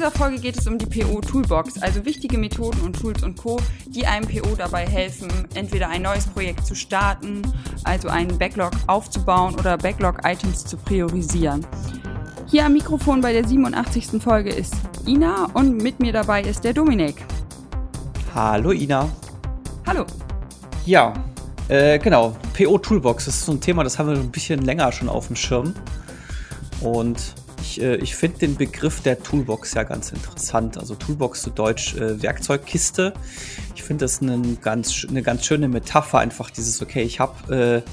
dieser 0.00 0.12
Folge 0.12 0.38
geht 0.38 0.58
es 0.58 0.66
um 0.66 0.78
die 0.78 0.86
PO 0.86 1.20
Toolbox, 1.20 1.82
also 1.82 2.06
wichtige 2.06 2.38
Methoden 2.38 2.80
und 2.80 2.98
Tools 2.98 3.22
und 3.22 3.36
Co, 3.36 3.60
die 3.84 4.06
einem 4.06 4.26
PO 4.26 4.56
dabei 4.56 4.86
helfen, 4.86 5.28
entweder 5.52 5.90
ein 5.90 6.00
neues 6.00 6.26
Projekt 6.26 6.64
zu 6.64 6.74
starten, 6.74 7.42
also 7.84 8.08
einen 8.08 8.38
Backlog 8.38 8.70
aufzubauen 8.86 9.54
oder 9.56 9.76
Backlog-Items 9.76 10.64
zu 10.64 10.78
priorisieren. 10.78 11.66
Hier 12.46 12.64
am 12.64 12.72
Mikrofon 12.72 13.20
bei 13.20 13.34
der 13.34 13.46
87. 13.46 14.22
Folge 14.22 14.48
ist 14.48 14.72
Ina 15.06 15.50
und 15.52 15.76
mit 15.82 16.00
mir 16.00 16.14
dabei 16.14 16.40
ist 16.40 16.64
der 16.64 16.72
Dominik. 16.72 17.16
Hallo 18.34 18.72
Ina. 18.72 19.06
Hallo. 19.86 20.06
Ja, 20.86 21.12
äh, 21.68 21.98
genau. 21.98 22.34
PO 22.56 22.78
Toolbox 22.78 23.26
das 23.26 23.34
ist 23.34 23.44
so 23.44 23.52
ein 23.52 23.60
Thema, 23.60 23.84
das 23.84 23.98
haben 23.98 24.08
wir 24.08 24.16
ein 24.16 24.30
bisschen 24.30 24.62
länger 24.62 24.92
schon 24.92 25.10
auf 25.10 25.26
dem 25.26 25.36
Schirm. 25.36 25.74
Und 26.80 27.34
ich, 27.70 27.80
äh, 27.80 27.96
ich 27.96 28.16
finde 28.16 28.38
den 28.38 28.56
Begriff 28.56 29.00
der 29.00 29.22
Toolbox 29.22 29.74
ja 29.74 29.84
ganz 29.84 30.12
interessant. 30.12 30.78
Also 30.78 30.94
Toolbox 30.94 31.42
zu 31.42 31.50
Deutsch 31.50 31.94
äh, 31.94 32.22
Werkzeugkiste. 32.22 33.12
Ich 33.74 33.82
finde 33.82 34.04
das 34.04 34.20
eine 34.20 34.56
ganz, 34.60 35.06
eine 35.08 35.22
ganz 35.22 35.44
schöne 35.44 35.68
Metapher, 35.68 36.18
einfach 36.18 36.50
dieses, 36.50 36.82
okay, 36.82 37.02
ich 37.02 37.20
habe 37.20 37.84
äh, 37.84 37.90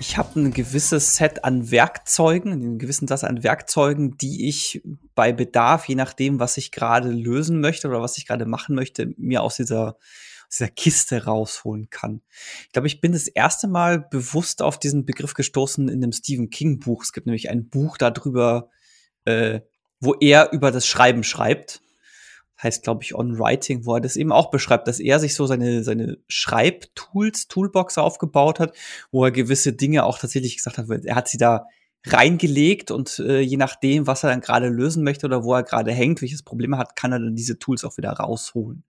ich 0.00 0.18
habe 0.18 0.38
ein 0.38 0.52
gewisses 0.52 1.16
Set 1.16 1.44
an 1.44 1.70
Werkzeugen, 1.70 2.52
einen 2.52 2.78
gewissen 2.78 3.08
Satz 3.08 3.24
an 3.24 3.42
Werkzeugen, 3.42 4.18
die 4.18 4.48
ich 4.48 4.82
bei 5.14 5.32
Bedarf, 5.32 5.88
je 5.88 5.94
nachdem, 5.94 6.40
was 6.40 6.58
ich 6.58 6.72
gerade 6.72 7.08
lösen 7.10 7.60
möchte 7.60 7.88
oder 7.88 8.02
was 8.02 8.18
ich 8.18 8.26
gerade 8.26 8.44
machen 8.44 8.74
möchte, 8.74 9.14
mir 9.16 9.42
aus 9.42 9.56
dieser, 9.56 9.96
dieser 10.54 10.68
Kiste 10.68 11.24
rausholen 11.24 11.90
kann. 11.90 12.22
Ich 12.62 12.72
glaube, 12.72 12.86
ich 12.86 13.00
bin 13.00 13.12
das 13.12 13.28
erste 13.28 13.68
Mal 13.68 14.00
bewusst 14.00 14.62
auf 14.62 14.78
diesen 14.78 15.04
Begriff 15.04 15.34
gestoßen 15.34 15.88
in 15.88 16.02
einem 16.02 16.12
Stephen 16.12 16.50
King 16.50 16.78
Buch. 16.78 17.02
Es 17.02 17.12
gibt 17.12 17.26
nämlich 17.26 17.50
ein 17.50 17.68
Buch 17.68 17.98
darüber, 17.98 18.70
äh, 19.24 19.60
wo 20.00 20.14
er 20.14 20.52
über 20.52 20.70
das 20.70 20.86
Schreiben 20.86 21.24
schreibt 21.24 21.80
heißt, 22.62 22.82
glaube 22.82 23.02
ich, 23.02 23.14
On 23.14 23.38
Writing, 23.38 23.84
wo 23.84 23.94
er 23.94 24.00
das 24.00 24.16
eben 24.16 24.32
auch 24.32 24.50
beschreibt, 24.50 24.88
dass 24.88 25.00
er 25.00 25.20
sich 25.20 25.34
so 25.34 25.46
seine, 25.46 25.84
seine 25.84 26.18
Schreibtools, 26.28 27.48
Toolbox 27.48 27.98
aufgebaut 27.98 28.58
hat, 28.58 28.74
wo 29.10 29.24
er 29.24 29.30
gewisse 29.30 29.72
Dinge 29.72 30.04
auch 30.04 30.18
tatsächlich 30.18 30.56
gesagt 30.56 30.78
hat, 30.78 30.88
er 30.88 31.14
hat 31.14 31.28
sie 31.28 31.38
da 31.38 31.66
reingelegt 32.06 32.90
und 32.90 33.18
äh, 33.18 33.40
je 33.40 33.56
nachdem, 33.56 34.06
was 34.06 34.24
er 34.24 34.30
dann 34.30 34.40
gerade 34.40 34.68
lösen 34.68 35.04
möchte 35.04 35.26
oder 35.26 35.42
wo 35.42 35.54
er 35.54 35.62
gerade 35.62 35.92
hängt, 35.92 36.20
welches 36.20 36.42
Problem 36.42 36.74
er 36.74 36.78
hat, 36.78 36.96
kann 36.96 37.12
er 37.12 37.18
dann 37.18 37.34
diese 37.34 37.58
Tools 37.58 37.84
auch 37.84 37.96
wieder 37.96 38.12
rausholen. 38.12 38.84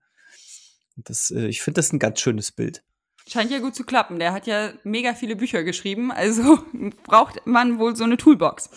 Das, 0.96 1.30
äh, 1.30 1.46
ich 1.46 1.62
finde 1.62 1.78
das 1.78 1.92
ein 1.92 1.98
ganz 1.98 2.20
schönes 2.20 2.52
Bild. 2.52 2.82
Scheint 3.28 3.50
ja 3.50 3.58
gut 3.58 3.74
zu 3.74 3.84
klappen. 3.84 4.18
Der 4.18 4.32
hat 4.32 4.46
ja 4.46 4.72
mega 4.84 5.14
viele 5.14 5.36
Bücher 5.36 5.64
geschrieben, 5.64 6.12
also 6.12 6.58
braucht 7.04 7.46
man 7.46 7.78
wohl 7.78 7.96
so 7.96 8.04
eine 8.04 8.16
Toolbox. 8.16 8.70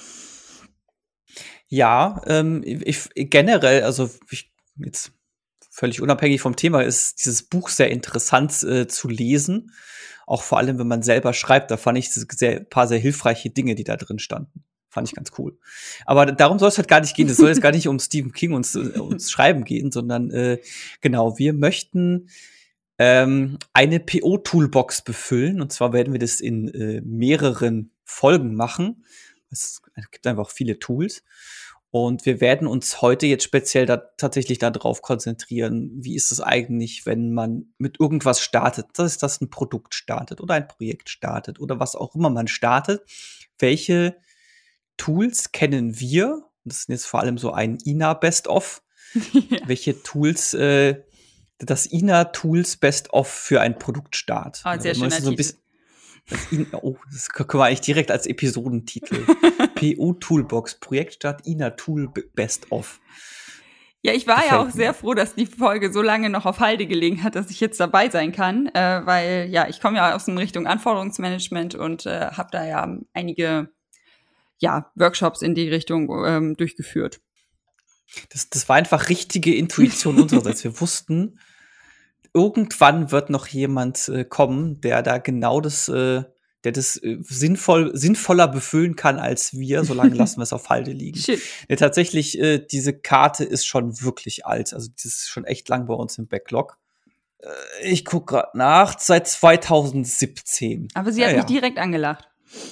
Ja, 1.68 2.22
ähm, 2.26 2.64
ich, 2.66 3.10
generell, 3.14 3.84
also 3.84 4.10
ich 4.32 4.52
jetzt 4.78 5.12
völlig 5.70 6.02
unabhängig 6.02 6.42
vom 6.42 6.56
Thema, 6.56 6.82
ist 6.82 7.20
dieses 7.20 7.44
Buch 7.44 7.70
sehr 7.70 7.92
interessant 7.92 8.64
äh, 8.64 8.88
zu 8.88 9.08
lesen. 9.08 9.72
Auch 10.26 10.42
vor 10.42 10.58
allem, 10.58 10.80
wenn 10.80 10.88
man 10.88 11.04
selber 11.04 11.34
schreibt, 11.34 11.72
da 11.72 11.78
fand 11.78 11.98
ich 11.98 12.12
sehr, 12.12 12.60
paar 12.60 12.88
sehr 12.88 13.00
hilfreiche 13.00 13.52
Dinge, 13.52 13.76
die 13.76 13.84
da 13.84 13.96
drin 13.98 14.20
standen. 14.20 14.66
Fand 14.90 15.08
ich 15.08 15.16
ganz 15.16 15.32
cool. 15.38 15.58
Aber 16.06 16.26
darum 16.26 16.58
soll 16.58 16.70
es 16.70 16.78
halt 16.78 16.88
gar 16.88 17.00
nicht 17.00 17.16
gehen. 17.16 17.30
Es 17.30 17.38
soll 17.38 17.50
jetzt 17.50 17.62
gar 17.62 17.72
nicht 17.72 17.88
um 17.88 18.00
Stephen 18.00 18.32
King 18.32 18.54
und 18.54 18.68
äh, 18.76 19.00
ums 19.00 19.30
Schreiben 19.30 19.64
gehen, 19.64 19.92
sondern 19.92 20.32
äh, 20.32 20.60
genau, 21.02 21.38
wir 21.38 21.54
möchten 21.54 22.30
ähm, 22.98 23.60
eine 23.74 24.00
PO-Toolbox 24.00 25.04
befüllen. 25.04 25.62
Und 25.62 25.72
zwar 25.72 25.94
werden 25.94 26.12
wir 26.12 26.20
das 26.20 26.40
in 26.40 26.68
äh, 26.70 27.02
mehreren 27.02 27.92
Folgen 28.04 28.56
machen. 28.56 29.06
Es 29.52 29.82
gibt 30.12 30.26
einfach 30.26 30.50
viele 30.50 30.80
Tools. 30.80 31.24
Und 31.92 32.26
wir 32.26 32.40
werden 32.40 32.68
uns 32.68 33.02
heute 33.02 33.26
jetzt 33.26 33.44
speziell 33.44 33.88
da 33.88 33.98
tatsächlich 33.98 34.60
darauf 34.60 35.02
konzentrieren, 35.02 35.90
wie 35.96 36.16
ist 36.16 36.32
es 36.32 36.40
eigentlich, 36.40 37.08
wenn 37.08 37.34
man 37.34 37.74
mit 37.80 38.00
irgendwas 38.00 38.42
startet, 38.42 38.88
das 38.94 39.14
ist 39.14 39.24
das 39.24 39.42
ein 39.42 39.50
Produkt 39.50 39.96
startet 39.96 40.40
oder 40.40 40.54
ein 40.54 40.68
Projekt 40.68 41.10
startet 41.10 41.60
oder 41.60 41.80
was 41.80 41.96
auch 41.96 42.14
immer 42.14 42.30
man 42.30 42.48
startet. 42.48 43.02
Welche 43.58 44.16
Tools 45.00 45.52
kennen 45.52 46.00
wir? 46.00 46.44
Das 46.66 46.80
ist 46.80 46.90
jetzt 46.90 47.06
vor 47.06 47.22
allem 47.22 47.40
so 47.40 47.52
ein 47.52 47.78
INA 47.84 48.14
Best 48.14 48.48
of. 48.48 48.84
ja. 49.34 49.58
Welche 49.66 50.04
Tools, 50.04 50.54
äh, 50.54 51.02
das 51.58 51.88
INA 51.88 52.26
Tools 52.26 52.78
Best 52.78 53.12
of 53.12 53.28
für 53.28 53.62
ein 53.62 53.80
Produktstart. 53.80 54.62
Ah, 54.64 54.80
sehr 54.80 54.94
schön. 54.94 55.10
So 55.10 55.32
ein 55.32 55.36
bisschen, 55.36 55.58
das 56.30 56.52
INA, 56.52 56.68
oh, 56.84 56.98
das 57.12 57.30
können 57.30 57.60
wir 57.60 57.66
eigentlich 57.66 57.82
direkt 57.82 58.12
als 58.12 58.28
Episodentitel. 58.28 59.26
PU 59.76 60.14
Toolbox, 60.14 60.76
Projektstart 60.76 61.48
INA 61.48 61.72
Tool 61.72 62.12
Best 62.36 62.72
of. 62.72 63.00
Ja, 64.02 64.14
ich 64.14 64.28
war 64.28 64.36
Gefällt 64.36 64.52
ja 64.52 64.60
auch 64.60 64.66
mir. 64.66 64.72
sehr 64.72 64.94
froh, 64.94 65.14
dass 65.14 65.36
die 65.36 65.46
Folge 65.46 65.92
so 65.92 66.02
lange 66.02 66.30
noch 66.30 66.46
auf 66.46 66.60
Halde 66.60 66.88
gelegen 66.88 67.24
hat, 67.24 67.36
dass 67.36 67.50
ich 67.50 67.60
jetzt 67.60 67.80
dabei 67.80 68.10
sein 68.10 68.32
kann, 68.32 68.68
äh, 68.68 69.02
weil 69.06 69.48
ja, 69.50 69.68
ich 69.68 69.82
komme 69.82 69.98
ja 69.98 70.16
aus 70.16 70.26
dem 70.26 70.38
Richtung 70.38 70.68
Anforderungsmanagement 70.68 71.76
und 71.76 72.06
äh, 72.06 72.28
habe 72.32 72.50
da 72.52 72.66
ja 72.66 72.98
einige 73.14 73.70
ja, 74.60 74.92
Workshops 74.96 75.42
in 75.42 75.56
die 75.56 75.70
Richtung 75.70 76.10
ähm, 76.26 76.56
durchgeführt. 76.56 77.22
Das, 78.30 78.50
das 78.50 78.70
war 78.70 78.76
einfach 78.76 79.10
richtige 79.10 79.56
Intuition 79.56 80.20
unsererseits. 80.20 80.64
Wir 80.64 80.80
wussten, 80.82 81.40
irgendwann 82.34 83.12
wird 83.12 83.30
noch 83.30 83.48
jemand 83.48 84.10
äh, 84.10 84.26
kommen, 84.26 84.82
der 84.82 85.02
da 85.02 85.18
genau 85.18 85.62
das, 85.62 85.88
äh, 85.90 86.24
der 86.64 86.72
das 86.72 86.98
äh, 86.98 87.18
sinnvoll, 87.22 87.92
sinnvoller 87.96 88.48
befüllen 88.48 88.96
kann 88.96 89.18
als 89.18 89.54
wir, 89.58 89.84
solange 89.84 90.16
lassen 90.16 90.40
wir 90.40 90.44
es 90.44 90.54
auf 90.54 90.70
Halde 90.70 90.92
liegen. 90.94 91.22
Ja, 91.68 91.76
tatsächlich, 91.76 92.40
äh, 92.40 92.60
diese 92.60 92.98
Karte 92.98 93.44
ist 93.44 93.66
schon 93.66 94.02
wirklich 94.02 94.46
alt. 94.46 94.74
Also, 94.74 94.90
das 94.94 95.06
ist 95.06 95.30
schon 95.30 95.46
echt 95.46 95.70
lang 95.70 95.86
bei 95.86 95.94
uns 95.94 96.18
im 96.18 96.28
Backlog. 96.28 96.78
Äh, 97.40 97.48
ich 97.84 98.06
gucke 98.06 98.34
gerade 98.34 98.58
nach, 98.58 99.00
seit 99.00 99.28
2017. 99.28 100.90
Aber 100.94 101.12
sie 101.12 101.24
hat 101.24 101.32
ja, 101.32 101.38
mich 101.38 101.50
ja. 101.50 101.62
direkt 101.62 101.78
angelacht. 101.78 102.29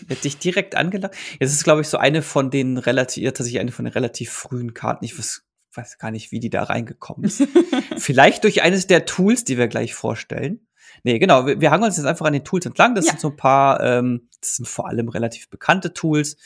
Hätte 0.08 0.22
dich 0.22 0.38
direkt 0.38 0.76
angelacht. 0.76 1.16
Jetzt 1.40 1.54
ist, 1.54 1.64
glaube 1.64 1.82
ich, 1.82 1.88
so 1.88 1.98
eine 1.98 2.22
von 2.22 2.50
den 2.50 2.78
relativ, 2.78 3.26
tatsächlich 3.26 3.60
eine 3.60 3.72
von 3.72 3.86
den 3.86 3.94
relativ 3.94 4.32
frühen 4.32 4.74
Karten. 4.74 5.06
Ich 5.06 5.18
weiß 5.18 5.44
weiß 5.78 6.00
gar 6.00 6.12
nicht, 6.12 6.32
wie 6.32 6.40
die 6.40 6.50
da 6.50 6.64
reingekommen 6.64 7.26
ist. 7.26 7.44
Vielleicht 7.98 8.44
durch 8.44 8.64
eines 8.64 8.88
der 8.88 9.06
Tools, 9.06 9.44
die 9.44 9.58
wir 9.58 9.68
gleich 9.68 9.94
vorstellen. 9.94 10.68
Nee, 11.04 11.20
genau, 11.20 11.46
wir, 11.46 11.62
wir 11.62 11.72
hangen 11.72 11.84
uns 11.84 11.98
jetzt 11.98 12.06
einfach 12.06 12.26
an 12.26 12.34
den 12.34 12.44
Tools 12.44 12.66
entlang. 12.66 12.96
Das 12.96 13.06
ja. 13.06 13.12
sind 13.12 13.22
so 13.22 13.30
ein 13.30 13.36
paar, 13.36 13.82
ähm, 13.82 14.30
das 14.42 14.56
sind 14.56 14.68
vor 14.68 14.88
allem 14.88 15.08
relativ 15.10 15.50
bekannte 15.50 15.94
Tools. 15.94 16.38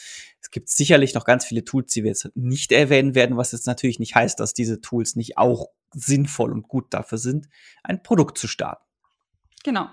Es 0.42 0.52
gibt 0.52 0.70
sicherlich 0.70 1.14
noch 1.14 1.24
ganz 1.24 1.46
viele 1.46 1.64
Tools, 1.64 1.94
die 1.94 2.04
wir 2.04 2.10
jetzt 2.10 2.30
nicht 2.36 2.72
erwähnen 2.72 3.16
werden, 3.16 3.38
was 3.38 3.54
jetzt 3.54 3.68
natürlich 3.68 4.00
nicht 4.00 4.16
heißt, 4.16 4.40
dass 4.40 4.54
diese 4.54 4.82
Tools 4.82 5.16
nicht 5.16 5.38
auch 5.38 5.68
sinnvoll 5.94 6.52
und 6.52 6.68
gut 6.68 6.94
dafür 6.94 7.18
sind, 7.18 7.48
ein 7.84 8.04
Produkt 8.04 8.38
zu 8.38 8.48
starten. 8.48 8.84
Genau. 9.64 9.88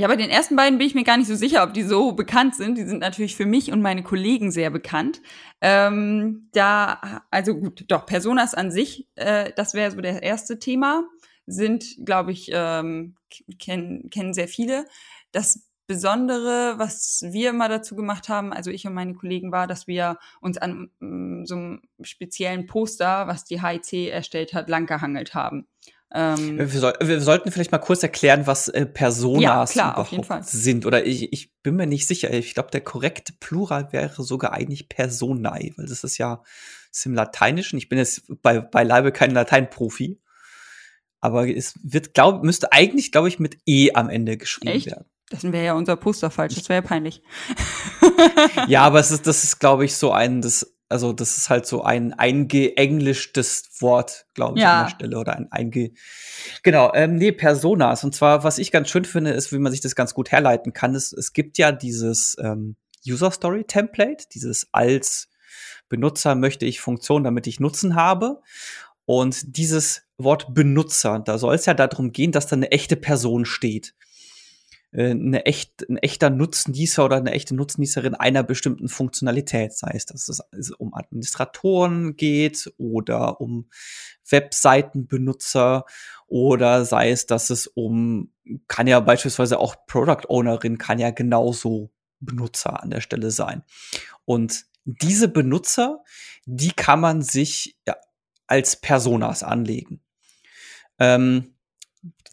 Ja, 0.00 0.08
bei 0.08 0.16
den 0.16 0.30
ersten 0.30 0.56
beiden 0.56 0.78
bin 0.78 0.86
ich 0.86 0.94
mir 0.94 1.04
gar 1.04 1.18
nicht 1.18 1.26
so 1.26 1.34
sicher, 1.34 1.62
ob 1.62 1.74
die 1.74 1.82
so 1.82 2.12
bekannt 2.12 2.54
sind. 2.54 2.78
Die 2.78 2.86
sind 2.86 3.00
natürlich 3.00 3.36
für 3.36 3.44
mich 3.44 3.70
und 3.70 3.82
meine 3.82 4.02
Kollegen 4.02 4.50
sehr 4.50 4.70
bekannt. 4.70 5.20
Ähm, 5.60 6.48
da, 6.52 7.22
also 7.30 7.54
gut, 7.54 7.84
doch, 7.88 8.06
Personas 8.06 8.54
an 8.54 8.70
sich, 8.70 9.06
äh, 9.16 9.52
das 9.56 9.74
wäre 9.74 9.90
so 9.90 10.00
der 10.00 10.22
erste 10.22 10.58
Thema, 10.58 11.04
sind, 11.44 11.98
glaube 12.02 12.32
ich, 12.32 12.50
ähm, 12.50 13.16
kennen, 13.58 14.08
kennen 14.08 14.32
sehr 14.32 14.48
viele. 14.48 14.86
Das 15.32 15.68
Besondere, 15.86 16.78
was 16.78 17.22
wir 17.28 17.50
immer 17.50 17.68
dazu 17.68 17.94
gemacht 17.94 18.30
haben, 18.30 18.54
also 18.54 18.70
ich 18.70 18.86
und 18.86 18.94
meine 18.94 19.12
Kollegen, 19.12 19.52
war, 19.52 19.66
dass 19.66 19.86
wir 19.86 20.16
uns 20.40 20.56
an 20.56 20.88
um, 21.02 21.44
so 21.44 21.56
einem 21.56 21.82
speziellen 22.00 22.66
Poster, 22.66 23.26
was 23.26 23.44
die 23.44 23.60
HIC 23.60 24.10
erstellt 24.10 24.54
hat, 24.54 24.70
langgehangelt 24.70 25.34
haben. 25.34 25.66
Ähm, 26.12 26.58
wir, 26.58 26.68
soll, 26.68 26.94
wir, 27.00 27.20
sollten 27.20 27.52
vielleicht 27.52 27.70
mal 27.70 27.78
kurz 27.78 28.02
erklären, 28.02 28.46
was 28.46 28.68
äh, 28.68 28.84
Personas 28.84 29.74
ja, 29.74 29.92
klar, 29.92 30.08
überhaupt 30.12 30.44
sind. 30.46 30.84
Oder 30.86 31.06
ich, 31.06 31.32
ich 31.32 31.52
bin 31.62 31.76
mir 31.76 31.86
nicht 31.86 32.06
sicher. 32.06 32.32
Ich 32.32 32.54
glaube, 32.54 32.70
der 32.70 32.80
korrekte 32.80 33.32
Plural 33.38 33.92
wäre 33.92 34.22
sogar 34.22 34.52
eigentlich 34.52 34.88
Personae, 34.88 35.72
weil 35.76 35.86
das 35.86 36.02
ist 36.02 36.18
ja 36.18 36.42
ist 36.92 37.06
im 37.06 37.14
Lateinischen. 37.14 37.78
Ich 37.78 37.88
bin 37.88 37.98
jetzt 37.98 38.24
bei, 38.42 38.60
beileibe 38.60 39.12
kein 39.12 39.30
Lateinprofi. 39.30 40.20
Aber 41.20 41.48
es 41.48 41.74
wird, 41.82 42.14
glaub, 42.14 42.42
müsste 42.42 42.72
eigentlich, 42.72 43.12
glaube 43.12 43.28
ich, 43.28 43.38
mit 43.38 43.58
E 43.66 43.92
am 43.92 44.08
Ende 44.08 44.36
geschrieben 44.36 44.74
Echt? 44.74 44.86
werden. 44.86 45.04
Das 45.28 45.44
wäre 45.44 45.64
ja 45.64 45.74
unser 45.74 45.94
Poster 45.96 46.30
falsch, 46.30 46.56
das 46.56 46.68
wäre 46.68 46.82
ja 46.82 46.88
peinlich. 46.88 47.22
ja, 48.66 48.82
aber 48.82 48.98
es 48.98 49.12
ist, 49.12 49.28
das 49.28 49.44
ist, 49.44 49.60
glaube 49.60 49.84
ich, 49.84 49.94
so 49.94 50.10
ein, 50.10 50.42
das 50.42 50.74
also 50.90 51.12
das 51.12 51.36
ist 51.36 51.48
halt 51.50 51.66
so 51.66 51.82
ein 51.84 52.12
eingeenglischtes 52.12 53.70
Wort, 53.78 54.26
glaube 54.34 54.58
ich, 54.58 54.64
ja. 54.64 54.80
an 54.80 54.86
der 54.86 54.90
Stelle. 54.90 55.18
Oder 55.18 55.36
ein 55.36 55.50
einge. 55.50 55.92
Genau, 56.62 56.92
ähm, 56.94 57.14
nee, 57.14 57.32
Personas. 57.32 58.02
Und 58.02 58.14
zwar, 58.14 58.42
was 58.42 58.58
ich 58.58 58.72
ganz 58.72 58.90
schön 58.90 59.04
finde, 59.04 59.30
ist, 59.30 59.52
wie 59.52 59.58
man 59.58 59.72
sich 59.72 59.80
das 59.80 59.94
ganz 59.94 60.14
gut 60.14 60.32
herleiten 60.32 60.72
kann. 60.72 60.94
Es, 60.94 61.12
es 61.12 61.32
gibt 61.32 61.58
ja 61.58 61.70
dieses 61.70 62.36
ähm, 62.42 62.76
User 63.06 63.30
Story 63.30 63.64
Template, 63.64 64.26
dieses 64.34 64.68
als 64.72 65.28
Benutzer 65.88 66.34
möchte 66.34 66.66
ich 66.66 66.80
Funktion, 66.80 67.24
damit 67.24 67.46
ich 67.46 67.60
Nutzen 67.60 67.94
habe. 67.94 68.40
Und 69.04 69.56
dieses 69.56 70.02
Wort 70.18 70.54
Benutzer, 70.54 71.20
da 71.20 71.38
soll 71.38 71.54
es 71.54 71.66
ja 71.66 71.74
darum 71.74 72.12
gehen, 72.12 72.32
dass 72.32 72.46
da 72.46 72.56
eine 72.56 72.70
echte 72.72 72.96
Person 72.96 73.44
steht. 73.44 73.94
Äh, 74.92 75.10
eine 75.10 75.46
echt, 75.46 75.88
ein 75.88 75.96
echter 75.98 76.30
Nutznießer 76.30 77.04
oder 77.04 77.16
eine 77.16 77.32
echte 77.32 77.54
Nutznießerin 77.54 78.14
einer 78.14 78.42
bestimmten 78.42 78.88
Funktionalität, 78.88 79.72
sei 79.72 79.92
es, 79.94 80.06
dass 80.06 80.28
es 80.52 80.70
um 80.70 80.94
Administratoren 80.94 82.16
geht 82.16 82.72
oder 82.76 83.40
um 83.40 83.68
Webseitenbenutzer 84.28 85.84
oder 86.26 86.84
sei 86.84 87.10
es, 87.10 87.26
dass 87.26 87.50
es 87.50 87.66
um, 87.66 88.32
kann 88.68 88.86
ja 88.86 89.00
beispielsweise 89.00 89.58
auch 89.58 89.86
Product 89.86 90.28
Ownerin, 90.28 90.78
kann 90.78 90.98
ja 90.98 91.10
genauso 91.10 91.90
Benutzer 92.20 92.82
an 92.82 92.90
der 92.90 93.00
Stelle 93.00 93.30
sein. 93.30 93.62
Und 94.24 94.66
diese 94.84 95.28
Benutzer, 95.28 96.02
die 96.46 96.72
kann 96.72 97.00
man 97.00 97.22
sich 97.22 97.76
ja, 97.86 97.96
als 98.46 98.76
Personas 98.76 99.42
anlegen. 99.42 100.00
Ähm, 100.98 101.54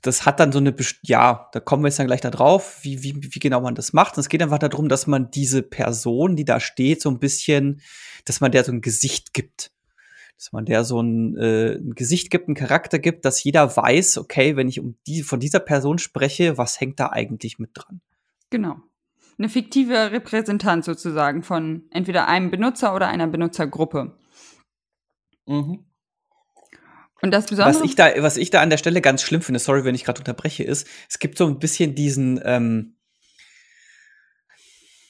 das 0.01 0.25
hat 0.25 0.39
dann 0.39 0.51
so 0.51 0.59
eine, 0.59 0.75
ja, 1.01 1.49
da 1.51 1.59
kommen 1.59 1.83
wir 1.83 1.87
jetzt 1.87 1.99
dann 1.99 2.07
gleich 2.07 2.21
da 2.21 2.29
drauf, 2.29 2.79
wie, 2.83 3.03
wie, 3.03 3.15
wie 3.21 3.39
genau 3.39 3.61
man 3.61 3.75
das 3.75 3.93
macht. 3.93 4.15
Und 4.15 4.21
es 4.21 4.29
geht 4.29 4.41
einfach 4.41 4.59
darum, 4.59 4.89
dass 4.89 5.07
man 5.07 5.31
diese 5.31 5.63
Person, 5.63 6.35
die 6.35 6.45
da 6.45 6.59
steht, 6.59 7.01
so 7.01 7.09
ein 7.09 7.19
bisschen, 7.19 7.81
dass 8.25 8.39
man 8.39 8.51
der 8.51 8.63
so 8.63 8.71
ein 8.71 8.81
Gesicht 8.81 9.33
gibt. 9.33 9.71
Dass 10.37 10.51
man 10.51 10.65
der 10.65 10.83
so 10.83 11.01
ein, 11.01 11.35
äh, 11.37 11.77
ein 11.77 11.95
Gesicht 11.95 12.29
gibt, 12.29 12.47
einen 12.47 12.55
Charakter 12.55 12.99
gibt, 12.99 13.25
dass 13.25 13.43
jeder 13.43 13.75
weiß, 13.75 14.19
okay, 14.19 14.55
wenn 14.55 14.69
ich 14.69 14.79
um 14.79 14.95
die, 15.07 15.23
von 15.23 15.39
dieser 15.39 15.59
Person 15.59 15.97
spreche, 15.97 16.59
was 16.59 16.79
hängt 16.79 16.99
da 16.99 17.09
eigentlich 17.09 17.57
mit 17.57 17.71
dran? 17.73 18.01
Genau. 18.51 18.77
Eine 19.39 19.49
fiktive 19.49 20.11
Repräsentanz 20.11 20.85
sozusagen 20.85 21.41
von 21.41 21.85
entweder 21.89 22.27
einem 22.27 22.51
Benutzer 22.51 22.95
oder 22.95 23.07
einer 23.07 23.27
Benutzergruppe. 23.27 24.15
Mhm. 25.47 25.86
Und 27.21 27.31
das 27.31 27.47
Besondere. 27.47 27.75
Was 27.75 27.81
ich 27.81 27.95
da, 27.95 28.11
was 28.21 28.37
ich 28.37 28.49
da 28.49 28.61
an 28.61 28.69
der 28.69 28.77
Stelle 28.77 29.01
ganz 29.01 29.23
schlimm 29.23 29.41
finde, 29.41 29.59
sorry, 29.59 29.83
wenn 29.83 29.95
ich 29.95 30.03
gerade 30.03 30.19
unterbreche, 30.19 30.63
ist, 30.63 30.87
es 31.09 31.19
gibt 31.19 31.37
so 31.37 31.47
ein 31.47 31.59
bisschen 31.59 31.95
diesen, 31.95 32.39
ähm, 32.43 32.97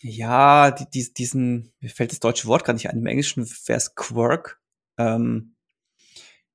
ja, 0.01 0.71
die, 0.71 1.13
diesen, 1.13 1.73
mir 1.79 1.89
fällt 1.89 2.11
das 2.11 2.19
deutsche 2.19 2.47
Wort 2.47 2.63
gar 2.63 2.73
nicht 2.73 2.89
ein, 2.89 2.97
im 2.97 3.07
Englischen 3.07 3.45
wäre 3.65 3.77
es 3.77 3.95
Quirk, 3.95 4.59
ähm, 4.97 5.55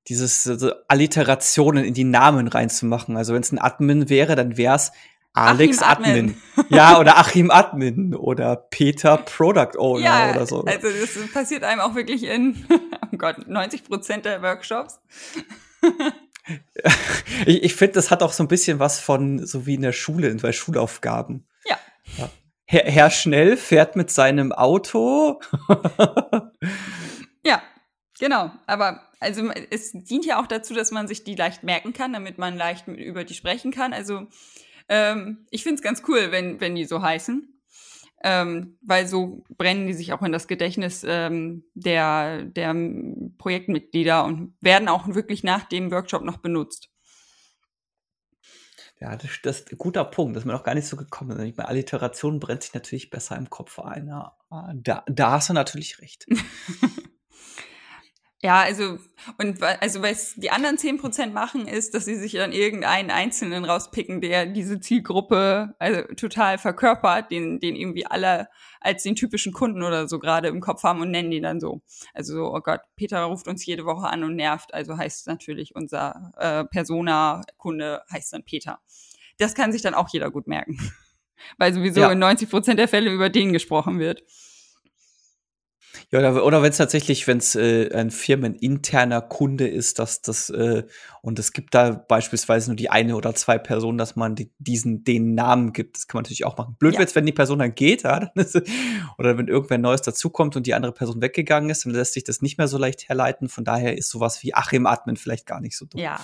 dieses 0.08 0.46
also 0.48 0.72
Alliterationen 0.88 1.84
in 1.84 1.94
die 1.94 2.04
Namen 2.04 2.48
reinzumachen. 2.48 3.16
Also 3.16 3.34
wenn 3.34 3.42
es 3.42 3.52
ein 3.52 3.60
Admin 3.60 4.08
wäre, 4.08 4.34
dann 4.34 4.56
wäre 4.56 4.74
es 4.74 4.92
Alex 5.34 5.80
Admin. 5.80 6.36
Admin. 6.56 6.68
ja, 6.68 6.98
oder 6.98 7.18
Achim 7.18 7.50
Admin 7.50 8.14
oder 8.14 8.56
Peter 8.56 9.16
Product 9.16 9.78
Owner 9.78 10.04
ja, 10.04 10.30
oder 10.30 10.46
so. 10.46 10.62
Also 10.64 10.88
das 10.88 11.32
passiert 11.32 11.64
einem 11.64 11.80
auch 11.80 11.94
wirklich 11.94 12.24
in, 12.24 12.66
oh 13.12 13.16
Gott, 13.16 13.48
90 13.48 13.84
Prozent 13.84 14.24
der 14.26 14.42
Workshops. 14.42 15.00
ich 17.46 17.62
ich 17.62 17.74
finde, 17.74 17.94
das 17.94 18.10
hat 18.10 18.22
auch 18.22 18.32
so 18.32 18.44
ein 18.44 18.48
bisschen 18.48 18.78
was 18.78 19.00
von, 19.00 19.44
so 19.46 19.66
wie 19.66 19.74
in 19.74 19.82
der 19.82 19.92
Schule, 19.92 20.34
bei 20.36 20.52
Schulaufgaben. 20.52 21.46
Ja. 21.64 21.78
ja. 22.18 22.30
Herr, 22.66 22.84
Herr 22.84 23.10
Schnell 23.10 23.56
fährt 23.56 23.96
mit 23.96 24.10
seinem 24.10 24.52
Auto. 24.52 25.40
ja, 27.44 27.62
genau. 28.18 28.50
Aber 28.66 29.00
also 29.18 29.50
es 29.70 29.92
dient 29.92 30.26
ja 30.26 30.40
auch 30.40 30.46
dazu, 30.46 30.74
dass 30.74 30.90
man 30.90 31.08
sich 31.08 31.24
die 31.24 31.36
leicht 31.36 31.62
merken 31.62 31.92
kann, 31.92 32.12
damit 32.12 32.38
man 32.38 32.56
leicht 32.56 32.88
über 32.88 33.24
die 33.24 33.34
sprechen 33.34 33.70
kann. 33.70 33.92
Also 33.92 34.26
ähm, 34.92 35.46
ich 35.50 35.62
finde 35.62 35.76
es 35.76 35.82
ganz 35.82 36.02
cool, 36.06 36.30
wenn, 36.30 36.60
wenn 36.60 36.74
die 36.74 36.84
so 36.84 37.00
heißen. 37.00 37.48
Ähm, 38.24 38.78
weil 38.82 39.08
so 39.08 39.42
brennen 39.56 39.88
die 39.88 39.94
sich 39.94 40.12
auch 40.12 40.22
in 40.22 40.30
das 40.30 40.46
Gedächtnis 40.46 41.04
ähm, 41.04 41.64
der, 41.74 42.44
der 42.44 42.72
Projektmitglieder 43.38 44.24
und 44.24 44.54
werden 44.60 44.86
auch 44.86 45.08
wirklich 45.08 45.42
nach 45.42 45.64
dem 45.64 45.90
Workshop 45.90 46.22
noch 46.22 46.36
benutzt. 46.36 46.90
Ja, 49.00 49.16
das, 49.16 49.30
das 49.42 49.60
ist 49.60 49.72
ein 49.72 49.78
guter 49.78 50.04
Punkt, 50.04 50.36
das 50.36 50.42
ist 50.42 50.46
mir 50.46 50.52
noch 50.52 50.62
gar 50.62 50.76
nicht 50.76 50.86
so 50.86 50.96
gekommen. 50.96 51.40
Ich 51.40 51.56
meine, 51.56 51.68
Alliteration 51.68 52.38
brennt 52.38 52.62
sich 52.62 52.74
natürlich 52.74 53.10
besser 53.10 53.36
im 53.36 53.50
Kopf 53.50 53.80
ein. 53.80 54.06
Ja, 54.06 54.36
da, 54.74 55.02
da 55.08 55.32
hast 55.32 55.48
du 55.48 55.54
natürlich 55.54 56.00
recht. 56.00 56.26
Ja, 58.44 58.62
also, 58.62 58.98
und 59.38 59.62
also 59.62 60.02
was 60.02 60.34
die 60.34 60.50
anderen 60.50 60.76
zehn 60.76 60.98
Prozent 60.98 61.32
machen, 61.32 61.68
ist, 61.68 61.94
dass 61.94 62.06
sie 62.06 62.16
sich 62.16 62.32
dann 62.32 62.50
irgendeinen 62.50 63.12
Einzelnen 63.12 63.64
rauspicken, 63.64 64.20
der 64.20 64.46
diese 64.46 64.80
Zielgruppe 64.80 65.76
also 65.78 66.02
total 66.16 66.58
verkörpert, 66.58 67.30
den, 67.30 67.60
den 67.60 67.76
irgendwie 67.76 68.04
alle 68.04 68.48
als 68.80 69.04
den 69.04 69.14
typischen 69.14 69.52
Kunden 69.52 69.84
oder 69.84 70.08
so 70.08 70.18
gerade 70.18 70.48
im 70.48 70.60
Kopf 70.60 70.82
haben 70.82 71.00
und 71.00 71.12
nennen 71.12 71.30
die 71.30 71.40
dann 71.40 71.60
so. 71.60 71.82
Also 72.14 72.34
so, 72.34 72.52
oh 72.52 72.60
Gott, 72.60 72.80
Peter 72.96 73.22
ruft 73.22 73.46
uns 73.46 73.64
jede 73.64 73.84
Woche 73.84 74.08
an 74.08 74.24
und 74.24 74.34
nervt, 74.34 74.74
also 74.74 74.96
heißt 74.96 75.28
natürlich 75.28 75.76
unser 75.76 76.32
äh, 76.36 76.64
Persona-Kunde 76.64 78.02
heißt 78.10 78.32
dann 78.32 78.42
Peter. 78.42 78.80
Das 79.38 79.54
kann 79.54 79.70
sich 79.70 79.82
dann 79.82 79.94
auch 79.94 80.08
jeder 80.08 80.32
gut 80.32 80.48
merken. 80.48 80.78
Weil 81.58 81.72
sowieso 81.72 82.00
ja. 82.00 82.10
in 82.10 82.18
90 82.18 82.50
Prozent 82.50 82.80
der 82.80 82.88
Fälle 82.88 83.12
über 83.12 83.30
den 83.30 83.52
gesprochen 83.52 84.00
wird. 84.00 84.24
Ja, 86.12 86.18
oder, 86.18 86.44
oder 86.44 86.62
wenn 86.62 86.70
es 86.70 86.76
tatsächlich, 86.76 87.26
wenn 87.26 87.38
es 87.38 87.54
äh, 87.54 87.90
ein 87.94 88.10
firmeninterner 88.10 89.22
Kunde 89.22 89.66
ist, 89.66 89.98
dass 89.98 90.20
das 90.20 90.50
äh, 90.50 90.84
und 91.22 91.38
es 91.38 91.54
gibt 91.54 91.74
da 91.74 91.90
beispielsweise 91.92 92.68
nur 92.68 92.76
die 92.76 92.90
eine 92.90 93.16
oder 93.16 93.34
zwei 93.34 93.56
Personen, 93.56 93.96
dass 93.96 94.14
man 94.14 94.34
die, 94.34 94.50
diesen 94.58 95.04
den 95.04 95.34
Namen 95.34 95.72
gibt. 95.72 95.96
Das 95.96 96.06
kann 96.06 96.18
man 96.18 96.24
natürlich 96.24 96.44
auch 96.44 96.58
machen. 96.58 96.76
Blöd 96.78 96.94
ja. 96.94 97.00
wird's, 97.00 97.14
wenn 97.14 97.24
die 97.24 97.32
Person 97.32 97.60
dann 97.60 97.74
geht, 97.74 98.02
ja, 98.02 98.20
dann 98.20 98.30
ist, 98.34 98.60
oder 99.16 99.38
wenn 99.38 99.48
irgendwer 99.48 99.78
Neues 99.78 100.02
dazukommt 100.02 100.54
und 100.54 100.66
die 100.66 100.74
andere 100.74 100.92
Person 100.92 101.22
weggegangen 101.22 101.70
ist, 101.70 101.86
dann 101.86 101.94
lässt 101.94 102.12
sich 102.12 102.24
das 102.24 102.42
nicht 102.42 102.58
mehr 102.58 102.68
so 102.68 102.76
leicht 102.76 103.08
herleiten. 103.08 103.48
Von 103.48 103.64
daher 103.64 103.96
ist 103.96 104.10
sowas 104.10 104.42
wie 104.42 104.52
Achim 104.52 104.84
Admin 104.84 105.16
vielleicht 105.16 105.46
gar 105.46 105.60
nicht 105.60 105.78
so 105.78 105.86
dumm. 105.86 105.98
Ja. 105.98 106.18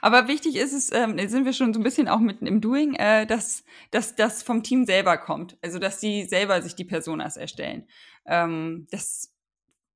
Aber 0.00 0.26
wichtig 0.26 0.56
ist 0.56 0.72
es, 0.72 0.92
ähm, 0.92 1.16
sind 1.28 1.44
wir 1.44 1.52
schon 1.52 1.74
so 1.74 1.80
ein 1.80 1.82
bisschen 1.82 2.08
auch 2.08 2.18
mitten 2.18 2.46
im 2.46 2.60
Doing, 2.60 2.94
äh, 2.94 3.26
dass, 3.26 3.64
dass 3.90 4.14
das 4.14 4.42
vom 4.42 4.62
Team 4.62 4.86
selber 4.86 5.18
kommt. 5.18 5.56
Also 5.62 5.78
dass 5.78 5.98
die 5.98 6.24
selber 6.24 6.62
sich 6.62 6.74
die 6.74 6.84
Personas 6.84 7.36
erstellen. 7.36 7.86
Ähm, 8.26 8.86
das 8.90 9.32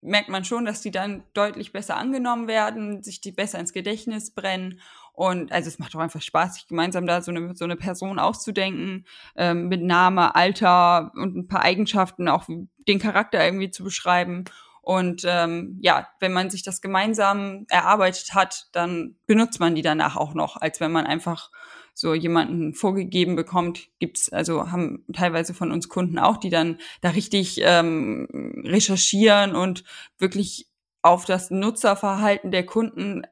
merkt 0.01 0.29
man 0.29 0.45
schon, 0.45 0.65
dass 0.65 0.81
die 0.81 0.91
dann 0.91 1.25
deutlich 1.35 1.73
besser 1.73 1.97
angenommen 1.97 2.49
werden, 2.49 3.03
sich 3.03 3.21
die 3.21 3.33
besser 3.33 3.59
ins 3.59 3.73
Gedächtnis 3.73 4.31
brennen. 4.33 4.81
Und 5.13 5.51
also 5.51 5.69
es 5.69 5.79
macht 5.79 5.97
auch 5.97 6.01
einfach 6.01 6.23
Spaß, 6.23 6.55
sich 6.55 6.69
gemeinsam 6.69 7.07
da 7.07 7.23
so 7.23 7.31
eine, 7.31 7.57
so 7.57 7.65
eine 7.65 7.77
Person 7.77 8.19
auszudenken, 8.19 9.07
ähm, 9.37 9.69
mit 9.69 9.83
Name, 9.83 10.35
Alter 10.35 11.13
und 11.15 11.37
ein 11.37 11.49
paar 11.49 11.63
Eigenschaften, 11.63 12.29
auch 12.29 12.45
den 12.47 12.99
Charakter 12.99 13.45
irgendwie 13.45 13.71
zu 13.71 13.83
beschreiben. 13.83 14.45
Und 14.83 15.23
ähm, 15.27 15.79
ja, 15.81 16.07
wenn 16.21 16.33
man 16.33 16.51
sich 16.51 16.63
das 16.63 16.81
gemeinsam 16.81 17.67
erarbeitet 17.69 18.35
hat, 18.35 18.67
dann 18.73 19.17
benutzt 19.27 19.59
man 19.59 19.75
die 19.75 19.83
danach 19.83 20.17
auch 20.17 20.35
noch, 20.35 20.57
als 20.57 20.81
wenn 20.81 20.93
man 20.93 21.07
einfach 21.07 21.51
so 21.99 22.13
jemanden 22.13 22.75
vorgegeben 22.75 23.37
bekommt, 23.37 23.89
gibt's 23.99 24.31
also 24.31 24.71
haben 24.71 25.03
teilweise 25.15 25.55
von 25.55 25.73
uns 25.73 25.89
Kunden 25.89 26.19
auch, 26.19 26.37
die 26.37 26.51
dann 26.51 26.79
da 27.01 27.09
richtig 27.09 27.59
ähm, 27.63 28.29
recherchieren 28.67 29.57
und 29.57 29.83
wirklich 30.19 30.69
auf 31.01 31.25
das 31.25 31.51
Nutzerverhalten 31.51 32.51
der 32.51 32.67
Kunden 32.67 33.23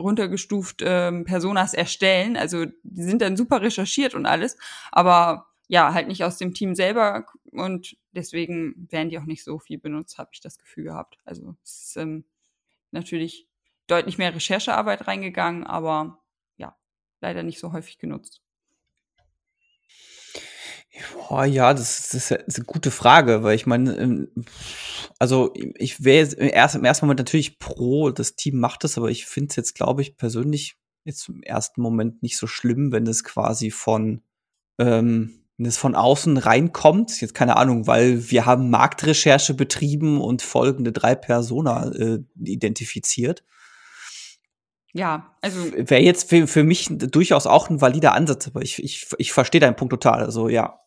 runtergestuft 0.00 0.82
ähm, 0.86 1.24
Personas 1.24 1.74
erstellen. 1.74 2.36
Also 2.36 2.66
die 2.84 3.02
sind 3.02 3.22
dann 3.22 3.36
super 3.36 3.60
recherchiert 3.60 4.14
und 4.14 4.24
alles, 4.24 4.56
aber 4.92 5.48
ja, 5.66 5.92
halt 5.92 6.06
nicht 6.06 6.22
aus 6.22 6.36
dem 6.36 6.54
Team 6.54 6.76
selber 6.76 7.26
und 7.50 7.96
deswegen 8.12 8.86
werden 8.88 9.08
die 9.08 9.18
auch 9.18 9.24
nicht 9.24 9.42
so 9.42 9.58
viel 9.58 9.78
benutzt, 9.78 10.18
habe 10.18 10.30
ich 10.32 10.40
das 10.40 10.58
Gefühl 10.58 10.84
gehabt. 10.84 11.18
Also 11.24 11.56
es 11.64 11.88
ist 11.88 11.96
ähm, 11.96 12.24
natürlich 12.92 13.48
deutlich 13.88 14.16
mehr 14.16 14.32
Recherchearbeit 14.32 15.08
reingegangen, 15.08 15.64
aber 15.64 16.21
leider 17.22 17.42
nicht 17.42 17.58
so 17.58 17.72
häufig 17.72 17.98
genutzt. 17.98 18.42
Boah, 21.14 21.46
ja, 21.46 21.72
das, 21.72 22.10
das, 22.10 22.30
ist 22.30 22.58
eine 22.58 22.66
gute 22.66 22.90
Frage, 22.90 23.42
weil 23.42 23.56
ich 23.56 23.64
meine, 23.64 23.96
ähm, 23.96 24.28
also 25.18 25.52
ich 25.54 26.04
wäre 26.04 26.34
im 26.34 26.50
ersten 26.84 27.06
Moment 27.06 27.18
natürlich 27.18 27.58
pro, 27.58 28.10
das 28.10 28.36
Team 28.36 28.58
macht 28.58 28.84
das, 28.84 28.98
aber 28.98 29.10
ich 29.10 29.24
finde 29.24 29.50
es 29.50 29.56
jetzt, 29.56 29.74
glaube 29.74 30.02
ich, 30.02 30.18
persönlich 30.18 30.76
jetzt 31.04 31.28
im 31.28 31.42
ersten 31.42 31.80
Moment 31.80 32.22
nicht 32.22 32.36
so 32.36 32.46
schlimm, 32.46 32.92
wenn 32.92 33.06
es 33.06 33.24
quasi 33.24 33.70
von, 33.70 34.22
ähm, 34.78 35.44
wenn 35.56 35.66
es 35.66 35.78
von 35.78 35.94
außen 35.94 36.36
reinkommt. 36.36 37.20
Jetzt 37.22 37.34
keine 37.34 37.56
Ahnung, 37.56 37.86
weil 37.86 38.30
wir 38.30 38.44
haben 38.44 38.68
Marktrecherche 38.68 39.54
betrieben 39.54 40.20
und 40.20 40.42
folgende 40.42 40.92
drei 40.92 41.14
Persona 41.14 41.90
äh, 41.92 42.18
identifiziert. 42.38 43.44
Ja, 44.92 45.34
also. 45.40 45.58
Wäre 45.72 46.02
jetzt 46.02 46.28
für, 46.28 46.46
für 46.46 46.64
mich 46.64 46.88
durchaus 46.90 47.46
auch 47.46 47.70
ein 47.70 47.80
valider 47.80 48.12
Ansatz, 48.12 48.48
aber 48.48 48.62
ich, 48.62 48.82
ich, 48.82 49.08
ich 49.18 49.32
verstehe 49.32 49.60
deinen 49.60 49.76
Punkt 49.76 49.90
total. 49.90 50.22
Also 50.22 50.48
ja. 50.48 50.78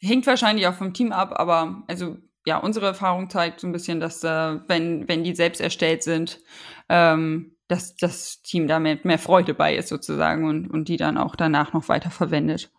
Hängt 0.00 0.26
wahrscheinlich 0.26 0.66
auch 0.66 0.74
vom 0.74 0.94
Team 0.94 1.12
ab, 1.12 1.34
aber 1.36 1.82
also 1.86 2.16
ja, 2.46 2.58
unsere 2.58 2.86
Erfahrung 2.86 3.30
zeigt 3.30 3.60
so 3.60 3.66
ein 3.66 3.72
bisschen, 3.72 4.00
dass 4.00 4.22
äh, 4.22 4.58
wenn, 4.68 5.08
wenn 5.08 5.24
die 5.24 5.34
selbst 5.34 5.60
erstellt 5.60 6.02
sind, 6.02 6.40
ähm, 6.88 7.56
dass 7.68 7.96
das 7.96 8.42
Team 8.42 8.66
da 8.66 8.78
mehr, 8.78 8.98
mehr 9.04 9.18
Freude 9.18 9.54
bei 9.54 9.74
ist 9.74 9.88
sozusagen 9.88 10.46
und, 10.46 10.68
und 10.68 10.88
die 10.88 10.98
dann 10.98 11.16
auch 11.16 11.36
danach 11.36 11.72
noch 11.72 11.88
weiter 11.88 12.10
verwendet. 12.10 12.70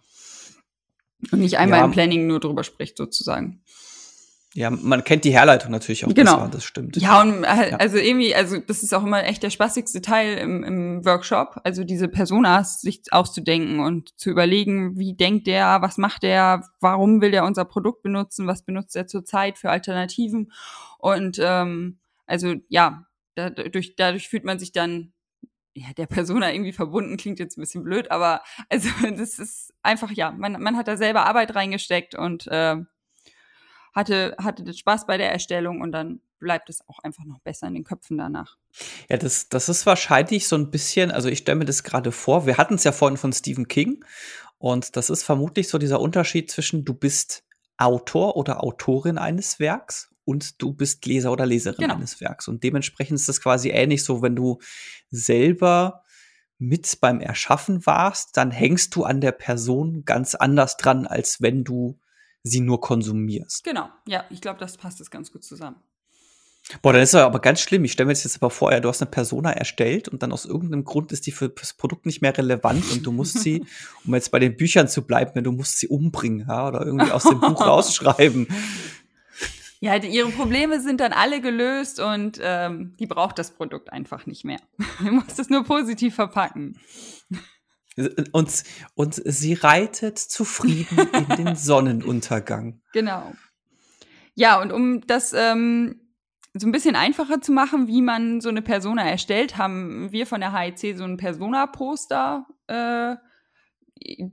Und 1.31 1.39
nicht 1.39 1.57
einmal 1.57 1.79
ja. 1.79 1.86
im 1.86 1.91
Planning 1.91 2.27
nur 2.27 2.39
drüber 2.39 2.63
spricht 2.63 2.98
sozusagen. 2.98 3.63
Ja, 4.58 4.70
man 4.70 5.04
kennt 5.04 5.26
die 5.26 5.34
Herleitung 5.34 5.70
natürlich 5.70 6.06
auch 6.06 6.14
genau. 6.14 6.38
besser, 6.38 6.50
das 6.50 6.64
stimmt. 6.64 6.96
Ja, 6.96 7.22
und 7.22 7.44
äh, 7.44 7.76
also 7.78 7.98
irgendwie, 7.98 8.34
also 8.34 8.58
das 8.58 8.84
ist 8.84 8.94
auch 8.94 9.04
immer 9.04 9.26
echt 9.26 9.44
der 9.44 9.50
spaßigste 9.50 10.02
Teil 10.02 10.38
im, 10.38 10.64
im 10.64 11.06
Workshop, 11.06 11.60
also 11.66 11.84
diese 11.84 12.08
Personas 12.08 12.80
sich 12.80 13.02
auszudenken 13.12 13.82
und 13.82 14.18
zu 14.18 14.30
überlegen, 14.30 14.98
wie 14.98 15.14
denkt 15.14 15.48
der, 15.48 15.82
was 15.82 15.98
macht 15.98 16.24
der, 16.24 16.64
warum 16.80 17.20
will 17.20 17.32
der 17.32 17.44
unser 17.44 17.66
Produkt 17.66 18.02
benutzen, 18.02 18.48
was 18.48 18.64
benutzt 18.64 18.96
er 18.96 19.08
zurzeit 19.08 19.58
für 19.58 19.72
Alternativen 19.72 20.54
und 21.00 21.38
ähm, 21.42 22.00
also 22.26 22.56
ja, 22.70 23.08
dadurch, 23.36 23.98
dadurch 23.98 24.30
fühlt 24.30 24.46
man 24.46 24.58
sich 24.58 24.72
dann 24.72 25.12
ja, 25.74 25.88
der 25.98 26.06
Persona 26.06 26.54
irgendwie 26.54 26.72
verbunden, 26.72 27.18
klingt 27.18 27.40
jetzt 27.40 27.58
ein 27.58 27.62
bisschen 27.62 27.84
blöd, 27.84 28.10
aber 28.10 28.42
also 28.70 28.88
das 29.18 29.38
ist 29.38 29.74
einfach, 29.84 30.12
ja, 30.12 30.32
man, 30.32 30.62
man 30.62 30.78
hat 30.78 30.88
da 30.88 30.96
selber 30.96 31.26
Arbeit 31.26 31.56
reingesteckt 31.56 32.16
und 32.16 32.48
äh, 32.48 32.78
hatte, 33.96 34.36
hatte 34.38 34.64
das 34.64 34.78
Spaß 34.78 35.08
bei 35.08 35.18
der 35.18 35.32
Erstellung 35.32 35.82
und 35.82 35.92
dann 35.92 36.20
bleibt 36.40 36.70
es 36.70 36.88
auch 36.88 37.00
einfach 37.00 37.24
noch 37.24 37.40
besser 37.40 37.68
in 37.68 37.74
den 37.74 37.84
Köpfen 37.86 38.18
danach. 38.18 38.58
Ja, 39.10 39.18
das, 39.18 39.50
das 39.50 39.70
ist 39.70 39.86
wahrscheinlich 39.86 40.48
so 40.48 40.58
ein 40.58 40.70
bisschen, 40.70 41.10
also 41.10 41.30
ich 41.30 41.40
stelle 41.40 41.58
mir 41.58 41.66
das 41.66 41.84
gerade 41.84 42.12
vor, 42.12 42.46
wir 42.46 42.58
hatten 42.58 42.75
es 42.75 42.84
ja 42.84 42.92
vorhin 42.92 43.18
von 43.18 43.32
Stephen 43.32 43.68
King 43.68 44.04
und 44.58 44.96
das 44.98 45.10
ist 45.10 45.24
vermutlich 45.24 45.70
so 45.70 45.78
dieser 45.78 46.02
Unterschied 46.02 46.52
zwischen 46.52 46.86
du 46.86 46.94
bist 46.94 47.44
Autor 47.78 48.36
oder 48.36 48.64
Autorin 48.64 49.18
eines 49.18 49.60
Werks 49.60 50.10
und 50.25 50.62
du 50.62 50.74
bist 50.74 51.06
Leser 51.06 51.32
oder 51.32 51.46
Leserin 51.46 51.82
genau. 51.82 51.96
eines 51.96 52.20
Werks. 52.20 52.48
Und 52.48 52.64
dementsprechend 52.64 53.20
ist 53.20 53.30
das 53.30 53.42
quasi 53.42 53.70
ähnlich 53.70 54.04
so, 54.04 54.22
wenn 54.22 54.36
du 54.36 54.60
selber 55.10 56.04
mit 56.58 57.00
beim 57.02 57.20
Erschaffen 57.20 57.86
warst, 57.86 58.38
dann 58.38 58.50
hängst 58.50 58.96
du 58.96 59.04
an 59.04 59.22
der 59.22 59.34
Person 59.34 60.06
ganz 60.06 60.36
anders 60.36 60.78
dran, 60.78 61.06
als 61.06 61.42
wenn 61.42 61.64
du 61.64 62.00
sie 62.46 62.62
nur 62.62 62.80
konsumierst. 62.80 63.64
Genau, 63.64 63.90
ja, 64.08 64.24
ich 64.30 64.40
glaube, 64.40 64.60
das 64.60 64.78
passt 64.78 65.02
es 65.02 65.12
ganz 65.12 65.32
gut 65.32 65.44
zusammen. 65.44 65.78
Boah, 66.82 66.94
dann 66.94 67.02
ist 67.04 67.14
es 67.14 67.16
aber 67.16 67.40
ganz 67.40 67.62
schlimm. 67.62 67.84
Ich 67.86 67.92
stelle 67.92 68.08
mir 68.08 68.14
jetzt 68.14 68.36
aber 68.38 68.50
vor, 68.50 68.72
ja, 68.72 68.80
du 68.80 68.90
hast 68.90 69.02
eine 69.02 69.12
Persona 69.12 69.52
erstellt 69.52 70.08
und 70.08 70.24
dann 70.24 70.32
aus 70.32 70.46
irgendeinem 70.46 70.84
Grund 70.84 71.12
ist 71.12 71.28
die 71.28 71.32
für 71.32 71.50
das 71.50 71.74
Produkt 71.74 72.08
nicht 72.08 72.22
mehr 72.22 72.36
relevant 72.36 72.92
und 72.92 73.06
du 73.06 73.12
musst 73.12 73.40
sie, 73.40 73.66
um 74.06 74.16
jetzt 74.16 74.32
bei 74.32 74.40
den 74.40 74.58
Büchern 74.58 74.88
zu 74.88 75.04
bleiben, 75.04 75.44
du 75.44 75.52
musst 75.52 75.80
sie 75.80 75.88
umbringen, 75.88 76.46
ja, 76.48 76.68
oder 76.68 76.86
irgendwie 76.86 77.12
aus 77.12 77.24
dem 77.24 77.40
Buch 77.40 77.62
rausschreiben. 77.66 78.48
Ja, 79.80 80.00
die, 80.00 80.08
ihre 80.08 80.30
Probleme 80.30 80.82
sind 80.82 81.02
dann 81.02 81.14
alle 81.14 81.42
gelöst 81.42 82.00
und 82.00 82.40
ähm, 82.42 82.96
die 83.00 83.06
braucht 83.06 83.38
das 83.38 83.52
Produkt 83.52 83.94
einfach 83.94 84.25
nicht 84.25 84.44
mehr. 84.44 84.60
du 85.00 85.12
musst 85.12 85.38
es 85.38 85.50
nur 85.50 85.64
positiv 85.64 86.16
verpacken. 86.16 86.80
Und, 88.32 88.64
und 88.96 89.22
sie 89.25 89.54
reitet 89.54 90.20
zufrieden 90.20 91.08
in 91.14 91.46
den 91.46 91.56
Sonnenuntergang. 91.56 92.82
Genau. 92.94 93.34
Ja, 94.34 94.62
und 94.62 94.74
um 94.74 95.08
das 95.08 95.32
ähm, 95.34 96.02
so 96.54 96.68
ein 96.68 96.72
bisschen 96.72 96.96
einfacher 96.96 97.42
zu 97.42 97.52
machen, 97.52 97.88
wie 97.88 98.02
man 98.02 98.42
so 98.42 98.50
eine 98.50 98.62
Persona 98.62 99.04
erstellt, 99.04 99.58
haben 99.58 100.12
wir 100.12 100.28
von 100.28 100.42
der 100.42 100.54
HEC 100.54 100.98
so 100.98 101.04
ein 101.04 101.18
Persona-Poster 101.18 102.46
äh, 102.68 103.16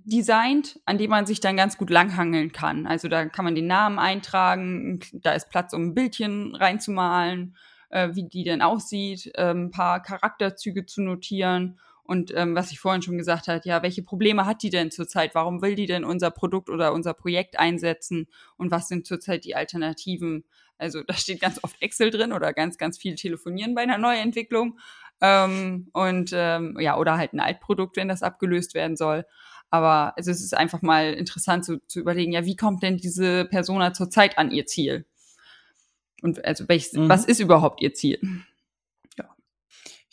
designt, 0.05 0.81
an 0.85 0.99
dem 0.99 1.11
man 1.11 1.27
sich 1.27 1.41
dann 1.41 1.57
ganz 1.57 1.79
gut 1.79 1.91
langhangeln 1.91 2.53
kann. 2.53 2.87
Also 2.87 3.09
da 3.09 3.27
kann 3.27 3.45
man 3.45 3.55
den 3.55 3.67
Namen 3.69 3.99
eintragen, 3.99 5.01
da 5.13 5.33
ist 5.33 5.51
Platz, 5.51 5.73
um 5.73 5.89
ein 5.89 5.95
Bildchen 5.95 6.55
reinzumalen, 6.55 7.57
äh, 7.91 8.11
wie 8.15 8.29
die 8.29 8.45
denn 8.45 8.63
aussieht, 8.63 9.31
äh, 9.35 9.53
ein 9.53 9.71
paar 9.71 10.03
Charakterzüge 10.03 10.85
zu 10.85 11.03
notieren 11.03 11.79
und 12.05 12.33
ähm, 12.35 12.55
was 12.55 12.73
ich 12.73 12.81
vorhin 12.81 13.03
schon 13.03 13.17
gesagt 13.17 13.49
habe, 13.49 13.61
ja, 13.65 13.83
welche 13.83 14.03
Probleme 14.03 14.45
hat 14.45 14.63
die 14.63 14.71
denn 14.71 14.91
zurzeit? 14.91 15.35
Warum 15.35 15.63
will 15.63 15.77
die 15.77 15.87
denn 15.87 16.05
unser 16.05 16.31
Produkt 16.31 16.69
oder 16.69 16.93
unser 16.93 17.15
Projekt 17.15 17.59
einsetzen? 17.59 18.27
Und 18.57 18.71
was 18.71 18.89
sind 18.89 19.07
zurzeit 19.07 19.45
die 19.45 19.55
Alternativen? 19.55 20.45
Also 20.79 21.03
da 21.05 21.15
steht 21.15 21.41
ganz 21.41 21.61
oft 21.63 21.81
Excel 21.81 22.11
drin 22.11 22.33
oder 22.33 22.53
ganz, 22.53 22.77
ganz 22.77 22.99
viel 22.99 23.15
Telefonieren 23.15 23.75
bei 23.75 23.83
einer 23.83 23.99
Neuentwicklung. 23.99 24.79
Ähm, 25.21 25.89
und 25.93 26.33
ähm, 26.35 26.77
ja, 26.81 26.99
oder 26.99 27.17
halt 27.17 27.35
ein 27.35 27.41
Altprodukt, 27.41 27.97
wenn 27.97 28.09
das 28.09 28.25
abgelöst 28.25 28.75
werden 28.75 28.97
soll. 28.97 29.25
Aber 29.71 30.13
also 30.17 30.33
es 30.33 30.43
ist 30.43 30.55
einfach 30.55 30.83
mal 30.83 31.15
interessant 31.15 31.65
zu, 31.65 31.79
zu 31.87 32.01
überlegen, 32.01 32.33
ja, 32.33 32.45
wie 32.45 32.57
kommt 32.57 32.83
denn 32.83 32.97
diese 32.97 33.45
Persona 33.45 33.95
zurzeit 33.95 34.37
an 34.39 34.51
ihr 34.51 34.67
Ziel? 34.67 35.07
Und 36.21 36.45
also 36.45 36.69
welches, 36.69 36.95
mhm. 36.95 37.09
was 37.09 37.25
ist 37.25 37.41
überhaupt 37.41 37.81
ihr 37.81 37.95
Ziel? 37.95 38.19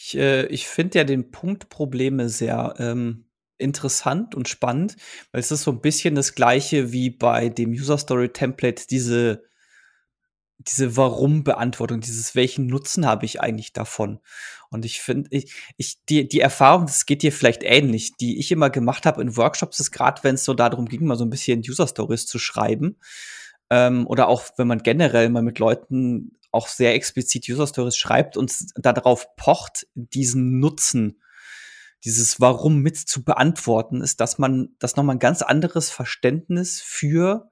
Ich, 0.10 0.18
äh, 0.18 0.48
ich 0.48 0.68
finde 0.68 1.00
ja 1.00 1.04
den 1.04 1.30
Punkt 1.30 1.70
Probleme 1.70 2.30
sehr 2.30 2.74
ähm, 2.80 3.26
interessant 3.60 4.34
und 4.34 4.48
spannend, 4.48 4.96
weil 5.32 5.42
es 5.42 5.52
ist 5.52 5.64
so 5.64 5.72
ein 5.72 5.82
bisschen 5.82 6.16
das 6.16 6.34
gleiche 6.34 6.92
wie 6.92 7.12
bei 7.12 7.50
dem 7.50 7.72
User 7.72 7.98
Story 7.98 8.30
Template, 8.30 8.88
diese, 8.90 9.44
diese 10.58 10.98
Warum-Beantwortung, 10.98 12.02
dieses 12.02 12.34
welchen 12.34 12.66
Nutzen 12.66 13.06
habe 13.06 13.26
ich 13.26 13.40
eigentlich 13.40 13.72
davon? 13.72 14.20
Und 14.72 14.84
ich 14.84 15.00
finde, 15.02 15.30
ich, 15.32 15.54
ich, 15.78 16.04
die, 16.06 16.28
die 16.28 16.40
Erfahrung, 16.40 16.88
das 16.88 17.06
geht 17.06 17.22
dir 17.22 17.32
vielleicht 17.32 17.62
ähnlich, 17.64 18.16
die 18.18 18.40
ich 18.40 18.52
immer 18.52 18.72
gemacht 18.72 19.06
habe 19.06 19.22
in 19.22 19.38
Workshops, 19.38 19.80
ist 19.80 19.92
gerade, 19.92 20.24
wenn 20.24 20.36
es 20.36 20.46
so 20.46 20.56
darum 20.56 20.88
ging, 20.88 21.06
mal 21.06 21.18
so 21.18 21.24
ein 21.26 21.30
bisschen 21.30 21.60
User 21.60 21.88
Stories 21.88 22.26
zu 22.26 22.40
schreiben. 22.40 22.98
Ähm, 23.70 24.08
oder 24.08 24.28
auch 24.28 24.44
wenn 24.58 24.68
man 24.68 24.82
generell 24.82 25.30
mal 25.30 25.44
mit 25.44 25.60
Leuten 25.60 26.39
auch 26.52 26.68
sehr 26.68 26.94
explizit 26.94 27.48
User 27.50 27.68
Stories 27.68 27.98
schreibt 27.98 28.38
und 28.38 28.54
darauf 28.76 29.36
pocht, 29.36 29.88
diesen 29.94 30.60
Nutzen, 30.60 31.22
dieses 32.04 32.40
Warum 32.40 32.80
mit 32.80 32.98
zu 32.98 33.24
beantworten, 33.24 34.02
ist, 34.02 34.20
dass 34.20 34.38
man, 34.38 34.70
dass 34.80 34.96
nochmal 34.96 35.16
ein 35.16 35.20
ganz 35.20 35.42
anderes 35.42 35.90
Verständnis 35.90 36.82
für 36.82 37.50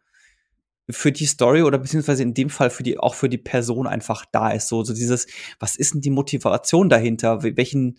für 0.90 1.12
die 1.12 1.26
Story 1.26 1.64
oder 1.64 1.80
beziehungsweise 1.80 2.24
in 2.24 2.34
dem 2.34 2.50
Fall 2.50 2.70
für 2.70 2.84
die 2.84 2.98
auch 2.98 3.14
für 3.14 3.28
die 3.28 3.38
Person 3.38 3.88
einfach 3.88 4.26
da 4.32 4.52
ist. 4.52 4.70
So 4.70 4.86
so 4.86 4.94
dieses 4.94 5.28
was 5.60 5.76
ist 5.76 5.94
denn 5.94 6.02
die 6.02 6.10
Motivation 6.10 6.88
dahinter? 6.88 7.44
Welchen 7.44 7.98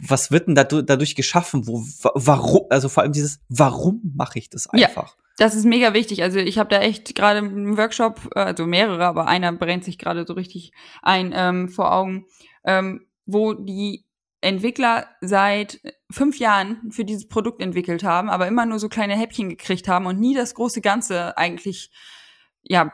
was 0.00 0.32
wird 0.32 0.48
denn 0.48 0.56
dadurch 0.56 1.14
geschaffen? 1.14 1.68
Wo 1.68 1.84
warum 2.14 2.66
also 2.70 2.88
vor 2.88 3.04
allem 3.04 3.12
dieses 3.12 3.38
warum 3.48 4.00
mache 4.16 4.40
ich 4.40 4.50
das 4.50 4.66
einfach? 4.66 5.16
ja. 5.16 5.23
Das 5.36 5.54
ist 5.54 5.64
mega 5.64 5.94
wichtig. 5.94 6.22
Also 6.22 6.38
ich 6.38 6.58
habe 6.58 6.70
da 6.70 6.80
echt 6.80 7.14
gerade 7.14 7.38
einen 7.38 7.76
Workshop, 7.76 8.30
äh, 8.34 8.40
also 8.40 8.66
mehrere, 8.66 9.04
aber 9.04 9.26
einer 9.26 9.52
brennt 9.52 9.84
sich 9.84 9.98
gerade 9.98 10.26
so 10.26 10.34
richtig 10.34 10.72
ein 11.02 11.32
ähm, 11.34 11.68
vor 11.68 11.92
Augen, 11.92 12.26
ähm, 12.64 13.06
wo 13.26 13.52
die 13.54 14.04
Entwickler 14.40 15.08
seit 15.20 15.80
fünf 16.10 16.38
Jahren 16.38 16.90
für 16.90 17.04
dieses 17.04 17.26
Produkt 17.26 17.62
entwickelt 17.62 18.04
haben, 18.04 18.28
aber 18.28 18.46
immer 18.46 18.66
nur 18.66 18.78
so 18.78 18.88
kleine 18.88 19.16
Häppchen 19.16 19.48
gekriegt 19.48 19.88
haben 19.88 20.06
und 20.06 20.20
nie 20.20 20.34
das 20.34 20.54
große 20.54 20.82
Ganze 20.82 21.36
eigentlich 21.38 21.90
ja 22.62 22.92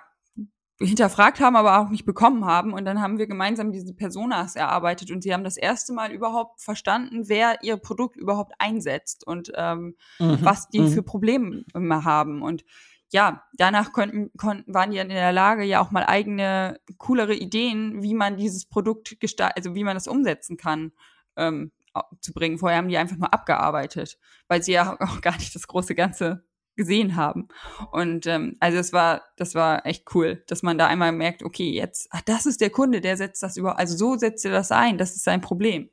hinterfragt 0.82 1.40
haben, 1.40 1.56
aber 1.56 1.78
auch 1.78 1.90
nicht 1.90 2.06
bekommen 2.06 2.46
haben. 2.46 2.72
Und 2.72 2.84
dann 2.84 3.00
haben 3.00 3.18
wir 3.18 3.26
gemeinsam 3.26 3.70
diese 3.72 3.94
Personas 3.94 4.56
erarbeitet 4.56 5.10
und 5.10 5.22
sie 5.22 5.32
haben 5.34 5.44
das 5.44 5.56
erste 5.56 5.92
Mal 5.92 6.10
überhaupt 6.10 6.60
verstanden, 6.60 7.28
wer 7.28 7.62
ihr 7.62 7.76
Produkt 7.76 8.16
überhaupt 8.16 8.52
einsetzt 8.58 9.26
und 9.26 9.52
ähm, 9.56 9.96
mhm. 10.18 10.38
was 10.40 10.68
die 10.68 10.80
mhm. 10.80 10.88
für 10.88 11.02
Probleme 11.02 11.64
immer 11.74 12.04
haben. 12.04 12.42
Und 12.42 12.64
ja, 13.12 13.42
danach 13.54 13.92
konnten, 13.92 14.30
konnten, 14.38 14.72
waren 14.72 14.90
die 14.90 14.96
dann 14.96 15.10
in 15.10 15.16
der 15.16 15.32
Lage, 15.32 15.64
ja 15.64 15.80
auch 15.80 15.90
mal 15.90 16.04
eigene, 16.04 16.80
coolere 16.96 17.34
Ideen, 17.34 18.02
wie 18.02 18.14
man 18.14 18.36
dieses 18.36 18.64
Produkt 18.64 19.20
gestaltet, 19.20 19.56
also 19.58 19.74
wie 19.74 19.84
man 19.84 19.96
das 19.96 20.08
umsetzen 20.08 20.56
kann, 20.56 20.92
ähm, 21.36 21.72
zu 22.20 22.32
bringen. 22.32 22.58
Vorher 22.58 22.78
haben 22.78 22.88
die 22.88 22.98
einfach 22.98 23.16
nur 23.16 23.34
abgearbeitet, 23.34 24.18
weil 24.48 24.62
sie 24.62 24.72
ja 24.72 24.96
auch 25.00 25.20
gar 25.20 25.36
nicht 25.36 25.54
das 25.54 25.66
große 25.66 25.94
Ganze 25.94 26.44
gesehen 26.76 27.16
haben. 27.16 27.48
Und 27.92 28.26
ähm, 28.26 28.56
also 28.60 28.78
es 28.78 28.92
war, 28.92 29.22
das 29.36 29.54
war 29.54 29.84
echt 29.86 30.14
cool, 30.14 30.42
dass 30.46 30.62
man 30.62 30.78
da 30.78 30.86
einmal 30.86 31.12
merkt, 31.12 31.42
okay, 31.42 31.70
jetzt, 31.70 32.08
ach, 32.10 32.22
das 32.22 32.46
ist 32.46 32.60
der 32.60 32.70
Kunde, 32.70 33.00
der 33.00 33.16
setzt 33.16 33.42
das 33.42 33.56
über, 33.56 33.78
also 33.78 33.96
so 33.96 34.16
setzt 34.16 34.44
er 34.44 34.52
das 34.52 34.72
ein, 34.72 34.98
das 34.98 35.14
ist 35.14 35.24
sein 35.24 35.40
Problem. 35.40 35.90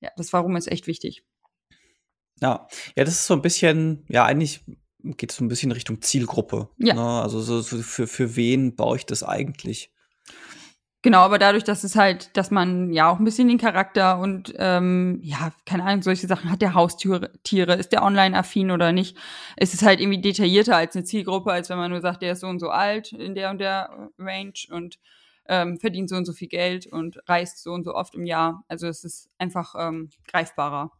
Ja, 0.00 0.10
das 0.16 0.32
Warum 0.32 0.56
ist 0.56 0.70
echt 0.70 0.86
wichtig. 0.86 1.24
Ja, 2.40 2.68
ja, 2.96 3.04
das 3.04 3.14
ist 3.14 3.26
so 3.26 3.34
ein 3.34 3.42
bisschen, 3.42 4.04
ja, 4.08 4.24
eigentlich 4.24 4.64
geht 5.02 5.30
es 5.30 5.36
so 5.36 5.44
ein 5.44 5.48
bisschen 5.48 5.72
Richtung 5.72 6.02
Zielgruppe. 6.02 6.68
Ja. 6.78 6.94
Ne? 6.94 7.22
Also 7.22 7.40
so, 7.40 7.60
so 7.60 7.78
für, 7.78 8.06
für 8.06 8.36
wen 8.36 8.76
baue 8.76 8.96
ich 8.96 9.06
das 9.06 9.22
eigentlich? 9.22 9.92
Genau, 11.06 11.20
aber 11.20 11.38
dadurch, 11.38 11.62
dass 11.62 11.84
es 11.84 11.94
halt, 11.94 12.36
dass 12.36 12.50
man 12.50 12.92
ja 12.92 13.08
auch 13.08 13.20
ein 13.20 13.24
bisschen 13.24 13.46
den 13.46 13.58
Charakter 13.58 14.18
und 14.18 14.52
ähm, 14.58 15.20
ja, 15.22 15.52
keine 15.64 15.84
Ahnung, 15.84 16.02
solche 16.02 16.26
Sachen 16.26 16.50
hat 16.50 16.62
der 16.62 16.74
Haustiere, 16.74 17.30
ist 17.76 17.92
der 17.92 18.02
online-affin 18.02 18.72
oder 18.72 18.90
nicht, 18.90 19.16
ist 19.56 19.72
es 19.72 19.82
halt 19.82 20.00
irgendwie 20.00 20.20
detaillierter 20.20 20.74
als 20.74 20.96
eine 20.96 21.04
Zielgruppe, 21.04 21.52
als 21.52 21.70
wenn 21.70 21.78
man 21.78 21.92
nur 21.92 22.00
sagt, 22.00 22.22
der 22.22 22.32
ist 22.32 22.40
so 22.40 22.48
und 22.48 22.58
so 22.58 22.70
alt 22.70 23.12
in 23.12 23.36
der 23.36 23.50
und 23.50 23.58
der 23.58 24.10
Range 24.18 24.52
und 24.72 24.98
ähm, 25.48 25.78
verdient 25.78 26.08
so 26.08 26.16
und 26.16 26.24
so 26.24 26.32
viel 26.32 26.48
Geld 26.48 26.88
und 26.88 27.20
reist 27.28 27.62
so 27.62 27.72
und 27.72 27.84
so 27.84 27.94
oft 27.94 28.16
im 28.16 28.26
Jahr. 28.26 28.64
Also 28.66 28.88
es 28.88 29.04
ist 29.04 29.30
einfach 29.38 29.76
ähm, 29.78 30.10
greifbarer. 30.26 30.90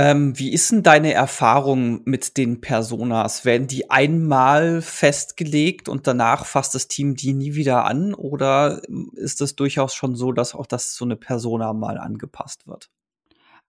Ähm, 0.00 0.38
wie 0.38 0.52
ist 0.52 0.70
denn 0.70 0.84
deine 0.84 1.12
Erfahrung 1.12 2.02
mit 2.04 2.36
den 2.36 2.60
Personas? 2.60 3.44
Werden 3.44 3.66
die 3.66 3.90
einmal 3.90 4.80
festgelegt 4.80 5.88
und 5.88 6.06
danach 6.06 6.46
fasst 6.46 6.76
das 6.76 6.86
Team 6.86 7.16
die 7.16 7.32
nie 7.32 7.56
wieder 7.56 7.84
an? 7.84 8.14
Oder 8.14 8.80
ist 9.14 9.40
es 9.40 9.56
durchaus 9.56 9.96
schon 9.96 10.14
so, 10.14 10.30
dass 10.30 10.54
auch 10.54 10.66
das 10.66 10.94
so 10.94 11.04
eine 11.04 11.16
Persona 11.16 11.72
mal 11.72 11.98
angepasst 11.98 12.68
wird? 12.68 12.90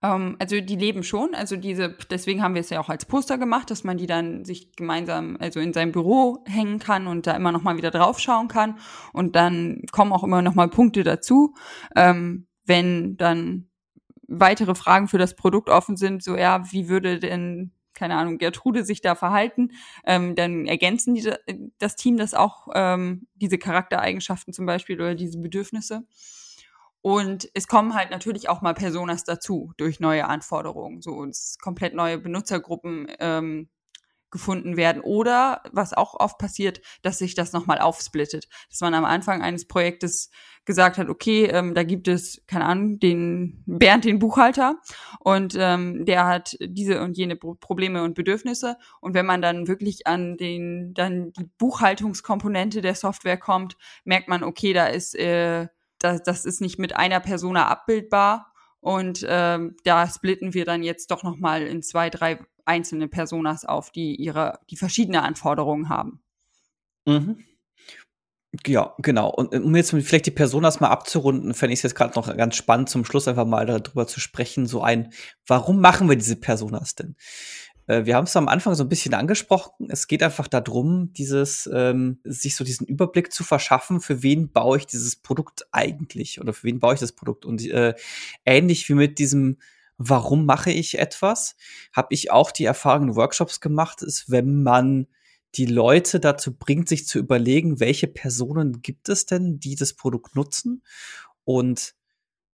Ähm, 0.04 0.36
also 0.38 0.60
die 0.60 0.76
leben 0.76 1.02
schon. 1.02 1.34
Also 1.34 1.56
diese, 1.56 1.96
deswegen 2.08 2.44
haben 2.44 2.54
wir 2.54 2.60
es 2.60 2.70
ja 2.70 2.78
auch 2.78 2.90
als 2.90 3.06
Poster 3.06 3.36
gemacht, 3.36 3.68
dass 3.68 3.82
man 3.82 3.98
die 3.98 4.06
dann 4.06 4.44
sich 4.44 4.76
gemeinsam, 4.76 5.36
also 5.40 5.58
in 5.58 5.72
seinem 5.72 5.90
Büro 5.90 6.44
hängen 6.46 6.78
kann 6.78 7.08
und 7.08 7.26
da 7.26 7.32
immer 7.32 7.50
noch 7.50 7.64
mal 7.64 7.76
wieder 7.76 7.90
draufschauen 7.90 8.46
kann. 8.46 8.78
Und 9.12 9.34
dann 9.34 9.82
kommen 9.90 10.12
auch 10.12 10.22
immer 10.22 10.42
noch 10.42 10.54
mal 10.54 10.68
Punkte 10.68 11.02
dazu, 11.02 11.56
ähm, 11.96 12.46
wenn 12.66 13.16
dann 13.16 13.69
weitere 14.30 14.74
Fragen 14.74 15.08
für 15.08 15.18
das 15.18 15.36
Produkt 15.36 15.68
offen 15.68 15.96
sind. 15.96 16.22
So 16.22 16.36
ja, 16.36 16.62
wie 16.72 16.88
würde 16.88 17.18
denn 17.18 17.72
keine 17.92 18.16
Ahnung, 18.16 18.38
Gertrude 18.38 18.82
sich 18.82 19.02
da 19.02 19.14
verhalten, 19.14 19.72
ähm, 20.06 20.34
dann 20.34 20.64
ergänzen 20.64 21.14
diese, 21.14 21.38
das 21.78 21.96
Team 21.96 22.16
das 22.16 22.32
auch, 22.32 22.68
ähm, 22.74 23.26
diese 23.34 23.58
Charaktereigenschaften 23.58 24.54
zum 24.54 24.64
Beispiel 24.64 24.96
oder 24.98 25.14
diese 25.14 25.38
Bedürfnisse. 25.38 26.06
Und 27.02 27.50
es 27.52 27.66
kommen 27.66 27.94
halt 27.94 28.10
natürlich 28.10 28.48
auch 28.48 28.62
mal 28.62 28.74
Personas 28.74 29.24
dazu 29.24 29.72
durch 29.76 30.00
neue 30.00 30.26
Anforderungen. 30.26 31.02
So 31.02 31.24
es 31.24 31.58
komplett 31.58 31.94
neue 31.94 32.18
Benutzergruppen 32.18 33.06
ähm, 33.18 33.68
gefunden 34.30 34.76
werden. 34.76 35.02
Oder 35.02 35.62
was 35.72 35.92
auch 35.92 36.14
oft 36.18 36.38
passiert, 36.38 36.80
dass 37.02 37.18
sich 37.18 37.34
das 37.34 37.52
nochmal 37.52 37.78
aufsplittet. 37.78 38.48
Dass 38.68 38.80
man 38.80 38.94
am 38.94 39.04
Anfang 39.04 39.42
eines 39.42 39.66
Projektes 39.66 40.30
gesagt 40.64 40.98
hat, 40.98 41.08
okay, 41.08 41.46
ähm, 41.46 41.74
da 41.74 41.82
gibt 41.82 42.06
es, 42.06 42.44
keine 42.46 42.64
Ahnung, 42.66 42.98
den 43.00 43.62
Bernd, 43.66 44.04
den 44.04 44.18
Buchhalter, 44.18 44.76
und 45.18 45.56
ähm, 45.58 46.04
der 46.04 46.26
hat 46.26 46.56
diese 46.60 47.02
und 47.02 47.16
jene 47.16 47.36
Probleme 47.36 48.02
und 48.02 48.14
Bedürfnisse. 48.14 48.76
Und 49.00 49.14
wenn 49.14 49.26
man 49.26 49.42
dann 49.42 49.68
wirklich 49.68 50.06
an 50.06 50.36
den, 50.36 50.92
dann 50.94 51.32
die 51.32 51.50
Buchhaltungskomponente 51.58 52.82
der 52.82 52.94
Software 52.94 53.38
kommt, 53.38 53.76
merkt 54.04 54.28
man, 54.28 54.44
okay, 54.44 54.72
da 54.72 54.86
ist 54.86 55.14
äh, 55.14 55.66
das, 55.98 56.22
das 56.22 56.44
ist 56.44 56.60
nicht 56.60 56.78
mit 56.78 56.96
einer 56.96 57.20
Persona 57.20 57.68
abbildbar. 57.68 58.49
Und 58.80 59.24
ähm, 59.28 59.76
da 59.84 60.08
splitten 60.08 60.54
wir 60.54 60.64
dann 60.64 60.82
jetzt 60.82 61.10
doch 61.10 61.22
nochmal 61.22 61.62
in 61.62 61.82
zwei, 61.82 62.08
drei 62.10 62.38
einzelne 62.64 63.08
Personas 63.08 63.64
auf, 63.64 63.90
die 63.90 64.16
ihre, 64.16 64.58
die 64.70 64.76
verschiedene 64.76 65.22
Anforderungen 65.22 65.88
haben. 65.88 66.22
Mhm. 67.06 67.44
Ja, 68.66 68.94
genau. 68.98 69.30
Und 69.30 69.54
um 69.54 69.76
jetzt 69.76 69.90
vielleicht 69.90 70.26
die 70.26 70.32
Personas 70.32 70.80
mal 70.80 70.88
abzurunden, 70.88 71.54
fände 71.54 71.72
ich 71.72 71.78
es 71.80 71.84
jetzt 71.84 71.94
gerade 71.94 72.14
noch 72.16 72.36
ganz 72.36 72.56
spannend, 72.56 72.88
zum 72.88 73.04
Schluss 73.04 73.28
einfach 73.28 73.46
mal 73.46 73.64
darüber 73.64 74.08
zu 74.08 74.18
sprechen, 74.18 74.66
so 74.66 74.82
ein, 74.82 75.12
warum 75.46 75.80
machen 75.80 76.08
wir 76.08 76.16
diese 76.16 76.34
Personas 76.34 76.96
denn? 76.96 77.14
Äh, 77.90 78.06
wir 78.06 78.14
haben 78.14 78.24
es 78.24 78.36
am 78.36 78.48
Anfang 78.48 78.74
so 78.74 78.84
ein 78.84 78.88
bisschen 78.88 79.14
angesprochen. 79.14 79.88
Es 79.90 80.06
geht 80.06 80.22
einfach 80.22 80.46
darum, 80.46 81.12
dieses, 81.12 81.68
ähm, 81.72 82.20
sich 82.22 82.54
so 82.54 82.62
diesen 82.62 82.86
Überblick 82.86 83.32
zu 83.32 83.42
verschaffen, 83.42 84.00
für 84.00 84.22
wen 84.22 84.52
baue 84.52 84.78
ich 84.78 84.86
dieses 84.86 85.16
Produkt 85.16 85.66
eigentlich 85.72 86.40
oder 86.40 86.52
für 86.52 86.64
wen 86.64 86.78
baue 86.78 86.94
ich 86.94 87.00
das 87.00 87.12
Produkt. 87.12 87.44
Und 87.44 87.66
äh, 87.66 87.94
ähnlich 88.44 88.88
wie 88.88 88.94
mit 88.94 89.18
diesem 89.18 89.58
Warum 90.02 90.46
mache 90.46 90.70
ich 90.70 90.98
etwas, 90.98 91.56
habe 91.92 92.14
ich 92.14 92.30
auch 92.30 92.52
die 92.52 92.64
Erfahrung 92.64 93.08
in 93.08 93.16
Workshops 93.16 93.60
gemacht, 93.60 94.00
ist, 94.00 94.30
wenn 94.30 94.62
man 94.62 95.08
die 95.56 95.66
Leute 95.66 96.20
dazu 96.20 96.56
bringt, 96.56 96.88
sich 96.88 97.06
zu 97.06 97.18
überlegen, 97.18 97.80
welche 97.80 98.06
Personen 98.06 98.80
gibt 98.80 99.10
es 99.10 99.26
denn, 99.26 99.60
die 99.60 99.74
das 99.74 99.92
Produkt 99.92 100.36
nutzen 100.36 100.82
und 101.44 101.94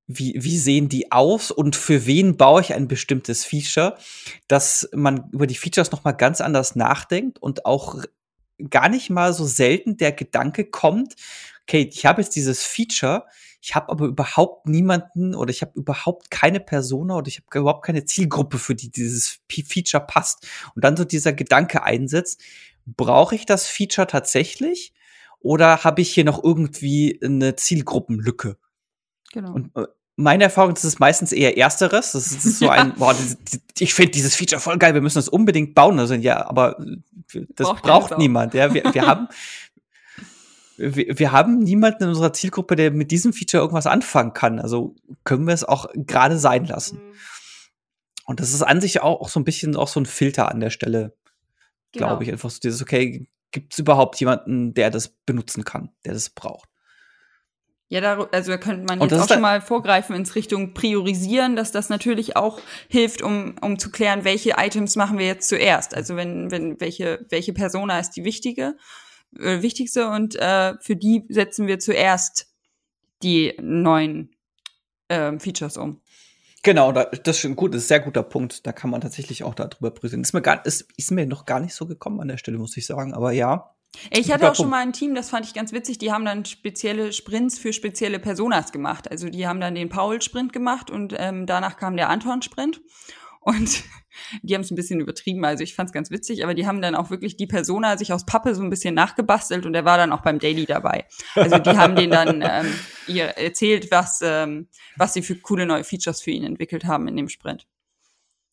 wie, 0.07 0.35
wie 0.39 0.59
sehen 0.59 0.89
die 0.89 1.11
aus 1.11 1.51
und 1.51 1.75
für 1.75 2.07
wen 2.07 2.37
baue 2.37 2.61
ich 2.61 2.75
ein 2.75 2.89
bestimmtes 2.89 3.45
Feature, 3.45 3.97
dass 4.47 4.89
man 4.95 5.29
über 5.33 5.47
die 5.47 5.57
Features 5.57 5.91
noch 5.91 6.05
mal 6.05 6.13
ganz 6.13 6.41
anders 6.41 6.77
nachdenkt 6.77 7.39
und 7.41 7.67
auch 7.67 8.03
gar 8.71 8.89
nicht 8.89 9.11
mal 9.11 9.33
so 9.33 9.45
selten 9.45 9.97
der 9.97 10.13
Gedanke 10.13 10.65
kommt, 10.65 11.15
okay, 11.63 11.91
ich 11.93 12.07
habe 12.07 12.23
jetzt 12.23 12.37
dieses 12.37 12.63
Feature, 12.63 13.27
ich 13.61 13.75
habe 13.75 13.91
aber 13.91 14.07
überhaupt 14.07 14.69
niemanden 14.69 15.35
oder 15.35 15.51
ich 15.51 15.63
habe 15.63 15.73
überhaupt 15.75 16.31
keine 16.31 16.61
Persona 16.61 17.17
oder 17.17 17.27
ich 17.27 17.39
habe 17.39 17.59
überhaupt 17.59 17.85
keine 17.85 18.05
Zielgruppe, 18.05 18.59
für 18.59 18.77
die 18.77 18.91
dieses 18.91 19.41
Feature 19.51 20.07
passt. 20.07 20.47
Und 20.77 20.85
dann 20.85 20.97
so 20.97 21.05
dieser 21.05 21.33
Gedanke 21.33 21.83
einsetzt, 21.83 22.41
brauche 22.87 23.35
ich 23.35 23.45
das 23.45 23.67
Feature 23.67 24.07
tatsächlich 24.07 24.93
oder 25.41 25.83
habe 25.83 26.01
ich 26.03 26.15
hier 26.15 26.25
noch 26.25 26.45
irgendwie 26.45 27.19
eine 27.23 27.57
Zielgruppenlücke? 27.57 28.57
Genau. 29.37 29.52
Und 29.52 29.76
äh, 29.76 29.85
meine 30.16 30.45
Erfahrung 30.45 30.73
ist 30.73 30.85
es 30.85 30.99
meistens 30.99 31.31
eher 31.31 31.59
ersteres. 31.59 32.12
Das 32.12 32.26
ist, 32.26 32.37
das 32.37 32.47
ist 32.47 32.59
so 32.61 32.71
ein, 32.71 32.95
boah, 32.99 33.14
ich 33.78 33.93
finde 33.93 34.12
dieses 34.12 34.35
Feature 34.35 34.62
voll 34.62 34.78
geil, 34.78 34.95
wir 34.95 35.02
müssen 35.02 35.19
das 35.19 35.28
unbedingt 35.28 35.75
bauen. 35.75 35.99
Also 35.99 36.14
ja, 36.14 36.49
aber 36.49 36.83
das 37.50 37.69
braucht, 37.69 37.83
braucht 37.83 38.19
niemand. 38.19 38.55
Ja, 38.55 38.73
wir, 38.73 38.83
wir 38.95 39.02
haben 39.07 39.28
wir, 40.79 41.18
wir 41.18 41.33
haben 41.33 41.59
niemanden 41.59 42.05
in 42.05 42.09
unserer 42.09 42.33
Zielgruppe, 42.33 42.77
der 42.77 42.92
mit 42.92 43.11
diesem 43.11 43.35
Feature 43.35 43.62
irgendwas 43.62 43.87
anfangen 43.87 44.33
kann. 44.33 44.59
Also 44.59 44.94
können 45.25 45.46
wir 45.46 45.53
es 45.53 45.64
auch 45.64 45.87
gerade 45.92 46.38
sein 46.38 46.64
lassen. 46.64 46.96
Mhm. 46.96 47.12
Und 48.25 48.40
das 48.40 48.55
ist 48.55 48.62
an 48.62 48.81
sich 48.81 49.03
auch, 49.03 49.20
auch 49.20 49.29
so 49.29 49.38
ein 49.38 49.44
bisschen 49.44 49.77
auch 49.77 49.88
so 49.88 50.01
ein 50.01 50.07
Filter 50.07 50.51
an 50.51 50.61
der 50.61 50.70
Stelle, 50.70 51.14
genau. 51.92 52.07
glaube 52.07 52.25
ich. 52.25 52.33
Einfach 52.33 52.49
so 52.49 52.59
dieses, 52.59 52.81
okay, 52.81 53.29
gibt 53.51 53.75
es 53.75 53.81
überhaupt 53.81 54.18
jemanden, 54.18 54.72
der 54.72 54.90
das 54.90 55.09
benutzen 55.09 55.62
kann, 55.64 55.90
der 56.07 56.14
das 56.14 56.31
braucht? 56.31 56.70
Ja, 57.88 58.01
da, 58.01 58.27
also 58.33 58.51
da 58.51 58.59
könnte 58.59 58.85
man 58.85 59.01
jetzt 59.01 59.12
auch 59.12 59.29
schon 59.29 59.40
mal 59.40 59.61
vorgreifen 59.61 60.16
ins 60.16 60.35
Richtung 60.35 60.75
Priorisieren, 60.75 61.55
dass 61.55 61.70
das 61.70 61.88
natürlich 61.88 62.37
auch 62.37 62.61
hilft, 62.88 63.22
um, 63.22 63.55
um 63.61 63.79
zu 63.79 63.90
klären, 63.90 64.25
welche 64.25 64.55
Items 64.57 64.96
machen 64.96 65.18
wir 65.18 65.27
jetzt 65.27 65.49
zuerst. 65.49 65.94
Also 65.94 66.16
wenn, 66.16 66.51
wenn 66.51 66.81
welche, 66.81 67.25
welche 67.29 67.53
Persona 67.53 68.01
ist 68.01 68.11
die 68.12 68.25
wichtige, 68.25 68.77
äh, 69.38 69.62
wichtigste 69.62 70.09
und 70.09 70.35
äh, 70.35 70.75
für 70.81 70.96
die 70.96 71.25
setzen 71.29 71.68
wir 71.68 71.79
zuerst 71.79 72.53
die 73.22 73.55
neuen 73.61 74.35
äh, 75.07 75.38
Features 75.38 75.77
um. 75.77 76.01
Genau, 76.64 76.90
das 76.90 77.44
ist 77.44 77.55
gut, 77.55 77.75
das 77.75 77.83
ist 77.83 77.87
ein 77.87 77.88
sehr 77.88 78.01
guter 78.01 78.25
Punkt. 78.25 78.66
Da 78.66 78.72
kann 78.72 78.90
man 78.90 79.01
tatsächlich 79.01 79.44
auch 79.44 79.55
darüber 79.55 79.92
prüfen. 79.92 80.22
Ist 80.22 80.33
mir, 80.33 80.42
gar, 80.42 80.66
ist, 80.66 80.88
ist 80.96 81.12
mir 81.12 81.25
noch 81.25 81.46
gar 81.46 81.61
nicht 81.61 81.75
so 81.75 81.87
gekommen 81.87 82.20
an 82.20 82.27
der 82.27 82.38
Stelle, 82.38 82.59
muss 82.59 82.77
ich 82.77 82.85
sagen. 82.85 83.14
Aber 83.14 83.31
ja, 83.31 83.76
ich 84.11 84.31
hatte 84.31 84.51
auch 84.51 84.55
schon 84.55 84.70
mal 84.70 84.83
ein 84.83 84.92
Team, 84.92 85.14
das 85.14 85.31
fand 85.31 85.46
ich 85.46 85.55
ganz 85.55 85.72
witzig, 85.72 85.99
die 85.99 86.12
haben 86.12 86.25
dann 86.25 86.44
spezielle 86.44 87.12
Sprints 87.12 87.59
für 87.59 87.72
spezielle 87.72 88.18
Personas 88.18 88.72
gemacht. 88.72 89.11
Also 89.11 89.29
die 89.29 89.46
haben 89.46 89.61
dann 89.61 89.75
den 89.75 89.88
Paul-Sprint 89.88 90.53
gemacht 90.53 90.90
und 90.90 91.14
ähm, 91.16 91.46
danach 91.46 91.77
kam 91.77 91.96
der 91.96 92.11
Anton-Sprint. 92.11 92.81
Und 93.40 93.85
die 94.42 94.55
haben 94.55 94.62
es 94.62 94.70
ein 94.70 94.77
bisschen 94.77 95.01
übertrieben, 95.01 95.44
also 95.44 95.62
ich 95.62 95.75
fand 95.75 95.88
es 95.88 95.92
ganz 95.92 96.11
witzig, 96.11 96.42
aber 96.42 96.55
die 96.55 96.66
haben 96.66 96.83
dann 96.83 96.94
auch 96.94 97.11
wirklich 97.11 97.37
die 97.37 97.46
Persona 97.46 97.96
sich 97.96 98.12
aus 98.12 98.27
Pappe 98.27 98.55
so 98.55 98.62
ein 98.62 98.70
bisschen 98.70 98.94
nachgebastelt 98.94 99.66
und 99.66 99.75
er 99.75 99.85
war 99.85 99.96
dann 99.96 100.12
auch 100.12 100.22
beim 100.22 100.38
Daily 100.38 100.66
dabei. 100.66 101.07
Also 101.35 101.59
die 101.59 101.70
haben 101.70 101.94
den 101.94 102.11
dann 102.11 102.42
ähm, 102.46 102.72
ihr 103.07 103.25
erzählt, 103.25 103.90
was, 103.90 104.20
ähm, 104.22 104.68
was 104.96 105.14
sie 105.14 105.22
für 105.22 105.37
coole 105.37 105.64
neue 105.64 105.85
Features 105.85 106.22
für 106.22 106.33
ihn 106.33 106.44
entwickelt 106.44 106.85
haben 106.85 107.09
in 107.09 107.16
dem 107.16 107.29
Sprint. 107.29 107.66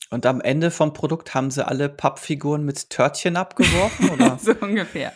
Und 0.10 0.26
am 0.26 0.42
Ende 0.42 0.70
vom 0.70 0.94
Produkt 0.94 1.34
haben 1.34 1.50
sie 1.50 1.66
alle 1.66 1.90
Pappfiguren 1.90 2.64
mit 2.64 2.90
Törtchen 2.90 3.36
abgeworfen, 3.36 4.10
oder? 4.10 4.38
so 4.42 4.54
ungefähr. 4.62 5.14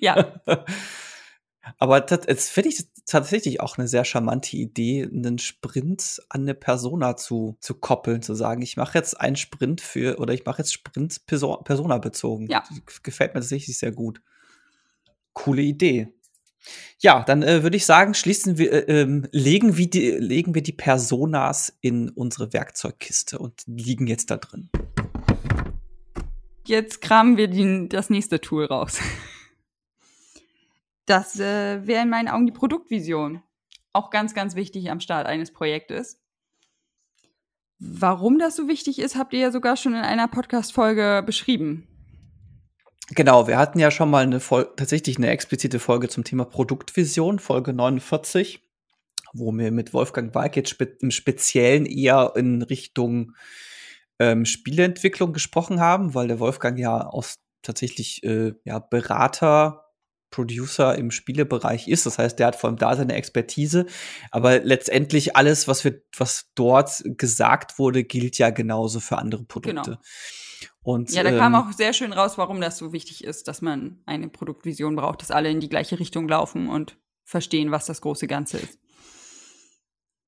Ja. 0.00 0.40
Aber 1.78 2.00
das 2.00 2.48
finde 2.48 2.70
ich 2.70 2.86
tatsächlich 3.06 3.60
auch 3.60 3.78
eine 3.78 3.86
sehr 3.86 4.04
charmante 4.04 4.56
Idee, 4.56 5.04
einen 5.04 5.38
Sprint 5.38 6.20
an 6.28 6.42
eine 6.42 6.54
Persona 6.54 7.16
zu, 7.16 7.56
zu 7.60 7.74
koppeln, 7.74 8.22
zu 8.22 8.34
sagen, 8.34 8.62
ich 8.62 8.76
mache 8.76 8.98
jetzt 8.98 9.20
einen 9.20 9.36
Sprint 9.36 9.80
für, 9.80 10.18
oder 10.18 10.34
ich 10.34 10.44
mache 10.44 10.62
jetzt 10.62 10.72
Sprint 10.72 11.26
Persona 11.26 11.98
bezogen. 11.98 12.48
Ja. 12.48 12.64
Gefällt 13.02 13.34
mir 13.34 13.40
tatsächlich 13.40 13.78
sehr 13.78 13.92
gut. 13.92 14.20
Coole 15.32 15.62
Idee. 15.62 16.12
Ja, 16.98 17.22
dann 17.24 17.42
äh, 17.42 17.62
würde 17.62 17.76
ich 17.76 17.86
sagen, 17.86 18.14
schließen 18.14 18.58
wir, 18.58 18.88
äh, 18.88 19.00
ähm, 19.00 19.26
legen, 19.32 19.76
wir 19.76 19.88
die, 19.88 20.10
legen 20.10 20.54
wir 20.54 20.62
die 20.62 20.72
Personas 20.72 21.76
in 21.80 22.10
unsere 22.10 22.52
Werkzeugkiste 22.52 23.38
und 23.38 23.62
liegen 23.66 24.06
jetzt 24.06 24.30
da 24.30 24.36
drin. 24.36 24.70
Jetzt 26.66 27.00
kramen 27.00 27.36
wir 27.36 27.48
die, 27.48 27.88
das 27.88 28.10
nächste 28.10 28.40
Tool 28.40 28.66
raus. 28.66 29.00
Das 31.06 31.40
äh, 31.40 31.86
wäre 31.86 32.02
in 32.02 32.08
meinen 32.08 32.28
Augen 32.28 32.46
die 32.46 32.52
Produktvision. 32.52 33.42
Auch 33.92 34.10
ganz, 34.10 34.32
ganz 34.32 34.54
wichtig 34.54 34.90
am 34.92 35.00
Start 35.00 35.26
eines 35.26 35.52
Projektes. 35.52 36.20
Warum 37.80 38.38
das 38.38 38.54
so 38.54 38.68
wichtig 38.68 38.98
ist, 39.00 39.16
habt 39.16 39.32
ihr 39.32 39.40
ja 39.40 39.50
sogar 39.50 39.76
schon 39.76 39.94
in 39.94 40.02
einer 40.02 40.28
Podcast-Folge 40.28 41.24
beschrieben. 41.26 41.88
Genau, 43.12 43.48
wir 43.48 43.58
hatten 43.58 43.80
ja 43.80 43.90
schon 43.90 44.08
mal 44.08 44.22
eine 44.22 44.40
Vol 44.40 44.72
tatsächlich 44.76 45.16
eine 45.16 45.30
explizite 45.30 45.80
Folge 45.80 46.08
zum 46.08 46.22
Thema 46.22 46.44
Produktvision, 46.44 47.40
Folge 47.40 47.72
49, 47.72 48.62
wo 49.32 49.52
wir 49.52 49.72
mit 49.72 49.92
Wolfgang 49.92 50.32
Weig 50.34 50.68
spe 50.68 50.84
im 51.00 51.10
Speziellen 51.10 51.86
eher 51.86 52.32
in 52.36 52.62
Richtung 52.62 53.34
ähm, 54.20 54.44
Spieleentwicklung 54.44 55.32
gesprochen 55.32 55.80
haben, 55.80 56.14
weil 56.14 56.28
der 56.28 56.38
Wolfgang 56.38 56.78
ja 56.78 57.04
aus 57.04 57.34
tatsächlich 57.62 58.22
äh, 58.22 58.52
ja, 58.64 58.78
Berater, 58.78 59.89
Producer 60.30 60.96
im 60.96 61.10
Spielebereich 61.10 61.88
ist. 61.88 62.06
Das 62.06 62.18
heißt, 62.18 62.38
der 62.38 62.48
hat 62.48 62.56
vor 62.56 62.68
allem 62.68 62.78
da 62.78 62.96
seine 62.96 63.14
Expertise. 63.14 63.86
Aber 64.30 64.60
letztendlich 64.60 65.36
alles, 65.36 65.68
was 65.68 65.84
wir, 65.84 66.02
was 66.16 66.50
dort 66.54 67.02
gesagt 67.04 67.78
wurde, 67.78 68.04
gilt 68.04 68.38
ja 68.38 68.50
genauso 68.50 69.00
für 69.00 69.18
andere 69.18 69.44
Produkte. 69.44 69.82
Genau. 69.82 70.00
Und, 70.82 71.12
ja, 71.12 71.22
da 71.22 71.30
ähm, 71.30 71.38
kam 71.38 71.54
auch 71.54 71.72
sehr 71.72 71.92
schön 71.92 72.12
raus, 72.12 72.38
warum 72.38 72.60
das 72.60 72.78
so 72.78 72.92
wichtig 72.92 73.24
ist, 73.24 73.48
dass 73.48 73.60
man 73.60 74.00
eine 74.06 74.28
Produktvision 74.28 74.96
braucht, 74.96 75.20
dass 75.20 75.30
alle 75.30 75.50
in 75.50 75.60
die 75.60 75.68
gleiche 75.68 75.98
Richtung 75.98 76.26
laufen 76.28 76.68
und 76.68 76.96
verstehen, 77.24 77.70
was 77.70 77.86
das 77.86 78.00
große 78.00 78.26
Ganze 78.26 78.58
ist. 78.58 78.78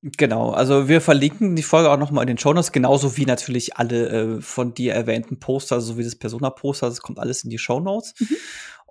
Genau, 0.02 0.50
also 0.50 0.88
wir 0.88 1.00
verlinken 1.00 1.54
die 1.54 1.62
Folge 1.62 1.88
auch 1.88 1.96
nochmal 1.96 2.24
in 2.24 2.26
den 2.26 2.38
Shownotes, 2.38 2.72
genauso 2.72 3.16
wie 3.16 3.24
natürlich 3.24 3.76
alle 3.76 4.08
äh, 4.08 4.40
von 4.40 4.74
dir 4.74 4.94
erwähnten 4.94 5.38
Poster, 5.38 5.80
so 5.80 5.96
wie 5.96 6.02
das 6.02 6.16
Persona-Poster, 6.16 6.88
das 6.88 7.02
kommt 7.02 7.20
alles 7.20 7.44
in 7.44 7.50
die 7.50 7.58
Shownotes. 7.58 8.14
Mhm. 8.18 8.36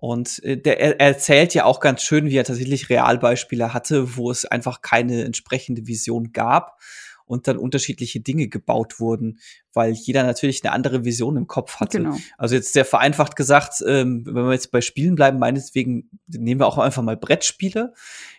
Und 0.02 0.44
äh, 0.44 0.58
der 0.58 0.80
er 0.80 1.00
erzählt 1.00 1.54
ja 1.54 1.66
auch 1.66 1.80
ganz 1.80 2.02
schön, 2.02 2.26
wie 2.26 2.36
er 2.36 2.44
tatsächlich 2.44 2.90
Realbeispiele 2.90 3.72
hatte, 3.72 4.18
wo 4.18 4.32
es 4.32 4.46
einfach 4.46 4.82
keine 4.82 5.24
entsprechende 5.26 5.86
Vision 5.86 6.32
gab 6.32 6.80
und 7.28 7.48
dann 7.48 7.58
unterschiedliche 7.58 8.20
Dinge 8.20 8.48
gebaut 8.48 9.00
wurden, 9.00 9.38
weil 9.74 9.92
jeder 9.92 10.24
natürlich 10.24 10.64
eine 10.64 10.74
andere 10.74 11.06
Vision 11.06 11.38
im 11.38 11.46
Kopf 11.46 11.76
hatte. 11.80 12.00
Genau. 12.00 12.18
Also 12.40 12.56
jetzt 12.56 12.74
sehr 12.74 12.84
vereinfacht 12.84 13.36
gesagt, 13.36 13.84
ähm, 13.88 14.26
wenn 14.26 14.46
wir 14.48 14.54
jetzt 14.54 14.72
bei 14.72 14.82
Spielen 14.82 15.14
bleiben, 15.14 15.38
meinetwegen 15.38 16.10
nehmen 16.26 16.62
wir 16.62 16.68
auch 16.68 16.80
einfach 16.80 17.04
mal 17.04 17.16
Brettspiele, 17.16 17.94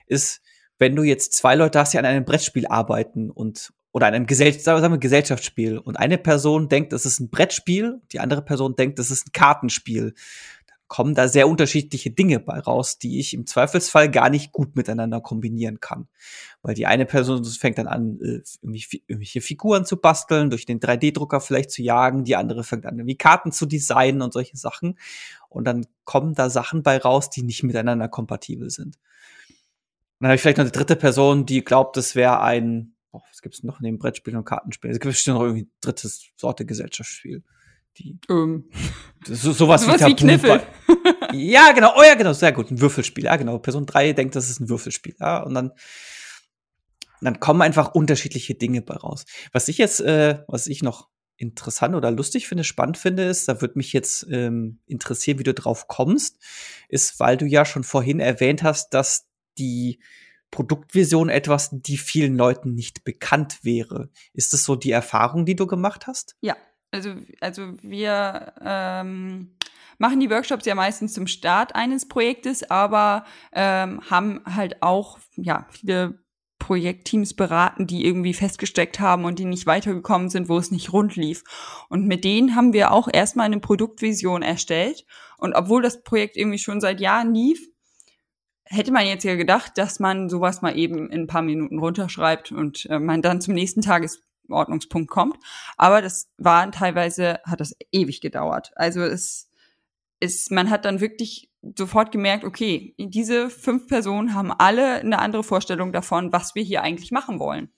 ist 0.08 0.42
wenn 0.80 0.96
du 0.96 1.04
jetzt 1.04 1.34
zwei 1.34 1.54
Leute 1.54 1.78
hast, 1.78 1.92
die 1.92 1.98
an 1.98 2.04
einem 2.04 2.24
Brettspiel 2.24 2.66
arbeiten 2.66 3.30
und 3.30 3.72
oder 3.92 4.06
an 4.06 4.14
einem 4.14 4.26
Gesell 4.26 4.52
wir 4.52 4.98
Gesellschaftsspiel 4.98 5.78
und 5.78 5.96
eine 5.96 6.18
Person 6.18 6.68
denkt, 6.68 6.92
das 6.92 7.06
ist 7.06 7.20
ein 7.20 7.30
Brettspiel, 7.30 8.00
die 8.10 8.18
andere 8.18 8.42
Person 8.42 8.74
denkt, 8.74 8.98
das 8.98 9.12
ist 9.12 9.28
ein 9.28 9.32
Kartenspiel, 9.32 10.14
kommen 10.92 11.14
da 11.14 11.26
sehr 11.26 11.48
unterschiedliche 11.48 12.10
Dinge 12.10 12.38
bei 12.38 12.60
raus, 12.60 12.98
die 12.98 13.18
ich 13.18 13.32
im 13.32 13.46
Zweifelsfall 13.46 14.10
gar 14.10 14.28
nicht 14.28 14.52
gut 14.52 14.76
miteinander 14.76 15.22
kombinieren 15.22 15.80
kann. 15.80 16.06
Weil 16.60 16.74
die 16.74 16.84
eine 16.84 17.06
Person 17.06 17.42
fängt 17.46 17.78
dann 17.78 17.86
an, 17.86 18.20
äh, 18.20 18.42
irgendwelche 18.62 19.40
Figuren 19.40 19.86
zu 19.86 19.96
basteln, 19.96 20.50
durch 20.50 20.66
den 20.66 20.80
3D-Drucker 20.80 21.40
vielleicht 21.40 21.70
zu 21.70 21.82
jagen, 21.82 22.24
die 22.24 22.36
andere 22.36 22.62
fängt 22.62 22.84
an, 22.84 22.98
irgendwie 22.98 23.16
Karten 23.16 23.52
zu 23.52 23.64
designen 23.64 24.20
und 24.20 24.34
solche 24.34 24.58
Sachen. 24.58 24.98
Und 25.48 25.64
dann 25.64 25.86
kommen 26.04 26.34
da 26.34 26.50
Sachen 26.50 26.82
bei 26.82 26.98
raus, 26.98 27.30
die 27.30 27.42
nicht 27.42 27.62
miteinander 27.62 28.08
kompatibel 28.08 28.68
sind 28.68 28.98
dann 30.22 30.28
habe 30.28 30.36
ich 30.36 30.42
vielleicht 30.42 30.58
noch 30.58 30.64
eine 30.64 30.70
dritte 30.70 30.94
Person, 30.94 31.46
die 31.46 31.64
glaubt, 31.64 31.96
das 31.96 32.14
wäre 32.14 32.40
ein, 32.42 32.94
oh, 33.10 33.20
was 33.28 33.42
gibt 33.42 33.56
es 33.56 33.64
noch 33.64 33.80
neben 33.80 33.98
Brettspielen 33.98 34.38
und 34.38 34.44
Kartenspielen? 34.44 34.94
Es 34.94 35.00
gibt 35.00 35.12
bestimmt 35.12 35.38
noch 35.38 35.42
irgendwie 35.42 35.62
ein 35.62 35.70
drittes 35.80 36.28
Sorte 36.36 36.64
Gesellschaftsspiel. 36.64 37.42
Die, 37.98 38.18
ähm. 38.30 38.70
so, 39.26 39.50
sowas, 39.52 39.82
sowas 39.84 40.00
wie, 40.00 40.06
wie 40.06 40.14
Kniffel. 40.14 40.62
Ja, 41.32 41.72
genau, 41.72 41.94
oh 41.96 42.02
ja, 42.02 42.14
genau, 42.14 42.32
sehr 42.32 42.52
gut, 42.52 42.70
ein 42.70 42.80
Würfelspiel, 42.80 43.24
ja, 43.24 43.36
genau. 43.36 43.58
Person 43.58 43.86
3 43.86 44.12
denkt, 44.12 44.36
das 44.36 44.50
ist 44.50 44.60
ein 44.60 44.68
Würfelspiel, 44.68 45.14
ja, 45.20 45.42
und 45.42 45.54
dann, 45.54 45.72
dann 47.20 47.40
kommen 47.40 47.62
einfach 47.62 47.94
unterschiedliche 47.94 48.54
Dinge 48.54 48.82
bei 48.82 48.94
raus. 48.94 49.24
Was 49.52 49.68
ich 49.68 49.78
jetzt, 49.78 50.00
äh, 50.00 50.40
was 50.48 50.66
ich 50.66 50.82
noch 50.82 51.08
interessant 51.36 51.94
oder 51.94 52.10
lustig 52.10 52.46
finde, 52.46 52.64
spannend 52.64 52.98
finde, 52.98 53.24
ist, 53.24 53.48
da 53.48 53.60
würde 53.60 53.74
mich 53.76 53.92
jetzt 53.92 54.26
ähm, 54.30 54.78
interessieren, 54.86 55.38
wie 55.38 55.44
du 55.44 55.54
drauf 55.54 55.88
kommst, 55.88 56.38
ist, 56.88 57.18
weil 57.18 57.36
du 57.36 57.46
ja 57.46 57.64
schon 57.64 57.84
vorhin 57.84 58.20
erwähnt 58.20 58.62
hast, 58.62 58.90
dass 58.94 59.26
die 59.58 60.00
Produktvision 60.52 61.30
etwas, 61.30 61.70
die 61.72 61.96
vielen 61.96 62.36
Leuten 62.36 62.74
nicht 62.74 63.04
bekannt 63.04 63.64
wäre. 63.64 64.10
Ist 64.34 64.52
das 64.52 64.64
so 64.64 64.76
die 64.76 64.92
Erfahrung, 64.92 65.46
die 65.46 65.56
du 65.56 65.66
gemacht 65.66 66.06
hast? 66.06 66.36
Ja, 66.40 66.56
also, 66.92 67.14
also 67.40 67.72
wir 67.82 68.52
ähm, 68.64 69.56
machen 70.02 70.18
die 70.18 70.30
Workshops 70.30 70.66
ja 70.66 70.74
meistens 70.74 71.12
zum 71.12 71.28
Start 71.28 71.76
eines 71.76 72.08
Projektes, 72.08 72.68
aber 72.68 73.24
ähm, 73.52 74.00
haben 74.10 74.40
halt 74.44 74.82
auch 74.82 75.20
ja 75.36 75.68
viele 75.70 76.18
Projektteams 76.58 77.34
beraten, 77.34 77.86
die 77.86 78.04
irgendwie 78.04 78.34
festgesteckt 78.34 78.98
haben 78.98 79.24
und 79.24 79.38
die 79.38 79.44
nicht 79.44 79.64
weitergekommen 79.66 80.28
sind, 80.28 80.48
wo 80.48 80.58
es 80.58 80.72
nicht 80.72 80.92
rund 80.92 81.14
lief. 81.14 81.44
Und 81.88 82.08
mit 82.08 82.24
denen 82.24 82.56
haben 82.56 82.72
wir 82.72 82.90
auch 82.90 83.06
erstmal 83.12 83.46
eine 83.46 83.60
Produktvision 83.60 84.42
erstellt. 84.42 85.06
Und 85.38 85.54
obwohl 85.54 85.82
das 85.82 86.02
Projekt 86.02 86.36
irgendwie 86.36 86.58
schon 86.58 86.80
seit 86.80 87.00
Jahren 87.00 87.32
lief, 87.32 87.64
hätte 88.64 88.90
man 88.90 89.06
jetzt 89.06 89.22
ja 89.22 89.36
gedacht, 89.36 89.78
dass 89.78 90.00
man 90.00 90.28
sowas 90.28 90.62
mal 90.62 90.76
eben 90.76 91.10
in 91.10 91.22
ein 91.22 91.26
paar 91.28 91.42
Minuten 91.42 91.78
runterschreibt 91.78 92.50
und 92.50 92.86
äh, 92.86 92.98
man 92.98 93.22
dann 93.22 93.40
zum 93.40 93.54
nächsten 93.54 93.82
Tagesordnungspunkt 93.82 95.08
kommt. 95.08 95.36
Aber 95.76 96.02
das 96.02 96.28
war 96.38 96.68
teilweise, 96.72 97.38
hat 97.44 97.60
das 97.60 97.76
ewig 97.92 98.20
gedauert. 98.20 98.72
Also 98.74 99.02
es 99.02 99.48
ist, 100.22 100.52
man 100.52 100.70
hat 100.70 100.84
dann 100.84 101.00
wirklich 101.00 101.50
sofort 101.76 102.12
gemerkt, 102.12 102.44
okay, 102.44 102.94
diese 102.96 103.50
fünf 103.50 103.88
Personen 103.88 104.34
haben 104.34 104.52
alle 104.52 105.00
eine 105.00 105.18
andere 105.18 105.42
Vorstellung 105.42 105.92
davon, 105.92 106.32
was 106.32 106.54
wir 106.54 106.62
hier 106.62 106.82
eigentlich 106.82 107.10
machen 107.10 107.38
wollen. 107.38 107.72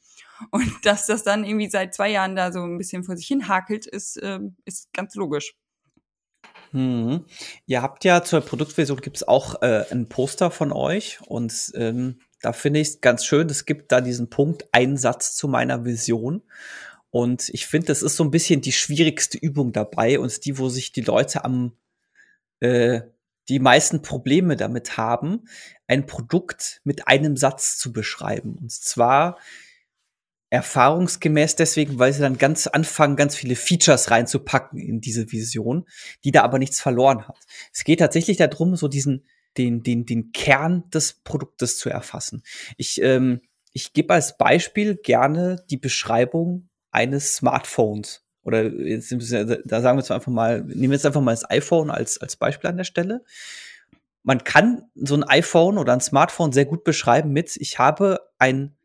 Und 0.51 0.71
dass 0.85 1.07
das 1.07 1.23
dann 1.23 1.45
irgendwie 1.45 1.71
seit 1.71 1.95
zwei 1.95 2.11
Jahren 2.11 2.37
da 2.37 2.53
so 2.53 2.61
ein 2.61 2.79
bisschen 2.79 3.03
vor 3.03 3.17
sich 3.17 3.27
hin 3.27 3.49
hakelt, 3.49 3.87
ist, 3.87 4.17
äh, 4.19 4.41
ist 4.65 4.93
ganz 4.93 5.15
logisch. 5.15 5.55
Hm. 6.73 7.25
Ihr 7.67 7.83
habt 7.83 8.05
ja 8.05 8.23
zur 8.23 8.41
Produktversion 8.41 9.01
gibt 9.01 9.17
es 9.17 9.27
auch 9.27 9.63
äh, 9.63 9.85
ein 9.91 10.09
Poster 10.09 10.51
von 10.51 10.73
euch 10.73 11.21
und 11.23 11.73
ähm, 11.77 12.19
da 12.43 12.53
finde 12.53 12.81
ich 12.81 12.89
es 12.89 13.01
ganz 13.01 13.25
schön, 13.25 13.49
es 13.49 13.65
gibt 13.65 13.91
da 13.91 14.01
diesen 14.01 14.29
Punkt 14.29 14.67
Einsatz 14.73 15.35
zu 15.35 15.49
meiner 15.49 15.85
Vision. 15.85 16.43
Und 17.11 17.49
ich 17.51 17.67
finde, 17.67 17.87
das 17.87 18.03
ist 18.03 18.17
so 18.17 18.25
ein 18.25 18.33
bisschen 18.33 18.61
die 18.61 18.73
schwierigste 18.73 19.39
Übung 19.39 19.73
dabei 19.73 20.19
und 20.19 20.45
die, 20.45 20.59
wo 20.59 20.69
sich 20.69 20.91
die 20.91 21.03
Leute 21.03 21.45
am 21.45 21.73
äh, 22.61 23.03
die 23.49 23.59
meisten 23.59 24.03
Probleme 24.03 24.57
damit 24.57 24.97
haben, 24.97 25.47
ein 25.87 26.07
Produkt 26.07 26.81
mit 26.85 27.09
einem 27.09 27.37
Satz 27.37 27.77
zu 27.79 27.93
beschreiben. 27.93 28.57
Und 28.61 28.73
zwar 28.73 29.39
erfahrungsgemäß 30.51 31.57
deswegen, 31.57 31.99
weil 31.99 32.13
sie 32.13 32.21
dann 32.21 32.39
ganz 32.39 32.67
anfangen, 32.69 33.17
ganz 33.17 33.35
viele 33.35 33.57
Features 33.57 34.11
reinzupacken 34.11 34.79
in 34.79 35.01
diese 35.01 35.33
Vision, 35.33 35.87
die 36.23 36.31
da 36.31 36.43
aber 36.43 36.59
nichts 36.59 36.81
verloren 36.81 37.27
hat. 37.27 37.39
Es 37.73 37.85
geht 37.85 37.99
tatsächlich 37.99 38.37
darum, 38.37 38.77
so 38.77 38.87
diesen, 38.89 39.27
den, 39.59 39.83
den, 39.83 40.07
den 40.07 40.33
Kern 40.33 40.89
des 40.91 41.15
Produktes 41.25 41.79
zu 41.79 41.91
erfassen. 41.91 42.45
Ich, 42.77 43.03
ähm, 43.03 43.41
ich 43.73 43.93
gebe 43.93 44.15
als 44.15 44.39
Beispiel 44.39 44.97
gerne 44.97 45.65
die 45.71 45.77
Beschreibung 45.77 46.69
eines 46.93 47.35
Smartphones. 47.35 48.24
Oder 48.45 48.65
jetzt, 48.65 49.11
da 49.11 49.81
sagen 49.81 49.97
wir 49.97 50.03
jetzt 50.03 50.11
einfach 50.11 50.31
mal, 50.31 50.63
nehmen 50.63 50.91
wir 50.91 50.97
jetzt 50.97 51.07
einfach 51.07 51.21
mal 51.21 51.33
das 51.33 51.49
iPhone 51.51 51.91
als, 51.91 52.21
als 52.21 52.37
Beispiel 52.37 52.71
an 52.71 52.77
der 52.77 52.85
Stelle. 52.85 53.25
Man 54.23 54.45
kann 54.45 54.85
so 54.95 55.15
ein 55.15 55.25
iPhone 55.25 55.79
oder 55.79 55.93
ein 55.93 56.01
Smartphone 56.01 56.53
sehr 56.53 56.65
gut 56.65 56.85
beschreiben 56.85 57.31
mit, 57.31 57.57
ich 57.57 57.79
habe 57.79 58.21
ein 58.39 58.77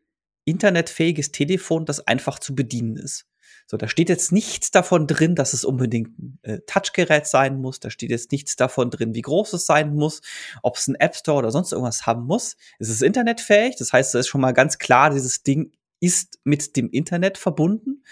internetfähiges 0.44 1.32
Telefon, 1.32 1.84
das 1.84 2.06
einfach 2.06 2.38
zu 2.38 2.54
bedienen 2.54 2.96
ist. 2.96 3.26
So, 3.70 3.76
da 3.76 3.86
steht 3.86 4.08
jetzt 4.08 4.32
nichts 4.32 4.72
davon 4.72 5.06
drin, 5.06 5.36
dass 5.36 5.52
es 5.52 5.64
unbedingt 5.64 6.18
ein 6.18 6.38
äh, 6.42 6.58
Touchgerät 6.66 7.28
sein 7.28 7.60
muss. 7.60 7.78
Da 7.78 7.88
steht 7.88 8.10
jetzt 8.10 8.32
nichts 8.32 8.56
davon 8.56 8.90
drin, 8.90 9.14
wie 9.14 9.22
groß 9.22 9.52
es 9.52 9.64
sein 9.64 9.94
muss, 9.94 10.22
ob 10.64 10.76
es 10.76 10.88
ein 10.88 10.96
App 10.96 11.14
Store 11.14 11.38
oder 11.38 11.52
sonst 11.52 11.70
irgendwas 11.70 12.04
haben 12.04 12.24
muss. 12.26 12.56
Es 12.80 12.88
ist 12.88 13.00
internetfähig, 13.00 13.76
das 13.76 13.92
heißt, 13.92 14.14
es 14.16 14.22
ist 14.22 14.28
schon 14.28 14.40
mal 14.40 14.54
ganz 14.54 14.78
klar, 14.78 15.10
dieses 15.10 15.44
Ding 15.44 15.70
ist 16.00 16.38
mit 16.44 16.76
dem 16.76 16.90
Internet 16.90 17.38
verbunden 17.38 18.02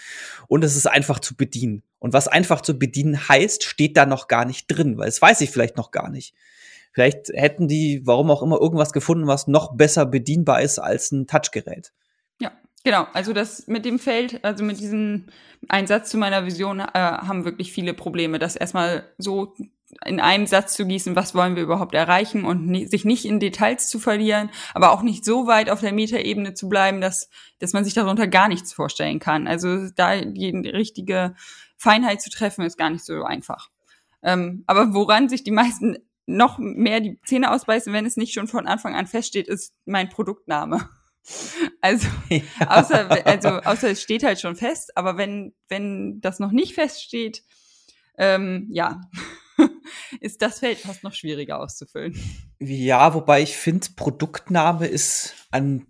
und 0.47 0.63
es 0.63 0.75
ist 0.75 0.87
einfach 0.87 1.19
zu 1.19 1.35
bedienen. 1.35 1.83
Und 1.99 2.13
was 2.13 2.27
einfach 2.27 2.61
zu 2.61 2.79
bedienen 2.79 3.27
heißt, 3.27 3.63
steht 3.63 3.97
da 3.97 4.05
noch 4.05 4.27
gar 4.27 4.45
nicht 4.45 4.67
drin, 4.67 4.97
weil 4.97 5.09
es 5.09 5.21
weiß 5.21 5.41
ich 5.41 5.51
vielleicht 5.51 5.75
noch 5.75 5.91
gar 5.91 6.09
nicht. 6.09 6.33
Vielleicht 6.93 7.29
hätten 7.33 7.67
die, 7.67 8.01
warum 8.05 8.31
auch 8.31 8.41
immer, 8.41 8.59
irgendwas 8.59 8.93
gefunden, 8.93 9.27
was 9.27 9.47
noch 9.47 9.75
besser 9.75 10.05
bedienbar 10.05 10.61
ist 10.61 10.79
als 10.79 11.11
ein 11.11 11.27
Touchgerät. 11.27 11.91
Genau, 12.83 13.07
also 13.13 13.33
das 13.33 13.67
mit 13.67 13.83
dem 13.83 13.99
Feld, 13.99 14.43
also 14.43 14.63
mit 14.63 14.79
diesem 14.79 15.25
Einsatz 15.67 16.09
zu 16.09 16.17
meiner 16.17 16.45
Vision, 16.45 16.79
äh, 16.79 16.85
haben 16.93 17.43
wirklich 17.43 17.73
viele 17.73 17.93
Probleme, 17.93 18.39
das 18.39 18.55
erstmal 18.55 19.03
so 19.17 19.53
in 20.05 20.19
einem 20.19 20.45
Satz 20.45 20.75
zu 20.75 20.85
gießen, 20.85 21.15
was 21.15 21.33
wollen 21.35 21.55
wir 21.55 21.63
überhaupt 21.63 21.95
erreichen 21.95 22.45
und 22.45 22.67
nie, 22.67 22.85
sich 22.87 23.05
nicht 23.05 23.25
in 23.25 23.39
Details 23.39 23.89
zu 23.89 23.99
verlieren, 23.99 24.49
aber 24.73 24.91
auch 24.91 25.01
nicht 25.01 25.25
so 25.25 25.47
weit 25.47 25.69
auf 25.69 25.81
der 25.81 25.93
Metaebene 25.93 26.53
zu 26.53 26.69
bleiben, 26.69 27.01
dass, 27.01 27.29
dass 27.59 27.73
man 27.73 27.83
sich 27.83 27.93
darunter 27.93 28.27
gar 28.27 28.47
nichts 28.47 28.73
vorstellen 28.73 29.19
kann. 29.19 29.47
Also 29.47 29.89
da 29.95 30.21
die 30.21 30.51
richtige 30.69 31.35
Feinheit 31.77 32.21
zu 32.21 32.29
treffen, 32.29 32.65
ist 32.65 32.77
gar 32.77 32.89
nicht 32.89 33.05
so 33.05 33.23
einfach. 33.23 33.69
Ähm, 34.21 34.63
aber 34.67 34.93
woran 34.93 35.29
sich 35.29 35.43
die 35.43 35.51
meisten 35.51 35.97
noch 36.25 36.59
mehr 36.59 36.99
die 36.99 37.19
Zähne 37.25 37.51
ausbeißen, 37.51 37.91
wenn 37.91 38.05
es 38.05 38.17
nicht 38.17 38.33
schon 38.33 38.47
von 38.47 38.67
Anfang 38.67 38.95
an 38.95 39.07
feststeht, 39.07 39.47
ist 39.47 39.73
mein 39.85 40.09
Produktname. 40.09 40.89
Also, 41.81 42.07
ja. 42.29 42.41
außer, 42.67 43.27
also, 43.27 43.49
außer 43.49 43.91
es 43.91 44.01
steht 44.01 44.23
halt 44.23 44.39
schon 44.39 44.55
fest, 44.55 44.97
aber 44.97 45.15
wenn, 45.17 45.53
wenn 45.67 46.21
das 46.21 46.39
noch 46.39 46.49
nicht 46.49 46.73
feststeht, 46.73 47.43
ähm, 48.17 48.67
ja, 48.71 49.01
ist 50.19 50.41
das 50.41 50.59
Feld 50.59 50.77
fast 50.79 51.03
noch 51.03 51.13
schwieriger 51.13 51.59
auszufüllen. 51.59 52.15
Ja, 52.59 53.13
wobei 53.13 53.41
ich 53.41 53.55
finde, 53.55 53.87
Produktname 53.95 54.87
ist 54.87 55.35
an 55.51 55.85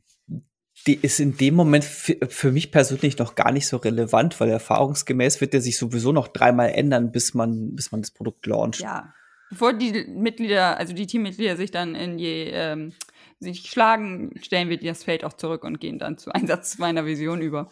die 0.87 0.95
ist 0.95 1.19
in 1.19 1.35
dem 1.35 1.55
Moment 1.55 1.83
für 1.83 2.51
mich 2.51 2.71
persönlich 2.71 3.17
noch 3.17 3.35
gar 3.35 3.51
nicht 3.51 3.67
so 3.67 3.77
relevant, 3.77 4.39
weil 4.39 4.49
erfahrungsgemäß 4.49 5.41
wird 5.41 5.53
der 5.53 5.61
sich 5.61 5.77
sowieso 5.77 6.11
noch 6.11 6.27
dreimal 6.27 6.69
ändern, 6.69 7.11
bis 7.11 7.33
man, 7.33 7.75
bis 7.75 7.91
man 7.91 8.01
das 8.01 8.11
Produkt 8.11 8.45
launcht. 8.45 8.79
Ja. 8.79 9.13
Bevor 9.49 9.73
die 9.73 10.05
Mitglieder, 10.07 10.77
also 10.77 10.93
die 10.93 11.07
Teammitglieder 11.07 11.57
sich 11.57 11.71
dann 11.71 11.95
in 11.95 12.19
je 12.19 12.51
ähm, 12.53 12.93
sich 13.39 13.69
schlagen, 13.69 14.31
stellen 14.41 14.69
wir 14.69 14.79
das 14.79 15.03
Feld 15.03 15.23
auch 15.23 15.33
zurück 15.33 15.63
und 15.63 15.79
gehen 15.79 15.99
dann 15.99 16.17
zu 16.17 16.31
Einsatz 16.33 16.77
meiner 16.77 17.05
Vision 17.05 17.41
über. 17.41 17.69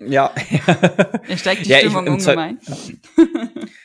Ja. 0.00 0.34
er 1.28 1.38
steigt 1.38 1.64
die 1.64 1.70
ja, 1.70 1.78
Stimmung 1.78 2.06
ich, 2.06 2.12
ungemein. 2.12 2.58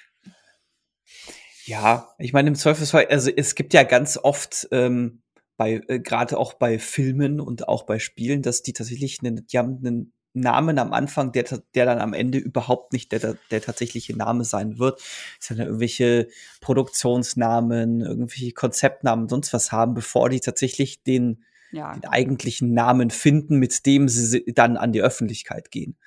ja, 1.69 2.09
ich 2.17 2.33
meine, 2.33 2.49
im 2.49 2.55
Zweifelsfall, 2.55 3.05
also 3.09 3.29
es 3.29 3.53
gibt 3.53 3.73
ja 3.75 3.83
ganz 3.83 4.17
oft 4.17 4.67
ähm, 4.71 5.21
bei 5.55 5.81
äh, 5.87 5.99
gerade 5.99 6.37
auch 6.37 6.55
bei 6.55 6.79
Filmen 6.79 7.39
und 7.39 7.67
auch 7.67 7.83
bei 7.83 7.99
Spielen, 7.99 8.41
dass 8.41 8.63
die 8.63 8.73
tatsächlich 8.73 9.19
einen, 9.21 9.45
die 9.45 9.57
haben 9.59 9.77
einen 9.77 10.13
Namen 10.33 10.79
am 10.79 10.93
Anfang, 10.93 11.31
der, 11.31 11.43
der 11.75 11.85
dann 11.85 11.99
am 11.99 12.13
Ende 12.13 12.39
überhaupt 12.39 12.91
nicht 12.91 13.11
der, 13.11 13.37
der 13.51 13.61
tatsächliche 13.61 14.17
Name 14.17 14.45
sein 14.45 14.79
wird. 14.79 14.99
Es 15.39 15.47
sind 15.47 15.59
irgendwelche 15.59 16.29
Produktionsnamen, 16.61 18.01
irgendwelche 18.01 18.51
Konzeptnamen, 18.53 19.29
sonst 19.29 19.53
was 19.53 19.71
haben, 19.71 19.93
bevor 19.93 20.29
die 20.29 20.39
tatsächlich 20.39 21.03
den, 21.03 21.43
ja. 21.71 21.93
den 21.93 22.05
eigentlichen 22.05 22.73
Namen 22.73 23.11
finden, 23.11 23.59
mit 23.59 23.85
dem 23.85 24.09
sie 24.09 24.43
dann 24.53 24.75
an 24.75 24.91
die 24.91 25.03
Öffentlichkeit 25.03 25.69
gehen. 25.69 25.97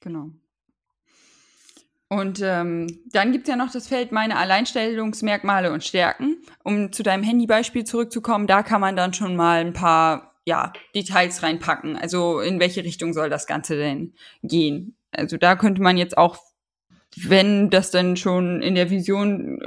Genau. 0.00 0.32
Und 2.12 2.42
ähm, 2.44 3.00
dann 3.10 3.32
gibt 3.32 3.44
es 3.44 3.50
ja 3.50 3.56
noch 3.56 3.72
das 3.72 3.88
Feld 3.88 4.12
meine 4.12 4.36
Alleinstellungsmerkmale 4.36 5.72
und 5.72 5.82
Stärken. 5.82 6.36
Um 6.62 6.92
zu 6.92 7.02
deinem 7.02 7.22
Handybeispiel 7.22 7.84
zurückzukommen, 7.84 8.46
da 8.46 8.62
kann 8.62 8.82
man 8.82 8.96
dann 8.96 9.14
schon 9.14 9.34
mal 9.34 9.62
ein 9.62 9.72
paar 9.72 10.34
ja, 10.44 10.74
Details 10.94 11.42
reinpacken. 11.42 11.96
Also 11.96 12.40
in 12.40 12.60
welche 12.60 12.84
Richtung 12.84 13.14
soll 13.14 13.30
das 13.30 13.46
Ganze 13.46 13.78
denn 13.78 14.12
gehen? 14.42 14.94
Also 15.10 15.38
da 15.38 15.56
könnte 15.56 15.80
man 15.80 15.96
jetzt 15.96 16.18
auch, 16.18 16.36
wenn 17.16 17.70
das 17.70 17.90
dann 17.90 18.18
schon 18.18 18.60
in 18.60 18.74
der 18.74 18.90
Vision 18.90 19.62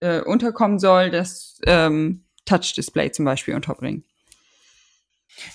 äh, 0.00 0.20
unterkommen 0.22 0.80
soll, 0.80 1.10
das 1.10 1.60
ähm, 1.64 2.24
Touch-Display 2.44 3.12
zum 3.12 3.24
Beispiel 3.24 3.54
unterbringen. 3.54 4.02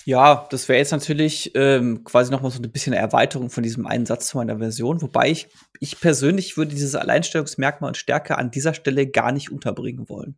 Ja, 0.04 0.46
das 0.50 0.68
wäre 0.68 0.78
jetzt 0.78 0.92
natürlich 0.92 1.52
ähm, 1.54 2.04
quasi 2.04 2.30
noch 2.30 2.42
mal 2.42 2.50
so 2.50 2.60
ein 2.60 2.70
bisschen 2.70 2.92
eine 2.92 3.02
Erweiterung 3.02 3.50
von 3.50 3.62
diesem 3.62 3.86
einen 3.86 4.06
Satz 4.06 4.28
zu 4.28 4.36
meiner 4.36 4.58
Version. 4.58 5.02
Wobei 5.02 5.30
ich, 5.30 5.48
ich 5.80 6.00
persönlich 6.00 6.56
würde 6.56 6.72
dieses 6.72 6.94
Alleinstellungsmerkmal 6.94 7.88
und 7.88 7.96
Stärke 7.96 8.38
an 8.38 8.50
dieser 8.50 8.74
Stelle 8.74 9.06
gar 9.06 9.32
nicht 9.32 9.50
unterbringen 9.50 10.08
wollen. 10.08 10.36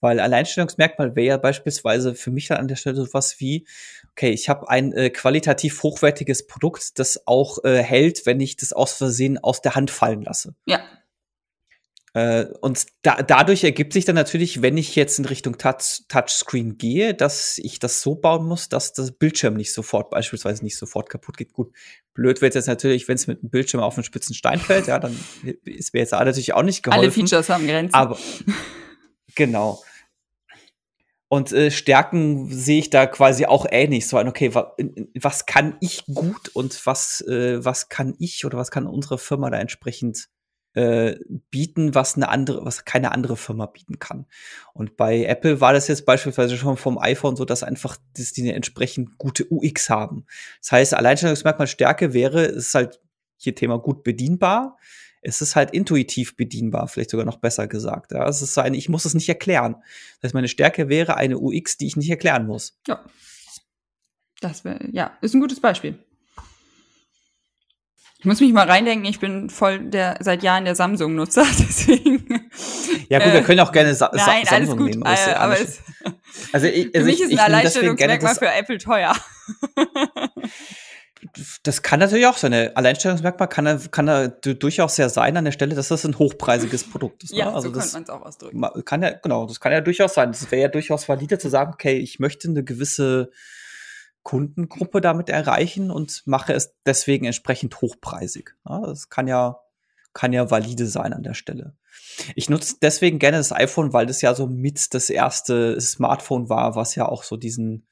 Weil 0.00 0.18
Alleinstellungsmerkmal 0.18 1.14
wäre 1.14 1.26
ja 1.26 1.36
beispielsweise 1.36 2.14
für 2.14 2.30
mich 2.30 2.48
dann 2.48 2.58
an 2.58 2.68
der 2.68 2.76
Stelle 2.76 2.96
sowas 2.96 3.38
wie, 3.38 3.66
okay, 4.12 4.30
ich 4.30 4.48
habe 4.48 4.68
ein 4.68 4.92
äh, 4.92 5.10
qualitativ 5.10 5.82
hochwertiges 5.82 6.46
Produkt, 6.46 6.98
das 6.98 7.26
auch 7.26 7.62
äh, 7.64 7.82
hält, 7.82 8.24
wenn 8.24 8.40
ich 8.40 8.56
das 8.56 8.72
aus 8.72 8.94
Versehen 8.94 9.38
aus 9.38 9.60
der 9.60 9.74
Hand 9.74 9.90
fallen 9.90 10.22
lasse. 10.22 10.54
Ja, 10.64 10.80
äh, 12.12 12.46
und 12.60 12.86
da, 13.02 13.22
dadurch 13.22 13.62
ergibt 13.62 13.92
sich 13.92 14.04
dann 14.04 14.16
natürlich, 14.16 14.62
wenn 14.62 14.76
ich 14.76 14.96
jetzt 14.96 15.18
in 15.18 15.26
Richtung 15.26 15.58
Touch, 15.58 16.02
Touchscreen 16.08 16.76
gehe, 16.76 17.14
dass 17.14 17.58
ich 17.58 17.78
das 17.78 18.02
so 18.02 18.16
bauen 18.16 18.46
muss, 18.46 18.68
dass 18.68 18.92
das 18.92 19.12
Bildschirm 19.12 19.54
nicht 19.54 19.72
sofort, 19.72 20.10
beispielsweise 20.10 20.64
nicht 20.64 20.76
sofort 20.76 21.08
kaputt 21.08 21.36
geht. 21.36 21.52
Gut, 21.52 21.72
blöd 22.12 22.42
wird 22.42 22.56
jetzt 22.56 22.66
natürlich, 22.66 23.06
wenn 23.06 23.14
es 23.14 23.28
mit 23.28 23.42
dem 23.42 23.50
Bildschirm 23.50 23.80
auf 23.80 23.96
einen 23.96 24.04
spitzen 24.04 24.34
Stein 24.34 24.58
fällt, 24.58 24.88
ja, 24.88 24.98
dann 24.98 25.16
ist 25.64 25.94
mir 25.94 26.00
jetzt 26.00 26.10
natürlich 26.10 26.52
auch 26.52 26.64
nicht 26.64 26.82
geholfen. 26.82 27.00
Alle 27.00 27.12
Features 27.12 27.48
haben 27.48 27.66
Grenzen. 27.66 27.94
Aber 27.94 28.18
genau. 29.36 29.80
Und 31.28 31.52
äh, 31.52 31.70
Stärken 31.70 32.50
sehe 32.50 32.80
ich 32.80 32.90
da 32.90 33.06
quasi 33.06 33.46
auch 33.46 33.64
ähnlich. 33.70 34.08
So 34.08 34.16
ein, 34.16 34.26
okay, 34.26 34.52
wa 34.52 34.74
was 35.14 35.46
kann 35.46 35.76
ich 35.80 36.04
gut 36.06 36.48
und 36.54 36.84
was, 36.86 37.20
äh, 37.20 37.64
was 37.64 37.88
kann 37.88 38.16
ich 38.18 38.44
oder 38.44 38.58
was 38.58 38.72
kann 38.72 38.88
unsere 38.88 39.16
Firma 39.16 39.48
da 39.48 39.58
entsprechend 39.58 40.28
äh, 40.74 41.16
bieten, 41.50 41.94
was 41.94 42.16
eine 42.16 42.28
andere, 42.28 42.64
was 42.64 42.84
keine 42.84 43.12
andere 43.12 43.36
Firma 43.36 43.66
bieten 43.66 43.98
kann. 43.98 44.26
Und 44.72 44.96
bei 44.96 45.24
Apple 45.24 45.60
war 45.60 45.72
das 45.72 45.88
jetzt 45.88 46.06
beispielsweise 46.06 46.56
schon 46.56 46.76
vom 46.76 46.98
iPhone 46.98 47.36
so, 47.36 47.44
dass 47.44 47.62
einfach, 47.62 47.96
dass 48.16 48.32
die 48.32 48.42
eine 48.42 48.54
entsprechend 48.54 49.18
gute 49.18 49.46
UX 49.50 49.90
haben. 49.90 50.26
Das 50.60 50.72
heißt, 50.72 50.94
Alleinstellungsmerkmal 50.94 51.66
Stärke 51.66 52.12
wäre, 52.12 52.44
es 52.44 52.68
ist 52.68 52.74
halt 52.74 53.00
hier 53.36 53.54
Thema 53.54 53.78
gut 53.78 54.04
bedienbar. 54.04 54.76
Es 55.22 55.42
ist 55.42 55.54
halt 55.54 55.72
intuitiv 55.72 56.36
bedienbar, 56.36 56.88
vielleicht 56.88 57.10
sogar 57.10 57.26
noch 57.26 57.36
besser 57.36 57.66
gesagt. 57.66 58.12
Ja, 58.12 58.26
es 58.26 58.40
ist 58.40 58.54
so 58.54 58.62
eine, 58.62 58.76
ich 58.76 58.88
muss 58.88 59.04
es 59.04 59.12
nicht 59.12 59.28
erklären. 59.28 59.76
Das 60.20 60.28
heißt, 60.28 60.34
meine 60.34 60.48
Stärke 60.48 60.88
wäre 60.88 61.16
eine 61.16 61.38
UX, 61.38 61.76
die 61.76 61.86
ich 61.86 61.96
nicht 61.96 62.08
erklären 62.08 62.46
muss. 62.46 62.78
Ja. 62.86 63.04
Das 64.40 64.64
wäre, 64.64 64.78
ja, 64.92 65.18
ist 65.20 65.34
ein 65.34 65.40
gutes 65.40 65.60
Beispiel. 65.60 65.98
Ich 68.20 68.26
muss 68.26 68.38
mich 68.38 68.52
mal 68.52 68.68
reindenken, 68.68 69.06
ich 69.06 69.18
bin 69.18 69.48
voll 69.48 69.78
der 69.78 70.18
seit 70.20 70.42
Jahren 70.42 70.66
der 70.66 70.74
Samsung-Nutzer, 70.74 71.42
deswegen. 71.58 72.50
Ja 73.08 73.18
gut, 73.18 73.32
wir 73.32 73.40
können 73.42 73.60
auch 73.60 73.72
gerne 73.72 73.94
Sa 73.94 74.10
Nein, 74.12 74.44
Samsung 74.44 74.54
alles 74.54 74.70
gut, 74.70 74.90
nehmen. 74.90 75.02
Äh, 75.06 75.32
aber 75.34 75.58
es, 75.58 75.80
also 76.52 76.66
ich, 76.66 76.94
also 76.94 76.98
für 76.98 77.04
mich 77.04 77.14
ich, 77.14 77.20
ist 77.22 77.32
ein 77.32 77.38
Alleinstellungsmerkmal 77.38 78.34
für 78.34 78.52
Apple 78.52 78.76
teuer. 78.76 79.16
das 81.62 81.80
kann 81.80 82.00
natürlich 82.00 82.26
auch 82.26 82.36
sein. 82.36 82.52
Ein 82.52 82.76
Alleinstellungsmerkmal 82.76 83.48
kann, 83.48 83.90
kann 83.90 84.32
du- 84.42 84.54
durchaus 84.54 84.96
sehr 84.96 85.08
sein 85.08 85.38
an 85.38 85.46
der 85.46 85.52
Stelle, 85.52 85.74
dass 85.74 85.88
das 85.88 86.04
ein 86.04 86.18
hochpreisiges 86.18 86.90
Produkt 86.90 87.24
ist. 87.24 87.32
Ne? 87.32 87.38
Ja, 87.38 87.54
also 87.54 87.68
so 87.68 87.74
das 87.74 87.94
könnte 87.94 88.12
man 88.12 88.20
es 88.20 88.22
auch 88.22 88.26
ausdrücken. 88.26 88.84
kann 88.84 89.02
ja, 89.02 89.12
genau, 89.12 89.46
das 89.46 89.60
kann 89.60 89.72
ja 89.72 89.80
durchaus 89.80 90.12
sein. 90.12 90.32
Das 90.32 90.50
wäre 90.50 90.60
ja 90.60 90.68
durchaus 90.68 91.08
valide 91.08 91.38
zu 91.38 91.48
sagen, 91.48 91.72
okay, 91.72 91.96
ich 91.96 92.18
möchte 92.18 92.48
eine 92.48 92.64
gewisse 92.64 93.30
Kundengruppe 94.22 95.00
damit 95.00 95.28
erreichen 95.28 95.90
und 95.90 96.22
mache 96.26 96.52
es 96.52 96.74
deswegen 96.84 97.24
entsprechend 97.24 97.80
hochpreisig. 97.80 98.54
Ja, 98.68 98.80
das 98.80 99.08
kann 99.08 99.26
ja, 99.28 99.60
kann 100.12 100.32
ja 100.32 100.50
valide 100.50 100.86
sein 100.86 101.12
an 101.12 101.22
der 101.22 101.34
Stelle. 101.34 101.76
Ich 102.34 102.50
nutze 102.50 102.76
deswegen 102.82 103.18
gerne 103.18 103.38
das 103.38 103.52
iPhone, 103.52 103.92
weil 103.92 104.06
das 104.06 104.20
ja 104.20 104.34
so 104.34 104.46
mit 104.46 104.92
das 104.94 105.10
erste 105.10 105.80
Smartphone 105.80 106.48
war, 106.48 106.74
was 106.76 106.94
ja 106.94 107.06
auch 107.06 107.22
so 107.22 107.36
diesen, 107.36 107.86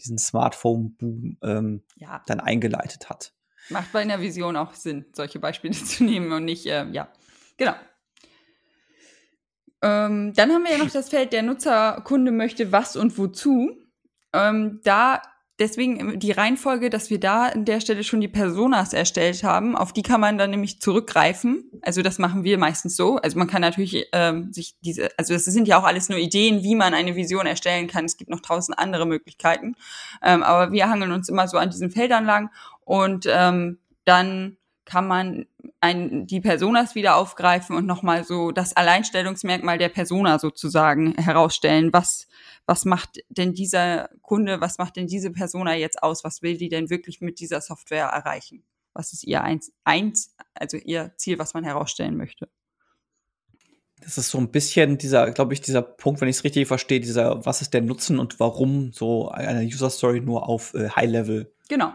diesen 0.00 0.18
Smartphone-Boom 0.18 1.38
ähm, 1.42 1.82
Ja, 1.96 2.22
dann 2.26 2.40
eingeleitet 2.40 3.08
hat. 3.08 3.32
macht 3.70 3.92
bei 3.92 4.00
einer 4.00 4.20
Vision 4.20 4.56
auch 4.56 4.74
Sinn, 4.74 5.06
solche 5.12 5.38
Beispiele 5.38 5.74
zu 5.84 6.04
nehmen 6.04 6.30
und 6.32 6.44
nicht, 6.44 6.66
äh, 6.66 6.86
ja, 6.90 7.08
genau. 7.56 7.74
Ähm, 9.82 10.34
dann 10.34 10.52
haben 10.52 10.64
wir 10.64 10.72
ja 10.72 10.78
noch 10.78 10.90
das 10.90 11.08
Feld, 11.08 11.32
der 11.32 11.42
Nutzerkunde 11.42 12.32
möchte 12.32 12.70
was 12.70 12.96
und 12.96 13.16
wozu. 13.16 13.70
Ähm, 14.32 14.80
da 14.84 15.22
deswegen 15.60 16.18
die 16.18 16.32
Reihenfolge, 16.32 16.90
dass 16.90 17.10
wir 17.10 17.20
da 17.20 17.46
an 17.46 17.64
der 17.64 17.80
Stelle 17.80 18.02
schon 18.02 18.20
die 18.20 18.28
Personas 18.28 18.92
erstellt 18.92 19.44
haben, 19.44 19.76
auf 19.76 19.92
die 19.92 20.02
kann 20.02 20.20
man 20.20 20.38
dann 20.38 20.50
nämlich 20.50 20.80
zurückgreifen. 20.80 21.70
Also 21.82 22.02
das 22.02 22.18
machen 22.18 22.42
wir 22.42 22.58
meistens 22.58 22.96
so. 22.96 23.16
Also 23.18 23.38
man 23.38 23.46
kann 23.46 23.60
natürlich 23.60 24.06
ähm, 24.12 24.52
sich 24.52 24.74
diese, 24.80 25.10
also 25.18 25.34
das 25.34 25.44
sind 25.44 25.68
ja 25.68 25.78
auch 25.78 25.84
alles 25.84 26.08
nur 26.08 26.18
Ideen, 26.18 26.62
wie 26.62 26.74
man 26.74 26.94
eine 26.94 27.14
Vision 27.14 27.46
erstellen 27.46 27.86
kann. 27.86 28.06
Es 28.06 28.16
gibt 28.16 28.30
noch 28.30 28.40
tausend 28.40 28.78
andere 28.78 29.06
Möglichkeiten. 29.06 29.76
Ähm, 30.22 30.42
aber 30.42 30.72
wir 30.72 30.88
hangeln 30.88 31.12
uns 31.12 31.28
immer 31.28 31.46
so 31.46 31.58
an 31.58 31.70
diesen 31.70 31.90
Feldern 31.90 32.24
lang 32.24 32.50
und 32.84 33.26
ähm, 33.28 33.78
dann 34.04 34.56
kann 34.90 35.06
man 35.06 35.46
ein, 35.80 36.26
die 36.26 36.40
Personas 36.40 36.96
wieder 36.96 37.14
aufgreifen 37.14 37.76
und 37.76 37.86
nochmal 37.86 38.24
so 38.24 38.50
das 38.50 38.76
Alleinstellungsmerkmal 38.76 39.78
der 39.78 39.88
Persona 39.88 40.40
sozusagen 40.40 41.14
herausstellen. 41.14 41.92
Was, 41.92 42.26
was 42.66 42.84
macht 42.84 43.20
denn 43.28 43.54
dieser 43.54 44.10
Kunde, 44.20 44.60
was 44.60 44.78
macht 44.78 44.96
denn 44.96 45.06
diese 45.06 45.30
Persona 45.30 45.76
jetzt 45.76 46.02
aus? 46.02 46.24
Was 46.24 46.42
will 46.42 46.56
die 46.56 46.68
denn 46.68 46.90
wirklich 46.90 47.20
mit 47.20 47.38
dieser 47.38 47.60
Software 47.60 48.06
erreichen? 48.06 48.64
Was 48.92 49.12
ist 49.12 49.22
ihr 49.22 49.44
eins, 49.44 49.70
eins, 49.84 50.34
also 50.54 50.76
ihr 50.76 51.12
Ziel, 51.16 51.38
was 51.38 51.54
man 51.54 51.62
herausstellen 51.62 52.16
möchte? 52.16 52.48
Das 54.00 54.18
ist 54.18 54.30
so 54.30 54.38
ein 54.38 54.50
bisschen 54.50 54.98
dieser, 54.98 55.30
glaube 55.30 55.54
ich, 55.54 55.60
dieser 55.60 55.82
Punkt, 55.82 56.20
wenn 56.20 56.28
ich 56.28 56.38
es 56.38 56.44
richtig 56.44 56.66
verstehe, 56.66 56.98
dieser, 56.98 57.46
was 57.46 57.62
ist 57.62 57.74
der 57.74 57.82
Nutzen 57.82 58.18
und 58.18 58.40
warum 58.40 58.92
so 58.92 59.28
eine 59.28 59.62
User 59.62 59.90
Story 59.90 60.20
nur 60.20 60.48
auf 60.48 60.74
äh, 60.74 60.88
High 60.88 61.10
Level. 61.10 61.54
Genau. 61.68 61.92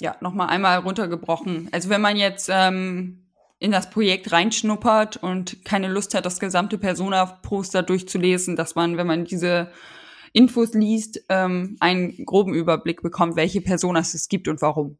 Ja, 0.00 0.16
nochmal 0.20 0.48
einmal 0.48 0.78
runtergebrochen. 0.78 1.68
Also 1.72 1.88
wenn 1.88 2.00
man 2.00 2.16
jetzt 2.16 2.48
ähm, 2.52 3.26
in 3.58 3.72
das 3.72 3.90
Projekt 3.90 4.30
reinschnuppert 4.30 5.16
und 5.16 5.64
keine 5.64 5.88
Lust 5.88 6.14
hat, 6.14 6.24
das 6.24 6.38
gesamte 6.38 6.78
Persona-Poster 6.78 7.82
durchzulesen, 7.82 8.54
dass 8.54 8.74
man, 8.76 8.96
wenn 8.96 9.06
man 9.06 9.24
diese 9.24 9.72
Infos 10.32 10.74
liest, 10.74 11.24
ähm, 11.28 11.76
einen 11.80 12.24
groben 12.24 12.54
Überblick 12.54 13.02
bekommt, 13.02 13.36
welche 13.36 13.60
Personas 13.60 14.14
es 14.14 14.28
gibt 14.28 14.46
und 14.46 14.62
warum. 14.62 14.98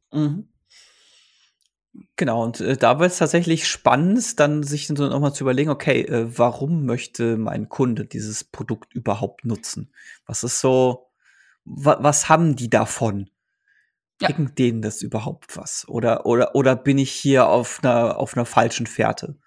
Genau, 2.16 2.42
und 2.42 2.60
äh, 2.60 2.76
da 2.76 2.98
wird 2.98 3.12
es 3.12 3.18
tatsächlich 3.18 3.68
spannend, 3.68 4.38
dann 4.40 4.62
sich 4.62 4.88
so 4.88 5.08
nochmal 5.08 5.32
zu 5.32 5.44
überlegen, 5.44 5.70
okay, 5.70 6.02
äh, 6.02 6.26
warum 6.36 6.84
möchte 6.84 7.36
mein 7.36 7.68
Kunde 7.68 8.04
dieses 8.04 8.44
Produkt 8.44 8.92
überhaupt 8.94 9.44
nutzen? 9.44 9.92
Was 10.26 10.42
ist 10.42 10.60
so, 10.60 11.06
wa 11.64 11.98
was 12.00 12.28
haben 12.28 12.56
die 12.56 12.70
davon? 12.70 13.30
Ja. 14.20 14.28
Bringt 14.28 14.58
denen 14.58 14.82
das 14.82 15.02
überhaupt 15.02 15.56
was? 15.56 15.86
Oder, 15.88 16.26
oder, 16.26 16.54
oder 16.54 16.74
bin 16.74 16.98
ich 16.98 17.12
hier 17.12 17.48
auf 17.48 17.80
einer, 17.82 18.18
auf 18.18 18.36
einer 18.36 18.46
falschen 18.46 18.86
Fährte? 18.86 19.38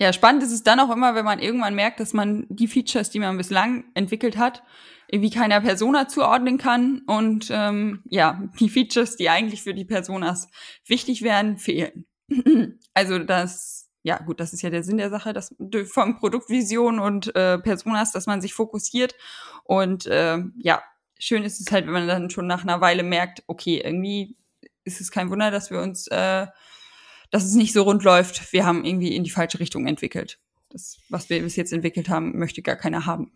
Ja, 0.00 0.12
spannend 0.12 0.44
ist 0.44 0.52
es 0.52 0.62
dann 0.62 0.78
auch 0.78 0.90
immer, 0.90 1.16
wenn 1.16 1.24
man 1.24 1.40
irgendwann 1.40 1.74
merkt, 1.74 1.98
dass 1.98 2.12
man 2.12 2.46
die 2.48 2.68
Features, 2.68 3.10
die 3.10 3.18
man 3.18 3.36
bislang 3.36 3.84
entwickelt 3.94 4.38
hat, 4.38 4.62
irgendwie 5.08 5.30
keiner 5.30 5.60
Persona 5.60 6.06
zuordnen 6.06 6.58
kann 6.58 7.02
und 7.06 7.48
ähm, 7.50 8.02
ja, 8.08 8.42
die 8.60 8.68
Features, 8.68 9.16
die 9.16 9.28
eigentlich 9.28 9.62
für 9.62 9.74
die 9.74 9.86
Personas 9.86 10.48
wichtig 10.86 11.22
wären, 11.22 11.58
fehlen. 11.58 12.06
also 12.94 13.18
das, 13.18 13.90
ja 14.04 14.18
gut, 14.18 14.38
das 14.38 14.52
ist 14.52 14.62
ja 14.62 14.70
der 14.70 14.84
Sinn 14.84 14.98
der 14.98 15.10
Sache, 15.10 15.32
dass 15.32 15.56
von 15.86 16.18
Produktvision 16.18 17.00
und 17.00 17.34
äh, 17.34 17.58
Personas, 17.58 18.12
dass 18.12 18.26
man 18.26 18.40
sich 18.40 18.54
fokussiert 18.54 19.16
und 19.64 20.06
äh, 20.06 20.38
ja, 20.58 20.82
schön 21.18 21.42
ist 21.42 21.60
es 21.60 21.70
halt, 21.72 21.86
wenn 21.86 21.92
man 21.92 22.08
dann 22.08 22.30
schon 22.30 22.46
nach 22.46 22.62
einer 22.62 22.80
Weile 22.80 23.02
merkt, 23.02 23.42
okay, 23.46 23.80
irgendwie 23.84 24.36
ist 24.84 25.00
es 25.00 25.10
kein 25.10 25.30
Wunder, 25.30 25.50
dass 25.50 25.70
wir 25.70 25.80
uns, 25.80 26.06
äh, 26.08 26.46
dass 27.30 27.44
es 27.44 27.54
nicht 27.54 27.72
so 27.72 27.82
rund 27.82 28.02
läuft. 28.04 28.52
Wir 28.52 28.64
haben 28.64 28.84
irgendwie 28.84 29.14
in 29.14 29.24
die 29.24 29.30
falsche 29.30 29.60
Richtung 29.60 29.86
entwickelt. 29.86 30.38
Das, 30.70 30.98
was 31.08 31.28
wir 31.30 31.42
bis 31.42 31.56
jetzt 31.56 31.72
entwickelt 31.72 32.08
haben, 32.08 32.38
möchte 32.38 32.62
gar 32.62 32.76
keiner 32.76 33.06
haben. 33.06 33.32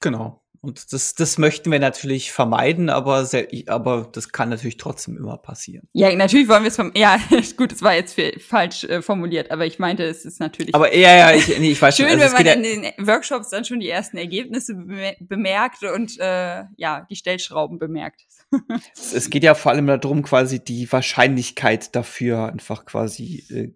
Genau. 0.00 0.42
Und 0.60 0.92
das, 0.92 1.14
das 1.14 1.38
möchten 1.38 1.70
wir 1.70 1.78
natürlich 1.78 2.32
vermeiden, 2.32 2.90
aber, 2.90 3.24
sehr, 3.24 3.46
aber 3.66 4.08
das 4.12 4.32
kann 4.32 4.48
natürlich 4.48 4.76
trotzdem 4.76 5.16
immer 5.16 5.36
passieren. 5.36 5.88
Ja, 5.92 6.14
natürlich 6.14 6.48
wollen 6.48 6.64
wir 6.64 6.68
es 6.68 6.76
vom. 6.76 6.90
Ja, 6.96 7.18
gut, 7.56 7.72
es 7.72 7.82
war 7.82 7.94
jetzt 7.94 8.14
für, 8.14 8.32
falsch 8.40 8.84
äh, 8.84 9.00
formuliert, 9.00 9.50
aber 9.50 9.66
ich 9.66 9.78
meinte, 9.78 10.02
es 10.04 10.24
ist 10.24 10.40
natürlich. 10.40 10.74
Aber 10.74 10.94
ja, 10.94 11.16
ja, 11.16 11.32
ich, 11.32 11.46
nee, 11.58 11.70
ich 11.70 11.80
weiß 11.80 11.96
schön, 11.96 12.08
schon. 12.08 12.20
Also 12.20 12.36
wenn 12.36 12.46
man 12.46 12.64
in 12.64 12.82
den 12.82 13.06
Workshops 13.06 13.50
dann 13.50 13.64
schon 13.64 13.78
die 13.80 13.88
ersten 13.88 14.16
Ergebnisse 14.16 14.74
bemerkt 15.20 15.84
und 15.84 16.18
äh, 16.18 16.64
ja, 16.76 17.06
die 17.08 17.16
Stellschrauben 17.16 17.78
bemerkt. 17.78 18.22
es, 18.96 19.12
es 19.12 19.30
geht 19.30 19.44
ja 19.44 19.54
vor 19.54 19.72
allem 19.72 19.86
darum, 19.86 20.22
quasi 20.22 20.62
die 20.62 20.90
Wahrscheinlichkeit 20.90 21.94
dafür 21.94 22.48
einfach 22.48 22.84
quasi 22.84 23.44
äh, 23.50 23.70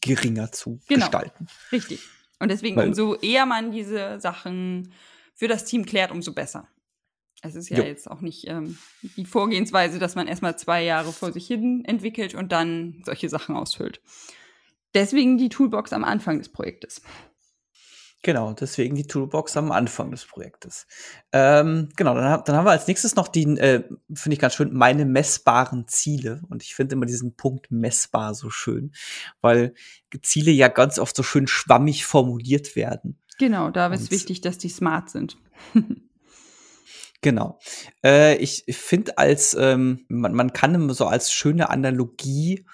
geringer 0.00 0.52
zu 0.52 0.80
genau, 0.86 1.06
gestalten. 1.06 1.46
Richtig. 1.72 2.00
Und 2.38 2.50
deswegen, 2.50 2.76
Weil, 2.76 2.88
umso 2.88 3.14
eher 3.16 3.46
man 3.46 3.72
diese 3.72 4.20
Sachen 4.20 4.92
für 5.38 5.46
das 5.46 5.64
Team 5.64 5.86
klärt, 5.86 6.10
umso 6.10 6.32
besser. 6.32 6.66
Es 7.42 7.54
ist 7.54 7.70
ja 7.70 7.78
jo. 7.78 7.84
jetzt 7.84 8.10
auch 8.10 8.20
nicht 8.20 8.48
ähm, 8.48 8.76
die 9.16 9.24
Vorgehensweise, 9.24 10.00
dass 10.00 10.16
man 10.16 10.26
erstmal 10.26 10.58
zwei 10.58 10.82
Jahre 10.82 11.12
vor 11.12 11.32
sich 11.32 11.46
hin 11.46 11.84
entwickelt 11.84 12.34
und 12.34 12.50
dann 12.50 13.00
solche 13.06 13.28
Sachen 13.28 13.54
ausfüllt. 13.54 14.02
Deswegen 14.94 15.38
die 15.38 15.48
Toolbox 15.48 15.92
am 15.92 16.02
Anfang 16.02 16.38
des 16.38 16.48
Projektes. 16.48 17.02
Genau, 18.22 18.52
deswegen 18.52 18.96
die 18.96 19.06
Toolbox 19.06 19.56
am 19.56 19.70
Anfang 19.70 20.10
des 20.10 20.24
Projektes. 20.24 20.88
Ähm, 21.30 21.90
genau, 21.94 22.14
dann, 22.16 22.42
dann, 22.44 22.56
haben 22.56 22.64
wir 22.64 22.72
als 22.72 22.88
nächstes 22.88 23.14
noch 23.14 23.28
die, 23.28 23.44
äh, 23.44 23.84
finde 24.12 24.34
ich 24.34 24.40
ganz 24.40 24.56
schön, 24.56 24.74
meine 24.74 25.04
messbaren 25.04 25.86
Ziele. 25.86 26.42
Und 26.48 26.64
ich 26.64 26.74
finde 26.74 26.96
immer 26.96 27.06
diesen 27.06 27.36
Punkt 27.36 27.70
messbar 27.70 28.34
so 28.34 28.50
schön, 28.50 28.92
weil 29.40 29.72
Ziele 30.22 30.50
ja 30.50 30.66
ganz 30.66 30.98
oft 30.98 31.14
so 31.14 31.22
schön 31.22 31.46
schwammig 31.46 32.04
formuliert 32.04 32.74
werden. 32.74 33.20
Genau, 33.38 33.70
da 33.70 33.86
ist 33.88 34.10
wichtig, 34.10 34.40
dass 34.40 34.58
die 34.58 34.68
smart 34.68 35.10
sind. 35.10 35.36
genau. 37.20 37.58
Äh, 38.04 38.36
ich 38.36 38.64
finde 38.68 39.16
als, 39.16 39.56
ähm, 39.58 40.04
man, 40.08 40.34
man 40.34 40.52
kann 40.52 40.90
so 40.90 41.06
als 41.06 41.32
schöne 41.32 41.70
Analogie 41.70 42.66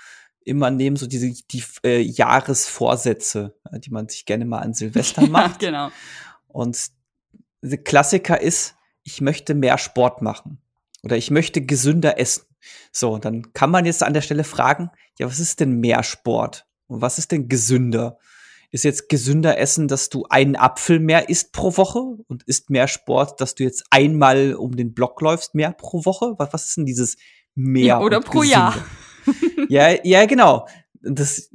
immer 0.45 0.71
nehmen, 0.71 0.97
so 0.97 1.07
diese 1.07 1.31
die 1.33 1.63
äh, 1.85 2.01
Jahresvorsätze, 2.01 3.55
äh, 3.71 3.79
die 3.79 3.91
man 3.91 4.09
sich 4.09 4.25
gerne 4.25 4.45
mal 4.45 4.61
an 4.61 4.75
Silvester 4.75 5.27
macht. 5.29 5.63
ja, 5.63 5.71
genau. 5.71 5.91
Und 6.49 6.91
der 7.63 7.79
Klassiker 7.79 8.41
ist, 8.41 8.75
ich 9.03 9.21
möchte 9.21 9.55
mehr 9.55 9.79
Sport 9.79 10.23
machen 10.23 10.59
oder 11.03 11.17
ich 11.17 11.31
möchte 11.31 11.65
gesünder 11.65 12.19
essen. 12.19 12.45
So, 12.93 13.19
dann 13.19 13.53
kann 13.53 13.71
man 13.71 13.85
jetzt 13.85 14.03
an 14.03 14.15
der 14.15 14.23
Stelle 14.23 14.45
fragen, 14.45 14.91
ja, 15.19 15.27
was 15.27 15.41
ist 15.41 15.61
denn 15.61 15.81
mehr 15.81 16.03
Sport? 16.03 16.67
Und 16.87 17.03
was 17.03 17.19
ist 17.19 17.33
denn 17.33 17.49
gesünder? 17.49 18.19
Ist 18.75 18.83
jetzt 18.83 19.09
gesünder 19.09 19.57
essen, 19.57 19.87
dass 19.87 20.09
du 20.09 20.27
einen 20.29 20.57
Apfel 20.57 20.99
mehr 20.99 21.29
isst 21.29 21.53
pro 21.53 21.77
Woche 21.77 22.01
und 22.27 22.43
isst 22.43 22.71
mehr 22.71 22.89
Sport, 22.89 23.41
dass 23.41 23.55
du 23.55 23.63
jetzt 23.63 23.85
einmal 23.91 24.55
um 24.55 24.75
den 24.75 24.95
Block 24.95 25.21
läufst 25.21 25.55
mehr 25.55 25.71
pro 25.71 26.05
Woche? 26.05 26.35
Was, 26.39 26.53
was 26.53 26.65
ist 26.67 26.77
denn 26.79 26.85
dieses 26.85 27.17
mehr? 27.55 28.01
Oder 28.01 28.21
pro 28.21 28.41
gesünder? 28.41 28.75
Jahr. 28.75 28.85
ja, 29.69 29.95
ja, 30.03 30.27
genau. 30.27 30.67
Das, 31.03 31.51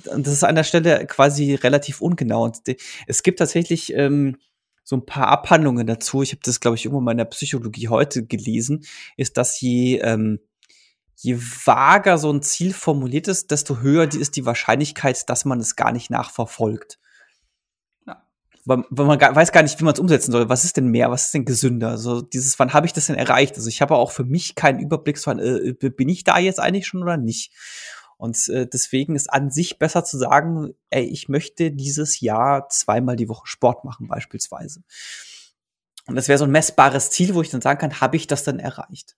das 0.00 0.32
ist 0.32 0.44
an 0.44 0.54
der 0.54 0.64
Stelle 0.64 1.06
quasi 1.06 1.54
relativ 1.56 2.00
ungenau. 2.00 2.44
Und 2.44 2.60
es 3.06 3.22
gibt 3.22 3.40
tatsächlich 3.40 3.92
ähm, 3.92 4.38
so 4.82 4.96
ein 4.96 5.04
paar 5.04 5.26
Abhandlungen 5.26 5.86
dazu. 5.86 6.22
Ich 6.22 6.32
habe 6.32 6.40
das, 6.42 6.58
glaube 6.58 6.78
ich, 6.78 6.86
irgendwann 6.86 7.04
mal 7.04 7.10
in 7.10 7.18
der 7.18 7.26
Psychologie 7.26 7.88
heute 7.88 8.24
gelesen, 8.24 8.86
ist, 9.18 9.36
dass 9.36 9.60
je 9.60 9.98
ähm, 9.98 10.40
je 11.22 11.38
vager 11.38 12.18
so 12.18 12.32
ein 12.32 12.42
Ziel 12.42 12.74
formuliert 12.74 13.28
ist, 13.28 13.52
desto 13.52 13.78
höher 13.78 14.12
ist 14.12 14.34
die 14.36 14.44
Wahrscheinlichkeit, 14.44 15.28
dass 15.30 15.44
man 15.44 15.60
es 15.60 15.76
gar 15.76 15.92
nicht 15.92 16.10
nachverfolgt. 16.10 16.98
Ja. 18.06 18.26
Weil, 18.64 18.84
weil 18.90 19.06
man 19.06 19.18
gar, 19.20 19.34
weiß 19.34 19.52
gar 19.52 19.62
nicht, 19.62 19.78
wie 19.78 19.84
man 19.84 19.94
es 19.94 20.00
umsetzen 20.00 20.32
soll. 20.32 20.48
Was 20.48 20.64
ist 20.64 20.76
denn 20.76 20.88
mehr? 20.88 21.12
Was 21.12 21.26
ist 21.26 21.34
denn 21.34 21.44
gesünder? 21.44 21.90
Also 21.90 22.22
dieses, 22.22 22.58
wann 22.58 22.72
habe 22.72 22.86
ich 22.86 22.92
das 22.92 23.06
denn 23.06 23.14
erreicht? 23.14 23.54
Also 23.54 23.68
ich 23.68 23.80
habe 23.80 23.94
auch 23.94 24.10
für 24.10 24.24
mich 24.24 24.56
keinen 24.56 24.80
Überblick, 24.80 25.24
wann, 25.26 25.38
äh, 25.38 25.72
bin 25.72 26.08
ich 26.08 26.24
da 26.24 26.38
jetzt 26.38 26.58
eigentlich 26.58 26.88
schon 26.88 27.02
oder 27.02 27.16
nicht? 27.16 27.52
Und 28.16 28.48
äh, 28.48 28.66
deswegen 28.66 29.14
ist 29.14 29.32
an 29.32 29.50
sich 29.50 29.78
besser 29.78 30.04
zu 30.04 30.18
sagen, 30.18 30.74
ey, 30.90 31.04
ich 31.04 31.28
möchte 31.28 31.70
dieses 31.70 32.20
Jahr 32.20 32.68
zweimal 32.68 33.14
die 33.14 33.28
Woche 33.28 33.46
Sport 33.46 33.84
machen, 33.84 34.08
beispielsweise. 34.08 34.82
Und 36.06 36.16
das 36.16 36.26
wäre 36.26 36.38
so 36.38 36.44
ein 36.44 36.50
messbares 36.50 37.10
Ziel, 37.10 37.34
wo 37.34 37.42
ich 37.42 37.50
dann 37.50 37.60
sagen 37.60 37.78
kann, 37.78 38.00
habe 38.00 38.16
ich 38.16 38.26
das 38.26 38.42
dann 38.42 38.58
erreicht? 38.58 39.16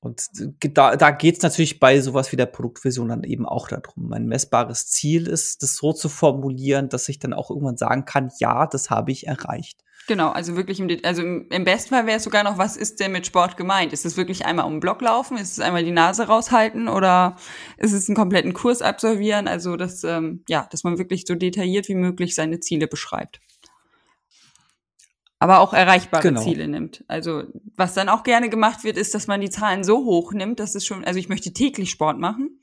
Und 0.00 0.28
da, 0.60 0.96
da 0.96 1.10
geht 1.10 1.36
es 1.36 1.42
natürlich 1.42 1.78
bei 1.78 2.00
sowas 2.00 2.32
wie 2.32 2.36
der 2.36 2.46
Produktvision 2.46 3.08
dann 3.08 3.22
eben 3.22 3.44
auch 3.46 3.68
darum. 3.68 4.08
Mein 4.08 4.26
messbares 4.26 4.86
Ziel 4.86 5.26
ist, 5.26 5.62
das 5.62 5.76
so 5.76 5.92
zu 5.92 6.08
formulieren, 6.08 6.88
dass 6.88 7.08
ich 7.10 7.18
dann 7.18 7.34
auch 7.34 7.50
irgendwann 7.50 7.76
sagen 7.76 8.06
kann, 8.06 8.30
ja, 8.38 8.66
das 8.66 8.88
habe 8.88 9.12
ich 9.12 9.26
erreicht. 9.26 9.84
Genau, 10.06 10.30
also 10.30 10.56
wirklich 10.56 10.80
im, 10.80 10.88
also 11.04 11.22
im 11.22 11.64
besten 11.64 11.90
Fall 11.90 12.06
wäre 12.06 12.16
es 12.16 12.24
sogar 12.24 12.42
noch, 12.42 12.56
was 12.56 12.76
ist 12.76 12.98
denn 12.98 13.12
mit 13.12 13.26
Sport 13.26 13.58
gemeint? 13.58 13.92
Ist 13.92 14.06
es 14.06 14.16
wirklich 14.16 14.46
einmal 14.46 14.64
um 14.64 14.74
den 14.74 14.80
Block 14.80 15.02
laufen? 15.02 15.36
Ist 15.36 15.52
es 15.52 15.60
einmal 15.60 15.84
die 15.84 15.92
Nase 15.92 16.26
raushalten? 16.26 16.88
Oder 16.88 17.36
ist 17.76 17.92
es 17.92 18.08
einen 18.08 18.16
kompletten 18.16 18.54
Kurs 18.54 18.80
absolvieren? 18.80 19.46
Also, 19.46 19.76
dass, 19.76 20.02
ähm, 20.02 20.42
ja, 20.48 20.66
dass 20.70 20.82
man 20.82 20.98
wirklich 20.98 21.26
so 21.26 21.34
detailliert 21.34 21.88
wie 21.88 21.94
möglich 21.94 22.34
seine 22.34 22.58
Ziele 22.58 22.88
beschreibt 22.88 23.40
aber 25.40 25.60
auch 25.60 25.72
erreichbare 25.72 26.22
genau. 26.22 26.42
Ziele 26.42 26.68
nimmt. 26.68 27.02
Also 27.08 27.44
was 27.74 27.94
dann 27.94 28.10
auch 28.10 28.22
gerne 28.22 28.50
gemacht 28.50 28.84
wird, 28.84 28.98
ist, 28.98 29.14
dass 29.14 29.26
man 29.26 29.40
die 29.40 29.50
Zahlen 29.50 29.82
so 29.82 30.04
hoch 30.04 30.32
nimmt, 30.32 30.60
dass 30.60 30.74
es 30.74 30.84
schon, 30.84 31.02
also 31.02 31.18
ich 31.18 31.30
möchte 31.30 31.52
täglich 31.52 31.90
Sport 31.90 32.18
machen, 32.18 32.60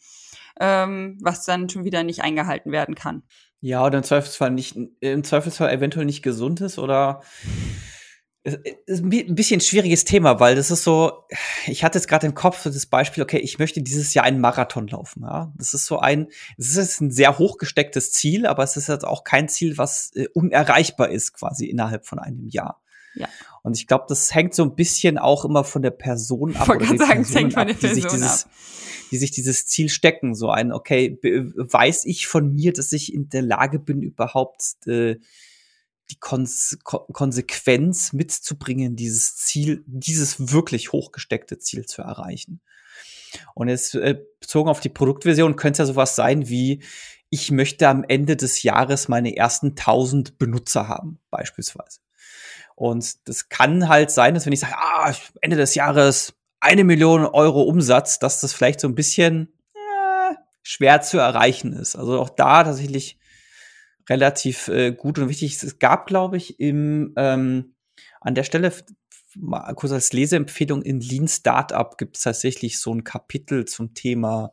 ähm, 0.59 1.17
was 1.21 1.43
dann 1.43 1.69
schon 1.69 1.83
wieder 1.83 2.03
nicht 2.03 2.21
eingehalten 2.21 2.71
werden 2.71 2.93
kann. 2.95 3.23
Ja, 3.59 3.83
oder 3.83 3.97
im 3.97 4.03
Zweifelsfall 4.03 4.51
nicht, 4.51 4.77
im 4.99 5.23
Zweifelsfall 5.23 5.71
eventuell 5.71 6.05
nicht 6.05 6.21
gesund 6.21 6.61
ist 6.61 6.77
oder 6.77 7.21
ist 8.86 9.03
ein 9.03 9.36
bisschen 9.36 9.60
schwieriges 9.60 10.05
Thema, 10.05 10.39
weil 10.39 10.55
das 10.55 10.71
ist 10.71 10.83
so, 10.83 11.23
ich 11.65 11.83
hatte 11.83 11.97
jetzt 11.97 12.07
gerade 12.07 12.27
im 12.27 12.33
Kopf 12.33 12.62
so 12.62 12.69
das 12.69 12.86
Beispiel, 12.86 13.23
okay, 13.23 13.39
ich 13.39 13.60
möchte 13.60 13.81
dieses 13.81 14.13
Jahr 14.13 14.25
einen 14.25 14.39
Marathon 14.39 14.88
laufen. 14.88 15.23
Ja? 15.23 15.51
Das 15.57 15.73
ist 15.73 15.86
so 15.86 15.99
ein, 15.99 16.27
es 16.57 16.77
ist 16.77 17.01
ein 17.01 17.12
sehr 17.12 17.38
hochgestecktes 17.38 18.12
Ziel, 18.13 18.45
aber 18.45 18.63
es 18.63 18.77
ist 18.77 18.88
jetzt 18.88 19.05
auch 19.05 19.23
kein 19.23 19.49
Ziel, 19.49 19.77
was 19.77 20.12
äh, 20.15 20.27
unerreichbar 20.33 21.10
ist, 21.10 21.33
quasi 21.33 21.65
innerhalb 21.65 22.05
von 22.05 22.19
einem 22.19 22.47
Jahr. 22.47 22.81
Ja. 23.15 23.27
Und 23.63 23.75
ich 23.77 23.88
glaube, 23.88 24.05
das 24.07 24.33
hängt 24.33 24.53
so 24.53 24.63
ein 24.63 24.75
bisschen 24.75 25.17
auch 25.17 25.43
immer 25.43 25.63
von 25.63 25.81
der 25.81 25.91
Person 25.91 26.55
ab. 26.55 26.67
Gerade 26.67 26.97
sagen, 26.97 27.21
es 27.21 27.36
hängt 27.36 27.53
von 27.53 27.67
der 27.67 27.73
Person 27.73 27.95
die 27.95 28.01
sich 28.01 28.12
dieses, 28.12 28.45
ab. 28.45 28.51
Die 29.12 29.17
sich 29.17 29.31
dieses 29.31 29.65
Ziel 29.65 29.89
stecken. 29.89 30.36
So 30.36 30.49
ein, 30.49 30.71
okay, 30.71 31.19
weiß 31.21 32.05
ich 32.05 32.27
von 32.27 32.53
mir, 32.53 32.71
dass 32.71 32.93
ich 32.93 33.13
in 33.13 33.27
der 33.29 33.41
Lage 33.41 33.79
bin, 33.79 34.01
überhaupt 34.01 34.88
äh, 34.88 35.17
die 36.09 36.19
Konse 36.19 36.77
Konsequenz 36.83 38.13
mitzubringen, 38.13 38.95
dieses 38.95 39.35
Ziel, 39.35 39.83
dieses 39.85 40.51
wirklich 40.53 40.91
hochgesteckte 40.91 41.59
Ziel 41.59 41.85
zu 41.85 42.01
erreichen. 42.01 42.61
Und 43.53 43.67
jetzt 43.67 43.95
äh, 43.95 44.19
bezogen 44.39 44.69
auf 44.69 44.79
die 44.79 44.89
Produktversion 44.89 45.55
könnte 45.55 45.83
es 45.83 45.89
ja 45.89 45.93
sowas 45.93 46.15
sein 46.15 46.47
wie, 46.47 46.83
ich 47.29 47.51
möchte 47.51 47.89
am 47.89 48.05
Ende 48.07 48.37
des 48.37 48.63
Jahres 48.63 49.09
meine 49.09 49.35
ersten 49.35 49.69
1000 49.69 50.37
Benutzer 50.37 50.87
haben, 50.87 51.19
beispielsweise. 51.29 51.99
Und 52.75 53.27
das 53.27 53.49
kann 53.49 53.89
halt 53.89 54.11
sein, 54.11 54.33
dass 54.33 54.45
wenn 54.45 54.53
ich 54.53 54.59
sage, 54.59 54.75
ah, 54.77 55.13
Ende 55.41 55.57
des 55.57 55.75
Jahres 55.75 56.33
eine 56.59 56.83
Million 56.83 57.25
Euro 57.25 57.63
Umsatz, 57.63 58.19
dass 58.19 58.39
das 58.39 58.53
vielleicht 58.53 58.79
so 58.79 58.87
ein 58.87 58.95
bisschen 58.95 59.53
äh, 59.73 60.35
schwer 60.63 61.01
zu 61.01 61.17
erreichen 61.17 61.73
ist. 61.73 61.95
Also 61.95 62.19
auch 62.19 62.29
da 62.29 62.63
tatsächlich 62.63 63.19
relativ 64.09 64.67
äh, 64.67 64.91
gut 64.91 65.19
und 65.19 65.29
wichtig. 65.29 65.61
Es 65.61 65.79
gab, 65.79 66.07
glaube 66.07 66.37
ich, 66.37 66.59
im 66.59 67.13
ähm, 67.17 67.75
an 68.21 68.35
der 68.35 68.43
Stelle 68.43 68.71
mal 69.35 69.73
kurz 69.73 69.91
als 69.91 70.13
Leseempfehlung 70.13 70.81
in 70.81 70.99
Lean 70.99 71.27
Startup 71.27 71.97
gibt 71.97 72.17
es 72.17 72.23
tatsächlich 72.23 72.79
so 72.79 72.93
ein 72.93 73.03
Kapitel 73.03 73.65
zum 73.65 73.93
Thema 73.93 74.51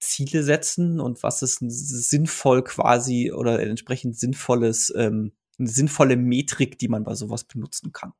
Ziele 0.00 0.42
setzen 0.42 1.00
und 1.00 1.22
was 1.22 1.42
ist 1.42 1.58
sinnvoll 1.60 2.62
quasi 2.62 3.32
oder 3.32 3.60
entsprechend 3.60 4.18
sinnvolles, 4.18 4.92
ähm, 4.96 5.32
eine 5.58 5.68
sinnvolle 5.68 6.16
Metrik, 6.16 6.78
die 6.78 6.88
man 6.88 7.04
bei 7.04 7.14
sowas 7.14 7.44
benutzen 7.44 7.92
kann. 7.92 8.12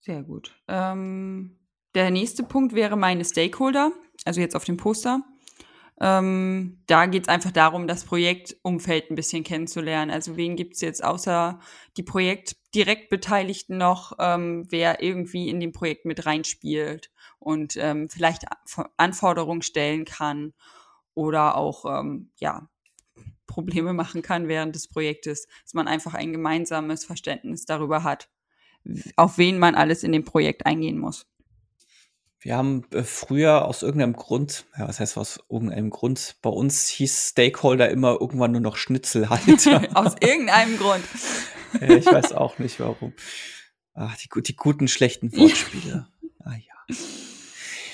Sehr 0.00 0.22
gut. 0.22 0.58
Ähm, 0.68 1.58
der 1.94 2.10
nächste 2.10 2.42
Punkt 2.42 2.74
wäre 2.74 2.96
meine 2.96 3.24
Stakeholder, 3.24 3.92
also 4.24 4.40
jetzt 4.40 4.56
auf 4.56 4.64
dem 4.64 4.76
Poster. 4.76 5.22
Ähm, 6.00 6.80
da 6.86 7.06
geht 7.06 7.24
es 7.24 7.28
einfach 7.28 7.50
darum, 7.50 7.88
das 7.88 8.04
Projektumfeld 8.04 9.10
ein 9.10 9.16
bisschen 9.16 9.42
kennenzulernen. 9.42 10.10
Also 10.12 10.36
wen 10.36 10.54
gibt 10.54 10.74
es 10.74 10.80
jetzt 10.80 11.02
außer 11.02 11.58
die 11.96 12.04
Projektdirektbeteiligten 12.04 13.76
noch, 13.76 14.12
ähm, 14.20 14.66
wer 14.70 15.02
irgendwie 15.02 15.48
in 15.48 15.58
dem 15.58 15.72
Projekt 15.72 16.04
mit 16.04 16.24
reinspielt 16.24 17.10
und 17.40 17.76
ähm, 17.76 18.08
vielleicht 18.08 18.44
Anforderungen 18.96 19.62
stellen 19.62 20.04
kann 20.04 20.52
oder 21.14 21.56
auch 21.56 21.84
ähm, 21.84 22.30
ja 22.36 22.68
Probleme 23.48 23.92
machen 23.92 24.22
kann 24.22 24.46
während 24.46 24.76
des 24.76 24.86
Projektes, 24.86 25.48
dass 25.64 25.74
man 25.74 25.88
einfach 25.88 26.14
ein 26.14 26.32
gemeinsames 26.32 27.04
Verständnis 27.04 27.64
darüber 27.64 28.04
hat, 28.04 28.28
auf 29.16 29.38
wen 29.38 29.58
man 29.58 29.74
alles 29.74 30.04
in 30.04 30.12
dem 30.12 30.24
Projekt 30.24 30.64
eingehen 30.64 30.98
muss. 30.98 31.26
Wir 32.40 32.56
haben 32.56 32.84
äh, 32.92 33.02
früher 33.02 33.64
aus 33.64 33.82
irgendeinem 33.82 34.14
Grund, 34.14 34.66
ja, 34.78 34.86
was 34.86 35.00
heißt 35.00 35.18
aus 35.18 35.40
irgendeinem 35.50 35.90
Grund, 35.90 36.36
bei 36.40 36.50
uns 36.50 36.86
hieß 36.86 37.30
Stakeholder 37.30 37.90
immer 37.90 38.20
irgendwann 38.20 38.52
nur 38.52 38.60
noch 38.60 38.76
Schnitzelhalter. 38.76 39.88
aus 39.94 40.14
irgendeinem 40.20 40.76
Grund. 40.78 41.04
ich 41.80 42.06
weiß 42.06 42.32
auch 42.32 42.58
nicht 42.58 42.78
warum. 42.78 43.12
Ach, 43.94 44.16
die, 44.16 44.28
die 44.42 44.56
guten, 44.56 44.86
schlechten 44.86 45.36
Wortspiele. 45.36 46.06
ah 46.44 46.52
ja. 46.54 46.96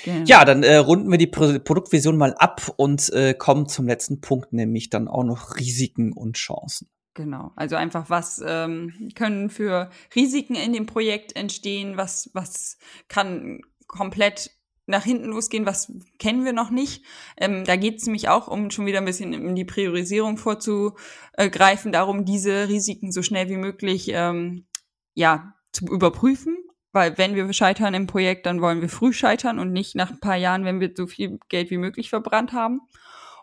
Genau. 0.03 0.25
Ja, 0.27 0.45
dann 0.45 0.61
äh, 0.61 0.75
runden 0.75 1.09
wir 1.09 1.17
die 1.17 1.25
Pro 1.25 1.57
Produktvision 1.57 2.15
mal 2.15 2.35
ab 2.35 2.71
und 2.77 3.11
äh, 3.11 3.33
kommen 3.33 3.67
zum 3.67 3.87
letzten 3.87 4.21
Punkt, 4.21 4.53
nämlich 4.53 4.91
dann 4.91 5.07
auch 5.07 5.23
noch 5.23 5.55
Risiken 5.55 6.13
und 6.13 6.37
Chancen. 6.37 6.87
Genau, 7.15 7.53
also 7.55 7.75
einfach, 7.75 8.09
was 8.09 8.43
ähm, 8.45 9.09
können 9.15 9.49
für 9.49 9.89
Risiken 10.13 10.53
in 10.53 10.73
dem 10.73 10.85
Projekt 10.85 11.35
entstehen, 11.35 11.97
was, 11.97 12.29
was 12.33 12.77
kann 13.07 13.61
komplett 13.87 14.51
nach 14.87 15.03
hinten 15.03 15.25
losgehen, 15.25 15.65
was 15.65 15.91
kennen 16.19 16.45
wir 16.45 16.53
noch 16.53 16.69
nicht. 16.69 17.03
Ähm, 17.37 17.65
da 17.65 17.75
geht 17.75 17.97
es 17.97 18.05
nämlich 18.05 18.29
auch, 18.29 18.47
um 18.47 18.69
schon 18.69 18.85
wieder 18.85 18.99
ein 18.99 19.05
bisschen 19.05 19.33
in 19.33 19.55
die 19.55 19.65
Priorisierung 19.65 20.37
vorzugreifen, 20.37 21.91
darum, 21.91 22.25
diese 22.25 22.67
Risiken 22.67 23.11
so 23.11 23.23
schnell 23.23 23.49
wie 23.49 23.57
möglich 23.57 24.09
ähm, 24.13 24.67
ja, 25.13 25.55
zu 25.71 25.85
überprüfen. 25.85 26.57
Weil 26.91 27.17
wenn 27.17 27.35
wir 27.35 27.51
scheitern 27.51 27.93
im 27.93 28.07
Projekt, 28.07 28.45
dann 28.45 28.61
wollen 28.61 28.79
wir 28.79 28.87
früh 28.87 29.11
scheitern 29.11 29.59
und 29.59 29.73
nicht 29.73 29.95
nach 29.95 30.11
ein 30.11 30.19
paar 30.21 30.37
Jahren, 30.37 30.63
wenn 30.63 30.79
wir 30.79 30.93
so 30.95 31.07
viel 31.07 31.39
Geld 31.49 31.69
wie 31.69 31.77
möglich 31.77 32.09
verbrannt 32.09 32.53
haben. 32.53 32.79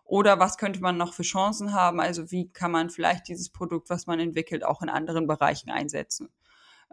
Oder 0.04 0.38
was 0.38 0.56
könnte 0.56 0.80
man 0.80 0.96
noch 0.96 1.12
für 1.12 1.22
Chancen 1.22 1.74
haben? 1.74 2.00
Also 2.00 2.30
wie 2.30 2.50
kann 2.50 2.70
man 2.70 2.88
vielleicht 2.88 3.28
dieses 3.28 3.50
Produkt, 3.50 3.90
was 3.90 4.06
man 4.06 4.20
entwickelt, 4.20 4.64
auch 4.64 4.80
in 4.80 4.88
anderen 4.88 5.26
Bereichen 5.26 5.70
einsetzen? 5.70 6.30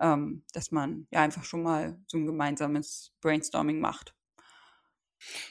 Ähm, 0.01 0.43
dass 0.53 0.71
man 0.71 1.07
ja 1.11 1.21
einfach 1.21 1.43
schon 1.43 1.63
mal 1.63 1.97
so 2.07 2.17
ein 2.17 2.25
gemeinsames 2.25 3.11
Brainstorming 3.21 3.79
macht. 3.79 4.13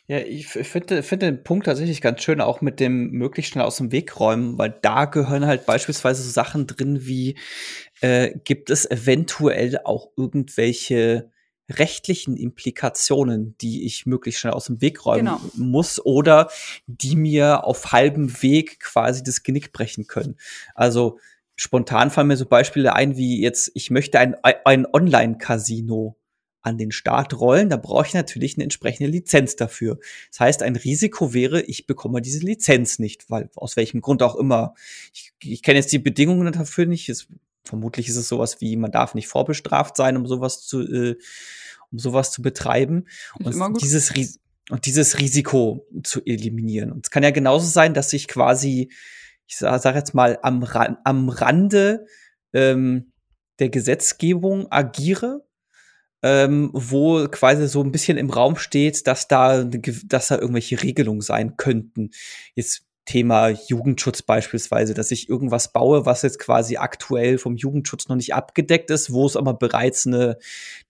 Ja, 0.07 0.19
ich 0.19 0.47
finde, 0.47 1.03
finde 1.03 1.27
den 1.27 1.45
Punkt 1.45 1.67
tatsächlich 1.67 2.01
ganz 2.01 2.23
schön, 2.23 2.41
auch 2.41 2.63
mit 2.63 2.81
dem 2.81 3.11
möglichst 3.11 3.53
schnell 3.53 3.67
aus 3.67 3.77
dem 3.77 3.93
Weg 3.93 4.19
räumen, 4.19 4.57
weil 4.57 4.79
da 4.81 5.05
gehören 5.05 5.47
halt 5.47 5.67
beispielsweise 5.67 6.23
so 6.23 6.31
Sachen 6.31 6.67
drin 6.67 7.07
wie, 7.07 7.37
äh, 8.01 8.33
gibt 8.45 8.71
es 8.71 8.91
eventuell 8.91 9.79
auch 9.85 10.11
irgendwelche 10.17 11.31
rechtlichen 11.71 12.37
Implikationen, 12.37 13.57
die 13.59 13.85
ich 13.85 14.07
möglichst 14.07 14.41
schnell 14.41 14.55
aus 14.55 14.67
dem 14.67 14.81
Weg 14.81 15.05
räumen 15.05 15.27
genau. 15.27 15.41
muss 15.55 16.05
oder 16.05 16.51
die 16.87 17.15
mir 17.15 17.65
auf 17.65 17.93
halbem 17.93 18.43
Weg 18.43 18.81
quasi 18.81 19.23
das 19.23 19.43
Genick 19.43 19.73
brechen 19.73 20.07
können. 20.07 20.37
Also 20.75 21.19
spontan 21.59 22.11
fallen 22.11 22.29
mir 22.29 22.37
so 22.37 22.47
Beispiele 22.47 22.95
ein, 22.95 23.17
wie 23.17 23.43
jetzt, 23.43 23.73
ich 23.75 23.91
möchte 23.91 24.21
ein, 24.21 24.37
ein 24.43 24.87
Online-Casino 24.87 26.17
an 26.63 26.79
den 26.79 26.93
Start 26.93 27.39
rollen, 27.39 27.69
da 27.69 27.77
brauche 27.77 28.07
ich 28.07 28.15
natürlich 28.15 28.57
eine 28.57 28.65
entsprechende 28.65 29.11
Lizenz 29.11 29.57
dafür. 29.57 29.99
Das 30.31 30.41
heißt, 30.41 30.63
ein 30.63 30.77
Risiko 30.77 31.35
wäre, 31.35 31.63
ich 31.63 31.87
bekomme 31.87 32.23
diese 32.23 32.41
Lizenz 32.41 32.99
nicht, 33.01 33.29
weil 33.29 33.51
aus 33.57 33.77
welchem 33.77 34.01
Grund 34.01 34.23
auch 34.23 34.37
immer. 34.37 34.75
Ich, 35.13 35.33
ich 35.43 35.63
kenne 35.63 35.79
jetzt 35.79 35.93
die 35.93 35.99
Bedingungen 35.99 36.53
dafür 36.53 36.87
nicht. 36.87 37.09
Es, 37.09 37.27
vermutlich 37.65 38.09
ist 38.09 38.17
es 38.17 38.29
sowas 38.29 38.61
wie, 38.61 38.77
man 38.77 38.93
darf 38.93 39.15
nicht 39.15 39.29
vorbestraft 39.29 39.97
sein, 39.97 40.17
um 40.17 40.27
sowas 40.27 40.65
zu, 40.65 40.81
äh, 40.83 41.17
um 41.91 41.99
sowas 41.99 42.31
zu 42.31 42.41
betreiben. 42.41 43.07
Und 43.43 43.83
dieses, 43.83 44.13
und 44.71 44.87
dieses 44.87 45.19
Risiko 45.19 45.87
zu 46.05 46.25
eliminieren. 46.25 46.93
Und 46.93 47.07
es 47.07 47.11
kann 47.11 47.25
ja 47.25 47.31
genauso 47.31 47.67
sein, 47.67 47.95
dass 47.95 48.13
ich 48.13 48.29
quasi 48.29 48.91
ich 49.49 49.57
sage 49.57 49.81
sag 49.81 49.95
jetzt 49.95 50.15
mal, 50.15 50.39
am, 50.43 50.63
Ran 50.63 50.99
am 51.05 51.29
Rande 51.31 52.07
ähm, 52.53 53.13
der 53.59 53.71
Gesetzgebung 53.71 54.71
agiere, 54.71 55.45
ähm, 56.23 56.71
wo 56.75 57.27
quasi 57.29 57.67
so 57.67 57.83
ein 57.83 57.91
bisschen 57.91 58.19
im 58.19 58.31
Raum 58.31 58.57
steht, 58.57 59.07
dass 59.07 59.27
da, 59.27 59.65
dass 59.65 60.29
da 60.29 60.37
irgendwelche 60.37 60.83
Regelungen 60.83 61.23
sein 61.23 61.57
könnten. 61.57 62.11
Jetzt 62.55 62.88
Thema 63.09 63.49
Jugendschutz 63.49 64.21
beispielsweise, 64.21 64.93
dass 64.93 65.11
ich 65.11 65.31
irgendwas 65.31 65.73
baue, 65.73 66.05
was 66.05 66.21
jetzt 66.21 66.39
quasi 66.39 66.77
aktuell 66.77 67.39
vom 67.39 67.57
Jugendschutz 67.57 68.07
noch 68.09 68.17
nicht 68.17 68.35
abgedeckt 68.35 68.91
ist, 68.91 69.11
wo 69.11 69.25
es 69.25 69.35
aber 69.35 69.55
bereits 69.55 70.07
eine, 70.07 70.37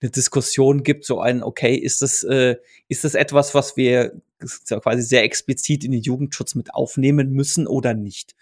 eine 0.01 0.11
Diskussion 0.11 0.83
gibt, 0.83 1.05
so 1.05 1.21
ein, 1.21 1.41
okay, 1.41 1.75
ist 1.75 2.01
das, 2.01 2.23
äh, 2.23 2.57
ist 2.89 3.05
das 3.05 3.15
etwas, 3.15 3.55
was 3.55 3.77
wir 3.77 4.21
quasi 4.67 5.01
sehr 5.01 5.23
explizit 5.23 5.85
in 5.85 5.91
den 5.91 6.01
Jugendschutz 6.01 6.55
mit 6.55 6.73
aufnehmen 6.73 7.31
müssen 7.31 7.67
oder 7.67 7.93
nicht? 7.93 8.35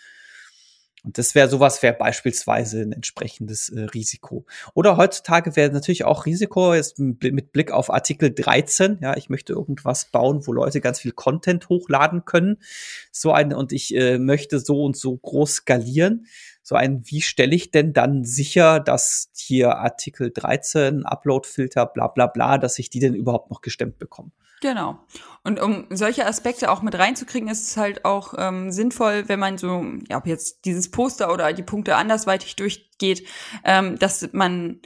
Und 1.08 1.18
das 1.18 1.36
wäre 1.36 1.48
sowas, 1.48 1.82
wäre 1.84 1.94
beispielsweise 1.94 2.82
ein 2.82 2.92
entsprechendes 2.92 3.70
äh, 3.70 3.84
Risiko. 3.84 4.46
Oder 4.74 4.98
heutzutage 4.98 5.56
wäre 5.56 5.72
natürlich 5.72 6.04
auch 6.04 6.26
Risiko, 6.26 6.74
jetzt 6.74 7.00
mit 7.00 7.54
Blick 7.54 7.72
auf 7.72 7.90
Artikel 7.94 8.34
13, 8.34 8.98
ja, 9.02 9.16
ich 9.16 9.30
möchte 9.30 9.54
irgendwas 9.54 10.12
bauen, 10.12 10.46
wo 10.46 10.52
Leute 10.52 10.82
ganz 10.82 11.00
viel 11.00 11.14
Content 11.14 11.70
hochladen 11.70 12.26
können. 12.26 12.58
So 13.14 13.32
ein, 13.32 13.54
und 13.54 13.72
ich 13.72 13.96
äh, 13.96 14.20
möchte 14.20 14.60
so 14.60 14.84
und 14.84 14.98
so 14.98 15.16
groß 15.16 15.54
skalieren. 15.54 16.26
So 16.68 16.76
ein, 16.76 17.04
wie 17.06 17.22
stelle 17.22 17.56
ich 17.56 17.72
denn 17.72 17.94
dann 17.94 18.26
sicher, 18.26 18.82
dass 18.82 19.30
hier 19.34 19.78
Artikel 19.78 20.32
13, 20.34 21.06
Upload-Filter, 21.06 21.86
bla 21.86 22.08
bla 22.08 22.28
bla, 22.28 22.58
dass 22.58 22.78
ich 22.78 22.90
die 22.90 23.00
denn 23.00 23.14
überhaupt 23.14 23.50
noch 23.50 23.62
gestemmt 23.62 24.00
bekomme? 24.00 24.32
Genau. 24.60 25.00
Und 25.46 25.62
um 25.62 25.86
solche 25.92 26.26
Aspekte 26.26 26.70
auch 26.70 26.82
mit 26.82 27.00
reinzukriegen, 27.00 27.48
ist 27.48 27.70
es 27.70 27.78
halt 27.78 28.04
auch 28.04 28.34
ähm, 28.38 28.74
sinnvoll, 28.74 29.30
wenn 29.30 29.40
man 29.40 29.58
so, 29.58 29.82
ja, 30.10 30.18
ob 30.18 30.28
jetzt 30.28 30.66
dieses 30.66 30.92
Poster 30.92 31.32
oder 31.32 31.54
die 31.54 31.64
Punkte 31.64 31.96
andersweitig 31.96 32.58
durchgeht, 32.58 33.26
ähm, 33.64 33.98
dass 33.98 34.28
man 34.34 34.82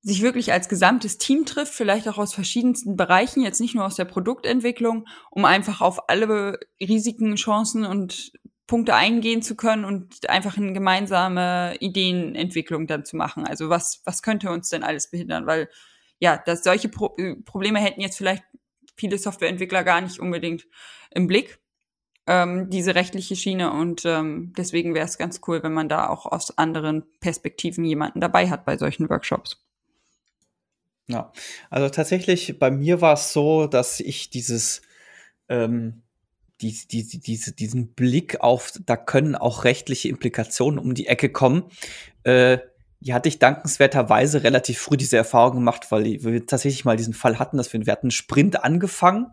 sich 0.00 0.22
wirklich 0.22 0.50
als 0.50 0.70
gesamtes 0.70 1.18
Team 1.18 1.44
trifft, 1.44 1.74
vielleicht 1.74 2.08
auch 2.08 2.16
aus 2.16 2.32
verschiedensten 2.32 2.96
Bereichen, 2.96 3.42
jetzt 3.42 3.60
nicht 3.60 3.74
nur 3.74 3.84
aus 3.84 3.96
der 3.96 4.06
Produktentwicklung, 4.06 5.06
um 5.30 5.44
einfach 5.44 5.82
auf 5.82 6.08
alle 6.08 6.58
Risiken, 6.80 7.34
Chancen 7.34 7.84
und 7.84 8.32
Punkte 8.72 8.94
eingehen 8.94 9.42
zu 9.42 9.54
können 9.54 9.84
und 9.84 10.30
einfach 10.30 10.56
eine 10.56 10.72
gemeinsame 10.72 11.76
Ideenentwicklung 11.80 12.86
dann 12.86 13.04
zu 13.04 13.16
machen. 13.16 13.46
Also 13.46 13.68
was, 13.68 14.00
was 14.06 14.22
könnte 14.22 14.50
uns 14.50 14.70
denn 14.70 14.82
alles 14.82 15.10
behindern? 15.10 15.46
Weil 15.46 15.68
ja, 16.20 16.38
dass 16.38 16.64
solche 16.64 16.88
Pro 16.88 17.14
Probleme 17.44 17.80
hätten 17.80 18.00
jetzt 18.00 18.16
vielleicht 18.16 18.44
viele 18.96 19.18
Softwareentwickler 19.18 19.84
gar 19.84 20.00
nicht 20.00 20.18
unbedingt 20.18 20.66
im 21.10 21.26
Blick, 21.26 21.58
ähm, 22.26 22.70
diese 22.70 22.94
rechtliche 22.94 23.36
Schiene. 23.36 23.74
Und 23.74 24.06
ähm, 24.06 24.54
deswegen 24.56 24.94
wäre 24.94 25.04
es 25.04 25.18
ganz 25.18 25.42
cool, 25.46 25.62
wenn 25.62 25.74
man 25.74 25.90
da 25.90 26.08
auch 26.08 26.24
aus 26.24 26.56
anderen 26.56 27.02
Perspektiven 27.20 27.84
jemanden 27.84 28.22
dabei 28.22 28.48
hat 28.48 28.64
bei 28.64 28.78
solchen 28.78 29.10
Workshops. 29.10 29.62
Ja, 31.08 31.30
also 31.68 31.90
tatsächlich, 31.90 32.58
bei 32.58 32.70
mir 32.70 33.02
war 33.02 33.12
es 33.12 33.34
so, 33.34 33.66
dass 33.66 34.00
ich 34.00 34.30
dieses, 34.30 34.80
ähm, 35.50 36.01
die, 36.62 37.06
die, 37.06 37.18
diese, 37.18 37.52
diesen 37.52 37.88
Blick 37.88 38.40
auf, 38.40 38.72
da 38.86 38.96
können 38.96 39.34
auch 39.34 39.64
rechtliche 39.64 40.08
Implikationen 40.08 40.78
um 40.78 40.94
die 40.94 41.06
Ecke 41.06 41.28
kommen, 41.28 41.64
äh, 42.24 42.58
die 43.00 43.14
hatte 43.14 43.28
ich 43.28 43.40
dankenswerterweise 43.40 44.44
relativ 44.44 44.78
früh 44.78 44.96
diese 44.96 45.16
Erfahrung 45.16 45.56
gemacht, 45.56 45.90
weil 45.90 46.04
wir 46.04 46.46
tatsächlich 46.46 46.84
mal 46.84 46.96
diesen 46.96 47.14
Fall 47.14 47.40
hatten, 47.40 47.56
dass 47.56 47.72
wir, 47.72 47.84
wir 47.84 47.92
hatten 47.92 48.06
einen 48.06 48.10
Sprint 48.12 48.62
angefangen 48.62 49.26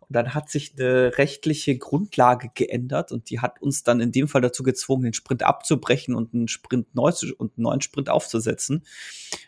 und 0.00 0.14
dann 0.14 0.34
hat 0.34 0.50
sich 0.50 0.74
eine 0.78 1.16
rechtliche 1.16 1.78
Grundlage 1.78 2.50
geändert 2.54 3.12
und 3.12 3.30
die 3.30 3.40
hat 3.40 3.62
uns 3.62 3.82
dann 3.82 4.00
in 4.00 4.12
dem 4.12 4.28
Fall 4.28 4.42
dazu 4.42 4.62
gezwungen, 4.62 5.04
den 5.04 5.14
Sprint 5.14 5.42
abzubrechen 5.42 6.14
und 6.14 6.34
einen 6.34 6.48
Sprint 6.48 6.94
neu 6.94 7.12
zu, 7.12 7.34
und 7.34 7.56
einen 7.56 7.62
neuen 7.62 7.80
Sprint 7.80 8.10
aufzusetzen, 8.10 8.84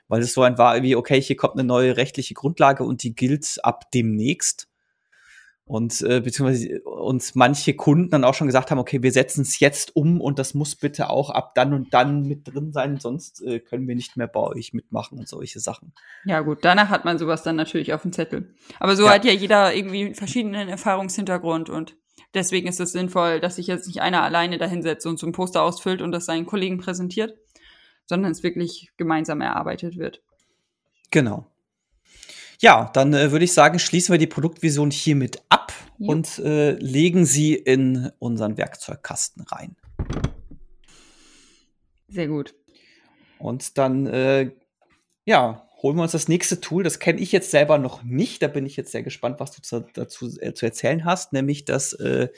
weil 0.09 0.23
es 0.23 0.33
so 0.33 0.43
ein 0.43 0.57
war 0.57 0.83
wie, 0.83 0.97
okay, 0.97 1.21
hier 1.21 1.37
kommt 1.37 1.55
eine 1.55 1.65
neue 1.65 1.99
rechtliche 1.99 2.33
Grundlage 2.33 2.83
und 2.83 3.03
die 3.03 3.15
gilt 3.15 3.59
ab 3.63 3.91
demnächst 3.93 4.69
und 5.67 6.01
äh, 6.03 6.21
beziehungsweise 6.21 6.81
uns 6.83 7.35
manche 7.35 7.75
Kunden 7.75 8.11
dann 8.11 8.23
auch 8.23 8.35
schon 8.35 8.47
gesagt 8.47 8.71
haben, 8.71 8.79
okay, 8.79 9.03
wir 9.03 9.11
setzen 9.11 9.43
es 9.43 9.59
jetzt 9.59 9.97
um 9.97 10.21
und 10.21 10.39
das 10.39 10.55
muss 10.55 10.77
bitte 10.77 11.11
auch 11.11 11.29
ab 11.29 11.57
dann 11.57 11.75
und 11.75 11.93
dann 11.93 12.23
mit 12.23 12.47
drin 12.47 12.73
sein, 12.73 13.01
sonst 13.01 13.43
äh, 13.43 13.59
können 13.59 13.89
wir 13.89 13.97
nicht 13.97 14.17
mehr 14.17 14.29
bei 14.29 14.41
euch 14.41 14.73
mitmachen 14.73 15.19
und 15.19 15.29
solche 15.29 15.59
Sachen. 15.59 15.93
Ja 16.25 16.41
gut, 16.41 16.59
danach 16.63 16.89
hat 16.89 17.05
man 17.05 17.19
sowas 17.19 17.43
dann 17.43 17.57
natürlich 17.57 17.93
auf 17.93 18.03
dem 18.03 18.13
Zettel. 18.13 18.55
Aber 18.79 18.95
so 18.95 19.07
ja. 19.07 19.15
hat 19.15 19.25
ja 19.25 19.33
jeder 19.33 19.75
irgendwie 19.75 20.15
verschiedenen 20.15 20.69
Erfahrungshintergrund 20.69 21.69
und 21.69 21.97
deswegen 22.33 22.69
ist 22.69 22.79
es 22.79 22.93
sinnvoll, 22.93 23.41
dass 23.41 23.57
sich 23.57 23.67
jetzt 23.67 23.89
nicht 23.89 24.01
einer 24.01 24.23
alleine 24.23 24.59
dahinsetzt 24.59 25.05
und 25.05 25.19
so 25.19 25.27
ein 25.27 25.33
Poster 25.33 25.63
ausfüllt 25.63 26.01
und 26.01 26.13
das 26.13 26.27
seinen 26.27 26.47
Kollegen 26.47 26.79
präsentiert, 26.79 27.37
sondern 28.05 28.31
es 28.31 28.45
wirklich 28.45 28.93
gemeinsam 28.97 29.41
erarbeitet 29.41 29.97
wird. 29.97 30.23
Genau. 31.11 31.45
Ja, 32.61 32.91
dann 32.93 33.13
äh, 33.13 33.31
würde 33.33 33.45
ich 33.45 33.53
sagen, 33.53 33.79
schließen 33.79 34.13
wir 34.13 34.19
die 34.19 34.27
Produktvision 34.27 34.91
hiermit 34.91 35.43
ab 35.49 35.73
ja. 35.99 36.09
und 36.09 36.39
äh, 36.39 36.73
legen 36.73 37.27
sie 37.27 37.55
in 37.55 38.11
unseren 38.19 38.57
Werkzeugkasten 38.57 39.43
rein. 39.43 39.77
Sehr 42.09 42.29
gut. 42.29 42.55
Und 43.39 43.77
dann, 43.79 44.07
äh, 44.07 44.51
ja, 45.25 45.67
holen 45.83 45.97
wir 45.97 46.03
uns 46.03 46.13
das 46.13 46.29
nächste 46.29 46.61
Tool. 46.61 46.83
Das 46.83 46.99
kenne 46.99 47.21
ich 47.21 47.33
jetzt 47.33 47.51
selber 47.51 47.79
noch 47.79 48.03
nicht. 48.03 48.43
Da 48.43 48.49
bin 48.49 48.65
ich 48.65 48.77
jetzt 48.77 48.93
sehr 48.93 49.03
gespannt, 49.03 49.41
was 49.41 49.53
du 49.53 49.63
zu, 49.63 49.87
dazu 49.93 50.31
äh, 50.41 50.55
zu 50.55 50.67
erzählen 50.67 51.05
hast, 51.05 51.33
nämlich 51.33 51.65
das 51.65 51.93
äh, 51.95 52.29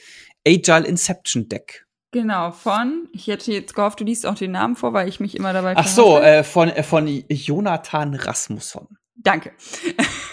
Agile 0.46 0.86
Inception 0.86 1.48
Deck. 1.48 1.86
Genau, 2.10 2.52
von, 2.52 3.08
ich 3.12 3.26
hätte 3.26 3.52
jetzt 3.52 3.74
gehofft, 3.74 4.00
du 4.00 4.04
liest 4.04 4.24
auch 4.24 4.34
den 4.34 4.52
Namen 4.52 4.76
vor, 4.76 4.94
weil 4.94 5.08
ich 5.08 5.20
mich 5.20 5.36
immer 5.36 5.52
dabei 5.52 5.74
Ach 5.76 5.86
so, 5.86 6.18
äh, 6.18 6.42
von, 6.42 6.70
äh, 6.70 6.82
von 6.82 7.06
Jonathan 7.28 8.14
Rasmusson. 8.14 8.97
Danke. 9.20 9.52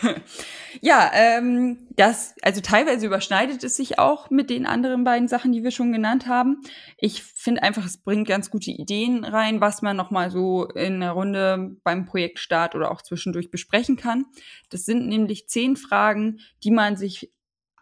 ja, 0.81 1.09
ähm, 1.13 1.87
das, 1.95 2.35
also 2.43 2.61
teilweise 2.61 3.07
überschneidet 3.07 3.63
es 3.63 3.75
sich 3.77 3.97
auch 3.97 4.29
mit 4.29 4.51
den 4.51 4.67
anderen 4.67 5.03
beiden 5.03 5.27
Sachen, 5.27 5.51
die 5.51 5.63
wir 5.63 5.71
schon 5.71 5.91
genannt 5.91 6.27
haben. 6.27 6.61
Ich 6.97 7.23
finde 7.23 7.63
einfach, 7.63 7.83
es 7.83 7.97
bringt 7.97 8.27
ganz 8.27 8.51
gute 8.51 8.69
Ideen 8.69 9.25
rein, 9.25 9.59
was 9.59 9.81
man 9.81 9.97
nochmal 9.97 10.29
so 10.29 10.67
in 10.67 10.99
der 10.99 11.11
Runde 11.11 11.77
beim 11.83 12.05
Projektstart 12.05 12.75
oder 12.75 12.91
auch 12.91 13.01
zwischendurch 13.01 13.49
besprechen 13.49 13.97
kann. 13.97 14.25
Das 14.69 14.85
sind 14.85 15.07
nämlich 15.07 15.47
zehn 15.47 15.77
Fragen, 15.77 16.39
die 16.63 16.71
man 16.71 16.95
sich, 16.95 17.33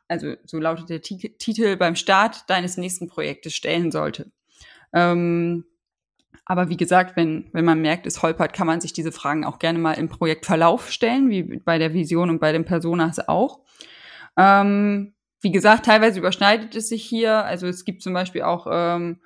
also 0.08 0.36
so 0.46 0.58
lautet 0.58 0.90
der 0.90 1.02
Titel, 1.02 1.76
beim 1.76 1.98
Start 1.98 2.50
deines 2.50 2.78
nächsten 2.78 3.10
Projektes 3.10 3.54
stellen 3.56 3.92
sollte. 3.92 4.32
Ähm, 4.94 5.66
aber 6.46 6.70
wie 6.70 6.78
gesagt, 6.78 7.16
wenn, 7.16 7.50
wenn 7.54 7.66
man 7.66 7.82
merkt, 7.82 8.06
es 8.06 8.22
holpert, 8.22 8.54
kann 8.54 8.68
man 8.68 8.82
sich 8.82 8.94
diese 8.94 9.12
Fragen 9.12 9.46
auch 9.46 9.60
gerne 9.60 9.80
mal 9.80 9.94
im 9.94 10.10
Projektverlauf 10.10 10.92
stellen, 10.92 11.30
wie 11.30 11.44
bei 11.44 11.78
der 11.78 11.94
Vision 11.94 12.30
und 12.30 12.40
bei 12.40 12.52
den 12.52 12.66
Personas 12.66 13.28
auch. 13.28 13.62
Ähm, 14.38 15.14
wie 15.42 15.52
gesagt, 15.52 15.86
teilweise 15.86 16.20
überschneidet 16.20 16.76
es 16.76 16.90
sich 16.90 17.04
hier. 17.04 17.44
Also 17.46 17.68
es 17.68 17.86
gibt 17.86 18.02
zum 18.02 18.14
Beispiel 18.14 18.44
auch, 18.44 18.68
ähm, 18.72 19.20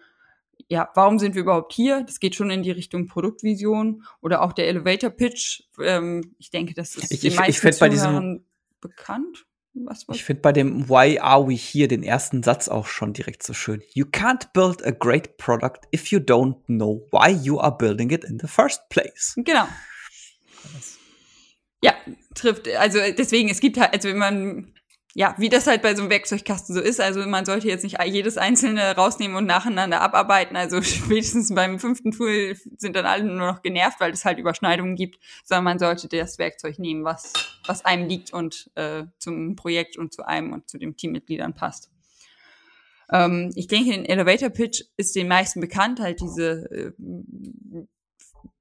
ja, 0.67 0.89
warum 0.95 1.19
sind 1.19 1.35
wir 1.35 1.43
überhaupt 1.43 1.73
hier? 1.73 2.03
Das 2.03 2.19
geht 2.19 2.35
schon 2.35 2.49
in 2.49 2.63
die 2.63 2.71
Richtung 2.71 3.07
Produktvision 3.07 4.03
oder 4.21 4.41
auch 4.41 4.53
der 4.53 4.67
Elevator 4.67 5.09
Pitch. 5.09 5.63
Ähm, 5.81 6.35
ich 6.39 6.49
denke, 6.49 6.73
das 6.73 6.95
ist 6.95 7.11
ich, 7.11 7.23
ich, 7.23 7.39
ich 7.39 7.79
bei 7.79 7.89
diesem 7.89 8.45
bekannt. 8.81 9.45
Was, 9.85 10.07
was? 10.07 10.17
Ich 10.17 10.23
finde 10.23 10.41
bei 10.41 10.51
dem 10.51 10.89
Why 10.89 11.19
are 11.19 11.47
we 11.47 11.53
here 11.53 11.87
den 11.87 12.03
ersten 12.03 12.43
Satz 12.43 12.67
auch 12.67 12.87
schon 12.87 13.13
direkt 13.13 13.43
so 13.43 13.53
schön. 13.53 13.81
You 13.93 14.05
can't 14.05 14.51
build 14.53 14.85
a 14.85 14.91
great 14.91 15.37
product 15.37 15.87
if 15.91 16.07
you 16.07 16.19
don't 16.19 16.57
know 16.67 17.07
why 17.11 17.29
you 17.29 17.59
are 17.59 17.75
building 17.75 18.09
it 18.11 18.23
in 18.23 18.39
the 18.39 18.47
first 18.47 18.89
place. 18.89 19.33
Genau. 19.37 19.67
Ja, 21.81 21.93
trifft. 22.33 22.67
Also 22.75 22.99
deswegen, 23.17 23.49
es 23.49 23.59
gibt 23.59 23.77
halt, 23.77 23.93
also 23.93 24.09
wenn 24.09 24.17
man 24.17 24.73
ja, 25.17 25.33
wie 25.39 25.49
das 25.49 25.65
halt 25.65 25.81
bei 25.81 25.95
so 25.95 26.03
einem 26.03 26.11
Werkzeugkasten 26.11 26.75
so 26.75 26.79
ist. 26.79 27.01
Also 27.01 27.25
man 27.25 27.43
sollte 27.43 27.67
jetzt 27.67 27.83
nicht 27.83 27.97
jedes 28.05 28.37
einzelne 28.37 28.95
rausnehmen 28.95 29.35
und 29.35 29.47
nacheinander 29.47 29.99
abarbeiten. 29.99 30.55
Also 30.55 30.79
spätestens 30.83 31.55
beim 31.55 31.79
fünften 31.79 32.11
Tool 32.11 32.55
sind 32.77 32.95
dann 32.95 33.07
alle 33.07 33.23
nur 33.23 33.47
noch 33.47 33.63
genervt, 33.63 33.99
weil 33.99 34.11
es 34.11 34.25
halt 34.25 34.37
Überschneidungen 34.37 34.95
gibt, 34.95 35.17
sondern 35.43 35.63
man 35.63 35.79
sollte 35.79 36.07
das 36.07 36.37
Werkzeug 36.37 36.77
nehmen, 36.77 37.03
was, 37.03 37.33
was 37.65 37.83
einem 37.83 38.07
liegt 38.07 38.31
und 38.31 38.69
äh, 38.75 39.05
zum 39.17 39.55
Projekt 39.55 39.97
und 39.97 40.13
zu 40.13 40.23
einem 40.23 40.53
und 40.53 40.69
zu 40.69 40.77
den 40.77 40.95
Teammitgliedern 40.95 41.55
passt. 41.55 41.89
Ähm, 43.11 43.51
ich 43.55 43.65
denke, 43.65 43.95
in 43.95 44.05
Elevator 44.05 44.49
Pitch 44.49 44.83
ist 44.97 45.15
den 45.15 45.27
meisten 45.27 45.61
bekannt, 45.61 45.99
halt 45.99 46.21
diese 46.21 46.69
äh, 46.69 46.91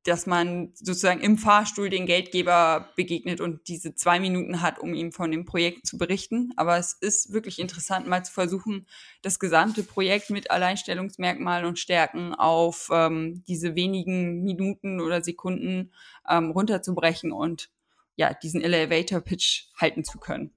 dass 0.07 0.27
man 0.27 0.70
sozusagen 0.74 1.20
im 1.20 1.37
Fahrstuhl 1.37 1.91
den 1.91 2.07
Geldgeber 2.07 2.91
begegnet 2.97 3.41
und 3.41 3.66
diese 3.68 3.95
zwei 3.95 4.20
Minuten 4.20 4.61
hat, 4.61 4.79
um 4.79 4.95
ihm 4.95 5.12
von 5.12 5.31
dem 5.31 5.45
Projekt 5.45 5.87
zu 5.87 5.99
berichten. 5.99 6.53
Aber 6.57 6.79
es 6.79 6.93
ist 6.93 7.33
wirklich 7.33 7.59
interessant, 7.59 8.07
mal 8.07 8.24
zu 8.24 8.33
versuchen, 8.33 8.87
das 9.22 9.39
gesamte 9.39 9.83
Projekt 9.83 10.31
mit 10.31 10.51
Alleinstellungsmerkmalen 10.51 11.66
und 11.66 11.79
Stärken 11.79 12.35
auf 12.35 12.89
ähm, 12.93 13.43
diese 13.49 13.74
wenigen 13.74 14.45
Minuten 14.45 15.01
oder 15.01 15.22
Sekunden 15.22 15.93
ähm, 16.29 16.51
runterzubrechen 16.53 17.33
und 17.33 17.70
ja, 18.14 18.33
diesen 18.33 18.62
Elevator 18.62 19.20
Pitch 19.20 19.66
halten 19.77 20.05
zu 20.05 20.18
können. 20.18 20.56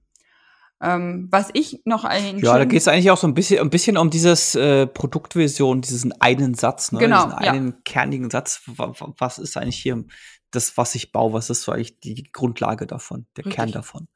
Ähm, 0.82 1.28
was 1.30 1.50
ich 1.52 1.82
noch 1.84 2.04
ein 2.04 2.38
Ja, 2.38 2.56
da 2.56 2.64
geht 2.64 2.80
es 2.80 2.88
eigentlich 2.88 3.10
auch 3.10 3.18
so 3.18 3.26
ein 3.26 3.34
bisschen, 3.34 3.60
ein 3.60 3.68
bisschen 3.68 3.98
um 3.98 4.08
dieses 4.08 4.54
äh, 4.54 4.86
Produktvision, 4.86 5.82
diesen 5.82 6.18
einen 6.20 6.54
Satz, 6.54 6.92
ne? 6.92 6.98
genau, 6.98 7.24
diesen 7.24 7.38
einen 7.38 7.68
ja. 7.68 7.76
kernigen 7.84 8.30
Satz. 8.30 8.62
Was 8.66 9.38
ist 9.38 9.56
eigentlich 9.58 9.76
hier 9.76 10.04
das, 10.50 10.78
was 10.78 10.94
ich 10.94 11.12
baue? 11.12 11.34
Was 11.34 11.50
ist 11.50 11.62
so 11.62 11.72
eigentlich 11.72 12.00
die 12.00 12.30
Grundlage 12.32 12.86
davon, 12.86 13.26
der 13.36 13.44
Richtig. 13.44 13.56
Kern 13.56 13.72
davon? 13.72 14.08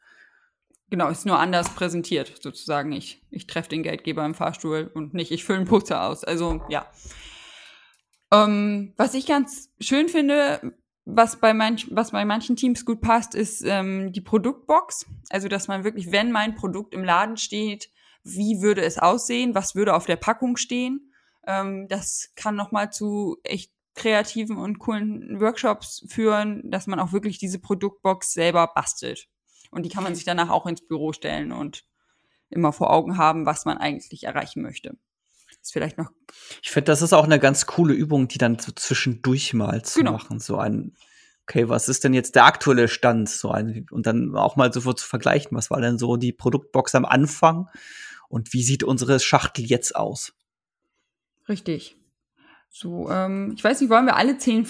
Genau, 0.88 1.08
ist 1.08 1.26
nur 1.26 1.38
anders 1.38 1.70
präsentiert, 1.70 2.32
sozusagen. 2.40 2.92
Ich, 2.92 3.22
ich 3.30 3.46
treffe 3.46 3.68
den 3.68 3.82
Geldgeber 3.82 4.24
im 4.24 4.34
Fahrstuhl 4.34 4.90
und 4.94 5.12
nicht, 5.12 5.32
ich 5.32 5.44
fülle 5.44 5.58
einen 5.58 5.68
Putzer 5.68 6.04
aus. 6.04 6.24
Also, 6.24 6.62
ja. 6.68 6.86
Ähm, 8.32 8.94
was 8.96 9.14
ich 9.14 9.26
ganz 9.26 9.70
schön 9.80 10.08
finde, 10.08 10.72
was 11.04 11.38
bei, 11.38 11.52
manch, 11.52 11.88
was 11.90 12.12
bei 12.12 12.24
manchen 12.24 12.56
Teams 12.56 12.84
gut 12.84 13.00
passt, 13.00 13.34
ist 13.34 13.62
ähm, 13.64 14.12
die 14.12 14.20
Produktbox. 14.20 15.06
Also, 15.30 15.48
dass 15.48 15.68
man 15.68 15.84
wirklich, 15.84 16.12
wenn 16.12 16.32
mein 16.32 16.54
Produkt 16.54 16.94
im 16.94 17.04
Laden 17.04 17.36
steht, 17.36 17.90
wie 18.22 18.62
würde 18.62 18.82
es 18.82 18.98
aussehen, 18.98 19.54
was 19.54 19.74
würde 19.74 19.94
auf 19.94 20.06
der 20.06 20.16
Packung 20.16 20.56
stehen. 20.56 21.12
Ähm, 21.46 21.88
das 21.88 22.32
kann 22.36 22.56
nochmal 22.56 22.90
zu 22.90 23.36
echt 23.44 23.70
kreativen 23.94 24.56
und 24.56 24.78
coolen 24.78 25.40
Workshops 25.40 26.04
führen, 26.08 26.68
dass 26.70 26.86
man 26.86 26.98
auch 26.98 27.12
wirklich 27.12 27.38
diese 27.38 27.60
Produktbox 27.60 28.32
selber 28.32 28.66
bastelt. 28.74 29.28
Und 29.70 29.84
die 29.84 29.90
kann 29.90 30.04
man 30.04 30.14
sich 30.14 30.24
danach 30.24 30.50
auch 30.50 30.66
ins 30.66 30.86
Büro 30.86 31.12
stellen 31.12 31.52
und 31.52 31.84
immer 32.48 32.72
vor 32.72 32.90
Augen 32.90 33.18
haben, 33.18 33.46
was 33.46 33.66
man 33.66 33.78
eigentlich 33.78 34.24
erreichen 34.24 34.62
möchte 34.62 34.96
ist 35.64 35.72
vielleicht 35.72 35.98
noch. 35.98 36.10
Ich 36.62 36.70
finde, 36.70 36.86
das 36.86 37.02
ist 37.02 37.12
auch 37.12 37.24
eine 37.24 37.38
ganz 37.38 37.66
coole 37.66 37.94
Übung, 37.94 38.28
die 38.28 38.38
dann 38.38 38.58
so 38.58 38.70
zwischendurch 38.72 39.54
mal 39.54 39.82
zu 39.82 40.00
genau. 40.00 40.12
machen. 40.12 40.38
So 40.38 40.58
ein, 40.58 40.94
okay, 41.46 41.68
was 41.68 41.88
ist 41.88 42.04
denn 42.04 42.14
jetzt 42.14 42.34
der 42.34 42.44
aktuelle 42.44 42.86
Stand? 42.86 43.28
So 43.30 43.50
ein, 43.50 43.86
und 43.90 44.06
dann 44.06 44.36
auch 44.36 44.56
mal 44.56 44.72
sofort 44.72 45.00
zu 45.00 45.06
vergleichen, 45.06 45.56
was 45.56 45.70
war 45.70 45.80
denn 45.80 45.98
so 45.98 46.16
die 46.16 46.32
Produktbox 46.32 46.94
am 46.94 47.04
Anfang 47.06 47.68
und 48.28 48.52
wie 48.52 48.62
sieht 48.62 48.84
unsere 48.84 49.18
Schachtel 49.20 49.64
jetzt 49.64 49.96
aus? 49.96 50.34
Richtig. 51.48 51.96
So, 52.68 53.08
ähm, 53.08 53.52
ich 53.56 53.62
weiß 53.62 53.80
nicht, 53.80 53.88
wollen 53.88 54.06
wir 54.06 54.16
alle 54.16 54.36
zehn 54.36 54.66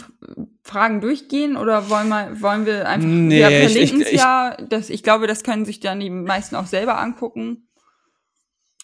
Fragen 0.62 1.00
durchgehen 1.00 1.56
oder 1.56 1.88
wollen 1.88 2.08
wir, 2.08 2.40
wollen 2.42 2.66
wir 2.66 2.86
einfach, 2.86 3.08
nee, 3.08 3.38
wir 3.38 3.48
verlinken 3.48 4.02
es 4.02 4.12
ja, 4.12 4.56
das, 4.68 4.90
ich 4.90 5.02
glaube, 5.02 5.26
das 5.26 5.42
können 5.42 5.64
sich 5.64 5.80
dann 5.80 6.00
die 6.00 6.10
meisten 6.10 6.54
auch 6.54 6.66
selber 6.66 6.98
angucken. 6.98 7.63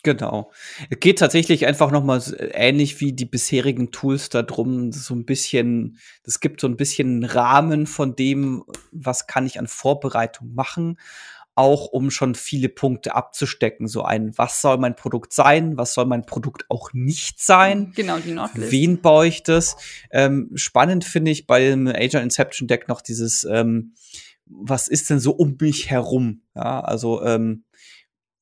Genau. 0.02 0.50
Es 0.88 0.98
geht 1.00 1.18
tatsächlich 1.18 1.66
einfach 1.66 1.90
noch 1.90 2.04
mal 2.04 2.22
ähnlich 2.52 3.00
wie 3.00 3.12
die 3.12 3.26
bisherigen 3.26 3.90
Tools 3.90 4.28
da 4.28 4.42
drum, 4.42 4.92
so 4.92 5.14
ein 5.14 5.24
bisschen, 5.24 5.98
das 6.22 6.40
gibt 6.40 6.60
so 6.60 6.68
ein 6.68 6.76
bisschen 6.76 7.24
Rahmen 7.24 7.86
von 7.86 8.16
dem, 8.16 8.64
was 8.92 9.26
kann 9.26 9.46
ich 9.46 9.58
an 9.58 9.66
Vorbereitung 9.66 10.54
machen, 10.54 10.98
auch 11.54 11.86
um 11.86 12.10
schon 12.10 12.34
viele 12.34 12.70
Punkte 12.70 13.14
abzustecken. 13.14 13.86
So 13.88 14.02
ein, 14.02 14.36
was 14.38 14.62
soll 14.62 14.78
mein 14.78 14.96
Produkt 14.96 15.34
sein, 15.34 15.76
was 15.76 15.92
soll 15.92 16.06
mein 16.06 16.24
Produkt 16.24 16.64
auch 16.70 16.92
nicht 16.94 17.42
sein? 17.42 17.92
Genau, 17.94 18.18
die 18.18 18.32
Notlist. 18.32 18.72
Wen 18.72 19.02
baue 19.02 19.26
ich 19.26 19.42
das? 19.42 19.76
Ähm, 20.10 20.50
spannend 20.54 21.04
finde 21.04 21.30
ich 21.30 21.46
bei 21.46 21.60
dem 21.60 21.86
Agile 21.88 22.22
Inception 22.22 22.68
Deck 22.68 22.88
noch 22.88 23.02
dieses, 23.02 23.44
ähm, 23.44 23.92
was 24.46 24.88
ist 24.88 25.10
denn 25.10 25.20
so 25.20 25.32
um 25.32 25.56
mich 25.60 25.90
herum? 25.90 26.42
Ja, 26.54 26.80
also, 26.80 27.22
ähm, 27.22 27.64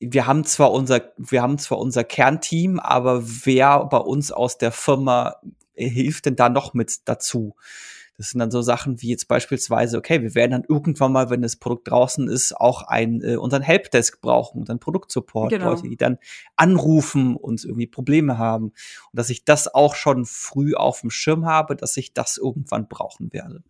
wir 0.00 0.26
haben 0.26 0.44
zwar 0.44 0.72
unser, 0.72 1.12
wir 1.16 1.42
haben 1.42 1.58
zwar 1.58 1.78
unser 1.78 2.04
Kernteam, 2.04 2.78
aber 2.78 3.22
wer 3.24 3.84
bei 3.86 3.98
uns 3.98 4.30
aus 4.30 4.58
der 4.58 4.72
Firma 4.72 5.36
hilft 5.74 6.26
denn 6.26 6.36
da 6.36 6.48
noch 6.48 6.74
mit 6.74 7.08
dazu? 7.08 7.54
Das 8.16 8.30
sind 8.30 8.40
dann 8.40 8.50
so 8.50 8.62
Sachen 8.62 9.00
wie 9.00 9.10
jetzt 9.10 9.28
beispielsweise, 9.28 9.96
okay, 9.96 10.22
wir 10.22 10.34
werden 10.34 10.50
dann 10.50 10.64
irgendwann 10.68 11.12
mal, 11.12 11.30
wenn 11.30 11.40
das 11.40 11.54
Produkt 11.54 11.88
draußen 11.88 12.28
ist, 12.28 12.52
auch 12.52 12.82
ein, 12.82 13.22
äh, 13.22 13.36
unseren 13.36 13.62
Helpdesk 13.62 14.20
brauchen, 14.20 14.58
unseren 14.58 14.80
Produktsupport, 14.80 15.50
genau. 15.50 15.70
Leute, 15.70 15.82
die 15.82 15.96
dann 15.96 16.18
anrufen 16.56 17.36
und 17.36 17.64
irgendwie 17.64 17.86
Probleme 17.86 18.36
haben. 18.36 18.64
Und 18.64 18.74
dass 19.12 19.30
ich 19.30 19.44
das 19.44 19.72
auch 19.72 19.94
schon 19.94 20.26
früh 20.26 20.74
auf 20.74 21.02
dem 21.02 21.10
Schirm 21.10 21.46
habe, 21.46 21.76
dass 21.76 21.96
ich 21.96 22.12
das 22.12 22.38
irgendwann 22.38 22.88
brauchen 22.88 23.32
werde. 23.32 23.62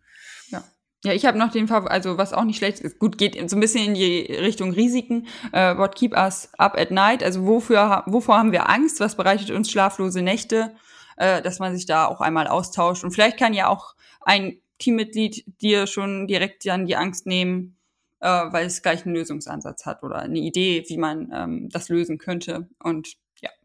Ja, 0.47 0.63
ich 1.05 1.25
habe 1.25 1.37
noch 1.37 1.51
den 1.51 1.67
Fall, 1.67 1.87
also 1.87 2.17
was 2.17 2.33
auch 2.33 2.43
nicht 2.43 2.57
schlecht 2.57 2.79
ist, 2.81 2.99
gut, 2.99 3.17
geht 3.17 3.49
so 3.49 3.55
ein 3.55 3.59
bisschen 3.61 3.85
in 3.85 3.93
die 3.93 4.33
Richtung 4.33 4.71
Risiken. 4.71 5.27
Uh, 5.53 5.77
what 5.77 5.95
keep 5.95 6.13
us 6.15 6.49
up 6.57 6.77
at 6.77 6.91
night? 6.91 7.23
Also 7.23 7.45
wofür, 7.45 8.03
wovor 8.05 8.37
haben 8.37 8.51
wir 8.51 8.69
Angst? 8.69 8.99
Was 8.99 9.15
bereitet 9.15 9.51
uns 9.51 9.71
schlaflose 9.71 10.21
Nächte? 10.21 10.75
Uh, 11.15 11.41
dass 11.41 11.59
man 11.59 11.75
sich 11.75 11.85
da 11.85 12.05
auch 12.05 12.21
einmal 12.21 12.47
austauscht. 12.47 13.03
Und 13.03 13.11
vielleicht 13.11 13.37
kann 13.37 13.53
ja 13.53 13.67
auch 13.67 13.95
ein 14.21 14.57
Teammitglied 14.77 15.45
dir 15.61 15.87
schon 15.87 16.27
direkt 16.27 16.65
dann 16.65 16.85
die 16.85 16.95
Angst 16.95 17.25
nehmen, 17.25 17.77
uh, 18.21 18.51
weil 18.51 18.65
es 18.65 18.81
gleich 18.81 19.05
einen 19.05 19.15
Lösungsansatz 19.15 19.85
hat 19.85 20.03
oder 20.03 20.19
eine 20.19 20.39
Idee, 20.39 20.83
wie 20.87 20.97
man 20.97 21.31
ähm, 21.33 21.69
das 21.69 21.89
lösen 21.89 22.17
könnte. 22.17 22.69
Und 22.81 23.15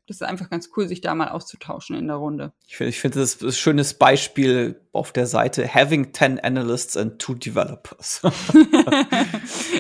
das 0.07 0.17
ist 0.17 0.23
einfach 0.23 0.51
ganz 0.51 0.69
cool, 0.77 0.87
sich 0.87 1.01
da 1.01 1.15
mal 1.15 1.29
auszutauschen 1.29 1.97
in 1.97 2.09
der 2.09 2.17
Runde. 2.17 2.53
Ich 2.67 2.77
finde, 2.77 2.91
ich 2.91 3.01
finde 3.01 3.21
das 3.21 3.37
ist 3.37 3.43
ein 3.43 3.53
schönes 3.53 3.95
Beispiel 3.95 4.81
auf 4.93 5.13
der 5.13 5.27
Seite 5.27 5.73
Having 5.73 6.13
10 6.13 6.41
Analysts 6.41 6.97
and 6.97 7.19
two 7.19 7.35
Developers. 7.35 8.21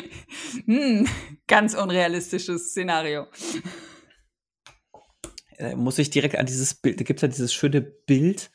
hm, 0.66 1.06
ganz 1.46 1.74
unrealistisches 1.74 2.70
Szenario. 2.70 3.26
Da 5.58 5.76
muss 5.76 5.98
ich 5.98 6.10
direkt 6.10 6.36
an 6.36 6.46
dieses 6.46 6.74
Bild, 6.74 7.00
da 7.00 7.04
gibt 7.04 7.18
es 7.18 7.22
ja 7.22 7.28
dieses 7.28 7.52
schöne 7.52 7.82
Bild, 7.82 8.50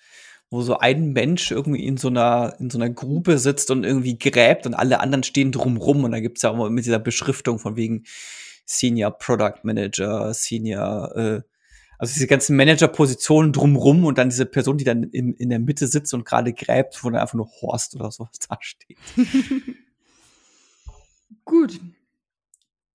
wo 0.49 0.61
so 0.61 0.79
ein 0.79 1.13
Mensch 1.13 1.51
irgendwie 1.51 1.85
in 1.85 1.97
so 1.97 2.07
einer, 2.07 2.55
in 2.59 2.71
so 2.71 2.79
einer 2.79 2.89
Grube 2.89 3.37
sitzt 3.37 3.69
und 3.69 3.83
irgendwie 3.83 4.17
gräbt 4.17 4.65
und 4.65 4.73
alle 4.73 4.99
anderen 4.99 5.23
stehen 5.23 5.51
drumrum 5.51 6.03
und 6.03 6.11
da 6.11 6.19
gibt 6.19 6.37
es 6.37 6.41
ja 6.41 6.49
auch 6.49 6.55
immer 6.55 6.69
mit 6.71 6.85
dieser 6.85 6.99
Beschriftung 6.99 7.59
von 7.59 7.75
wegen 7.75 8.05
Senior 8.65 9.11
Product 9.11 9.63
Manager, 9.63 10.33
Senior 10.33 11.15
äh, 11.15 11.41
also 11.99 12.13
diese 12.13 12.27
ganzen 12.27 12.55
Manager-Positionen 12.55 13.51
drumrum 13.51 14.05
und 14.05 14.17
dann 14.17 14.29
diese 14.29 14.45
Person, 14.45 14.77
die 14.77 14.85
dann 14.85 15.03
in, 15.03 15.33
in 15.33 15.49
der 15.49 15.59
Mitte 15.59 15.85
sitzt 15.85 16.13
und 16.13 16.23
gerade 16.23 16.53
gräbt, 16.53 17.03
wo 17.03 17.09
dann 17.09 17.19
einfach 17.19 17.35
nur 17.35 17.49
Horst 17.61 17.93
oder 17.95 18.09
sowas 18.09 18.31
da 18.49 18.57
steht. 18.61 18.97
Gut. 21.45 21.79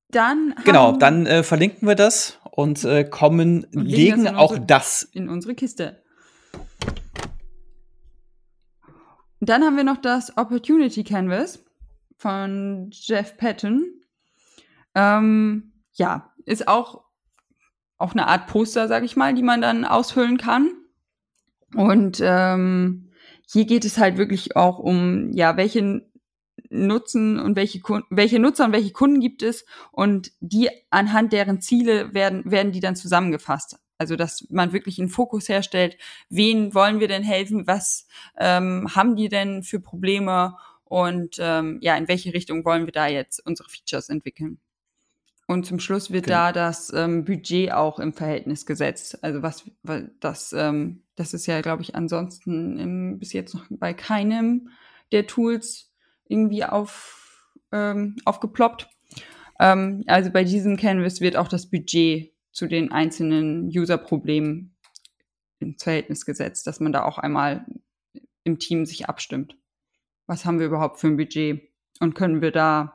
Dann. 0.08 0.54
Genau, 0.64 0.96
dann 0.96 1.26
äh, 1.26 1.42
verlinken 1.42 1.86
wir 1.86 1.96
das 1.96 2.38
und 2.50 2.82
äh, 2.84 3.04
kommen, 3.04 3.64
und 3.74 3.84
legen, 3.84 4.22
legen 4.22 4.28
auch 4.36 4.52
unsere, 4.52 4.66
das 4.66 5.02
in 5.02 5.28
unsere 5.28 5.54
Kiste. 5.54 6.02
Dann 9.40 9.62
haben 9.62 9.76
wir 9.76 9.84
noch 9.84 10.00
das 10.00 10.38
Opportunity 10.38 11.04
Canvas 11.04 11.62
von 12.16 12.88
Jeff 12.90 13.36
Patton. 13.36 13.84
Ähm, 14.94 15.72
ja, 15.92 16.32
ist 16.46 16.68
auch, 16.68 17.03
auch 17.98 18.12
eine 18.12 18.26
Art 18.26 18.46
Poster, 18.46 18.88
sag 18.88 19.04
ich 19.04 19.16
mal, 19.16 19.34
die 19.34 19.42
man 19.42 19.60
dann 19.60 19.84
ausfüllen 19.84 20.38
kann. 20.38 20.72
Und 21.74 22.20
ähm, 22.22 23.10
hier 23.46 23.64
geht 23.64 23.84
es 23.84 23.98
halt 23.98 24.16
wirklich 24.16 24.56
auch 24.56 24.78
um, 24.78 25.32
ja, 25.32 25.56
welche 25.56 26.02
Nutzen 26.70 27.38
und 27.38 27.56
welche, 27.56 27.80
welche 28.10 28.38
Nutzer 28.38 28.64
und 28.64 28.72
welche 28.72 28.92
Kunden 28.92 29.20
gibt 29.20 29.42
es 29.42 29.64
und 29.92 30.32
die 30.40 30.68
anhand 30.90 31.32
deren 31.32 31.60
Ziele 31.60 32.14
werden, 32.14 32.50
werden 32.50 32.72
die 32.72 32.80
dann 32.80 32.96
zusammengefasst. 32.96 33.78
Also, 33.96 34.16
dass 34.16 34.46
man 34.50 34.72
wirklich 34.72 34.98
einen 34.98 35.08
Fokus 35.08 35.48
herstellt, 35.48 35.96
wen 36.28 36.74
wollen 36.74 36.98
wir 36.98 37.06
denn 37.06 37.22
helfen, 37.22 37.66
was 37.66 38.08
ähm, 38.38 38.88
haben 38.94 39.14
die 39.14 39.28
denn 39.28 39.62
für 39.62 39.78
Probleme 39.78 40.56
und 40.84 41.36
ähm, 41.38 41.78
ja, 41.80 41.96
in 41.96 42.08
welche 42.08 42.34
Richtung 42.34 42.64
wollen 42.64 42.86
wir 42.86 42.92
da 42.92 43.06
jetzt 43.06 43.44
unsere 43.46 43.68
Features 43.68 44.08
entwickeln. 44.08 44.58
Und 45.46 45.66
zum 45.66 45.78
Schluss 45.78 46.10
wird 46.10 46.24
okay. 46.24 46.32
da 46.32 46.52
das 46.52 46.92
ähm, 46.94 47.24
Budget 47.24 47.72
auch 47.72 47.98
im 47.98 48.14
Verhältnis 48.14 48.64
gesetzt. 48.64 49.22
Also 49.22 49.42
was, 49.42 49.70
weil 49.82 50.10
das, 50.20 50.52
ähm, 50.54 51.02
das 51.16 51.34
ist 51.34 51.46
ja, 51.46 51.60
glaube 51.60 51.82
ich, 51.82 51.94
ansonsten 51.94 52.78
im, 52.78 53.18
bis 53.18 53.32
jetzt 53.32 53.54
noch 53.54 53.66
bei 53.68 53.92
keinem 53.92 54.70
der 55.12 55.26
Tools 55.26 55.92
irgendwie 56.26 56.64
auf, 56.64 57.50
ähm, 57.72 58.16
aufgeploppt. 58.24 58.88
Ähm, 59.60 60.02
also 60.06 60.30
bei 60.30 60.44
diesem 60.44 60.76
Canvas 60.76 61.20
wird 61.20 61.36
auch 61.36 61.48
das 61.48 61.68
Budget 61.68 62.32
zu 62.52 62.66
den 62.66 62.90
einzelnen 62.90 63.66
User-Problemen 63.66 64.76
ins 65.58 65.82
Verhältnis 65.82 66.24
gesetzt, 66.24 66.66
dass 66.66 66.80
man 66.80 66.92
da 66.92 67.04
auch 67.04 67.18
einmal 67.18 67.66
im 68.44 68.58
Team 68.58 68.86
sich 68.86 69.08
abstimmt. 69.08 69.58
Was 70.26 70.44
haben 70.44 70.58
wir 70.58 70.66
überhaupt 70.66 71.00
für 71.00 71.08
ein 71.08 71.16
Budget 71.16 71.68
und 72.00 72.14
können 72.14 72.40
wir 72.40 72.50
da 72.50 72.93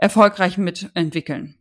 erfolgreich 0.00 0.58
mitentwickeln? 0.58 1.54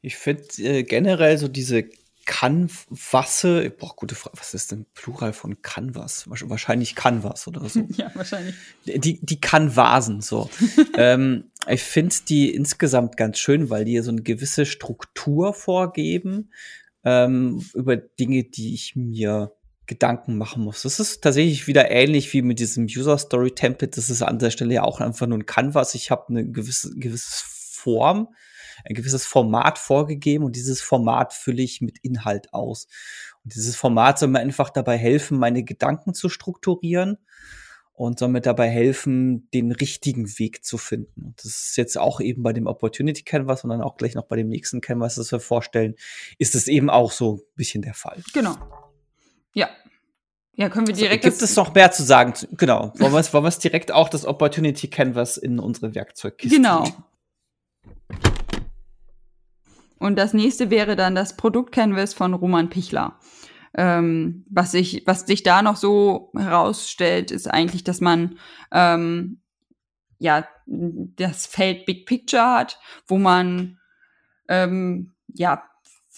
Ich 0.00 0.16
finde 0.16 0.44
äh, 0.58 0.84
generell 0.84 1.38
so 1.38 1.48
diese 1.48 1.88
Canvasse, 2.24 3.70
boah, 3.70 3.96
gute 3.96 4.14
Frage, 4.14 4.38
was 4.38 4.52
ist 4.54 4.70
denn 4.70 4.84
Plural 4.94 5.32
von 5.32 5.62
Canvas? 5.62 6.24
Wahrscheinlich 6.28 6.94
Canvas 6.94 7.48
oder 7.48 7.66
so. 7.68 7.80
ja, 7.96 8.10
wahrscheinlich. 8.14 8.54
Die, 8.84 9.18
die 9.24 9.40
Canvasen, 9.40 10.20
so. 10.20 10.50
ähm, 10.96 11.44
ich 11.66 11.82
finde 11.82 12.14
die 12.28 12.54
insgesamt 12.54 13.16
ganz 13.16 13.38
schön, 13.38 13.70
weil 13.70 13.84
die 13.84 13.98
so 14.00 14.10
eine 14.10 14.22
gewisse 14.22 14.66
Struktur 14.66 15.54
vorgeben 15.54 16.50
ähm, 17.02 17.64
über 17.74 17.96
Dinge, 17.96 18.44
die 18.44 18.74
ich 18.74 18.94
mir 18.94 19.52
Gedanken 19.88 20.38
machen 20.38 20.62
muss. 20.62 20.82
Das 20.82 21.00
ist 21.00 21.22
tatsächlich 21.22 21.66
wieder 21.66 21.90
ähnlich 21.90 22.32
wie 22.32 22.42
mit 22.42 22.60
diesem 22.60 22.84
User 22.84 23.18
Story 23.18 23.50
Template. 23.50 23.96
Das 23.96 24.08
ist 24.08 24.22
an 24.22 24.38
der 24.38 24.50
Stelle 24.50 24.74
ja 24.74 24.84
auch 24.84 25.00
einfach 25.00 25.26
nur 25.26 25.38
ein 25.38 25.46
Canvas. 25.46 25.94
Ich 25.94 26.12
habe 26.12 26.28
eine 26.28 26.48
gewisse, 26.48 26.94
gewisse 26.94 27.42
Form 27.44 28.28
ein 28.84 28.94
gewisses 28.94 29.26
Format 29.26 29.78
vorgegeben 29.78 30.44
und 30.44 30.56
dieses 30.56 30.80
Format 30.80 31.32
fülle 31.32 31.62
ich 31.62 31.80
mit 31.80 31.98
Inhalt 31.98 32.52
aus. 32.52 32.86
Und 33.44 33.54
dieses 33.54 33.76
Format 33.76 34.18
soll 34.18 34.28
mir 34.28 34.40
einfach 34.40 34.70
dabei 34.70 34.96
helfen, 34.96 35.38
meine 35.38 35.64
Gedanken 35.64 36.14
zu 36.14 36.28
strukturieren 36.28 37.18
und 37.92 38.18
soll 38.18 38.28
mir 38.28 38.40
dabei 38.40 38.68
helfen, 38.68 39.50
den 39.50 39.72
richtigen 39.72 40.38
Weg 40.38 40.64
zu 40.64 40.78
finden. 40.78 41.22
Und 41.22 41.44
das 41.44 41.70
ist 41.70 41.76
jetzt 41.76 41.98
auch 41.98 42.20
eben 42.20 42.42
bei 42.42 42.52
dem 42.52 42.66
Opportunity 42.66 43.24
Canvas 43.24 43.64
und 43.64 43.70
dann 43.70 43.82
auch 43.82 43.96
gleich 43.96 44.14
noch 44.14 44.26
bei 44.26 44.36
dem 44.36 44.48
nächsten 44.48 44.80
Canvas, 44.80 45.16
das 45.16 45.32
wir 45.32 45.40
vorstellen, 45.40 45.94
ist 46.38 46.54
es 46.54 46.68
eben 46.68 46.90
auch 46.90 47.10
so 47.10 47.36
ein 47.36 47.40
bisschen 47.56 47.82
der 47.82 47.94
Fall. 47.94 48.22
Genau. 48.32 48.56
Ja, 49.54 49.68
ja, 50.58 50.68
können 50.68 50.88
wir 50.88 50.94
direkt. 50.94 51.22
So, 51.22 51.30
gibt 51.30 51.40
es 51.42 51.54
noch 51.54 51.72
mehr 51.72 51.92
zu 51.92 52.02
sagen? 52.02 52.34
Genau. 52.50 52.92
Wollen 52.96 53.12
wir 53.12 53.20
es, 53.20 53.32
wollen 53.32 53.52
direkt 53.62 53.92
auch 53.92 54.08
das 54.08 54.26
Opportunity 54.26 54.88
Canvas 54.88 55.36
in 55.36 55.60
unsere 55.60 55.94
Werkzeugkiste? 55.94 56.56
Genau. 56.56 56.84
Und 60.00 60.16
das 60.18 60.34
nächste 60.34 60.68
wäre 60.70 60.96
dann 60.96 61.14
das 61.14 61.36
Produktcanvas 61.36 62.12
von 62.12 62.34
Roman 62.34 62.70
Pichler. 62.70 63.20
Ähm, 63.74 64.44
was, 64.50 64.72
sich, 64.72 65.04
was 65.06 65.20
sich 65.20 65.44
da 65.44 65.62
noch 65.62 65.76
so 65.76 66.32
herausstellt, 66.36 67.30
ist 67.30 67.46
eigentlich, 67.46 67.84
dass 67.84 68.00
man 68.00 68.40
ähm, 68.72 69.40
ja 70.18 70.48
das 70.66 71.46
Feld 71.46 71.86
Big 71.86 72.04
Picture 72.04 72.42
hat, 72.42 72.80
wo 73.06 73.16
man 73.16 73.78
ähm, 74.48 75.14
ja 75.28 75.62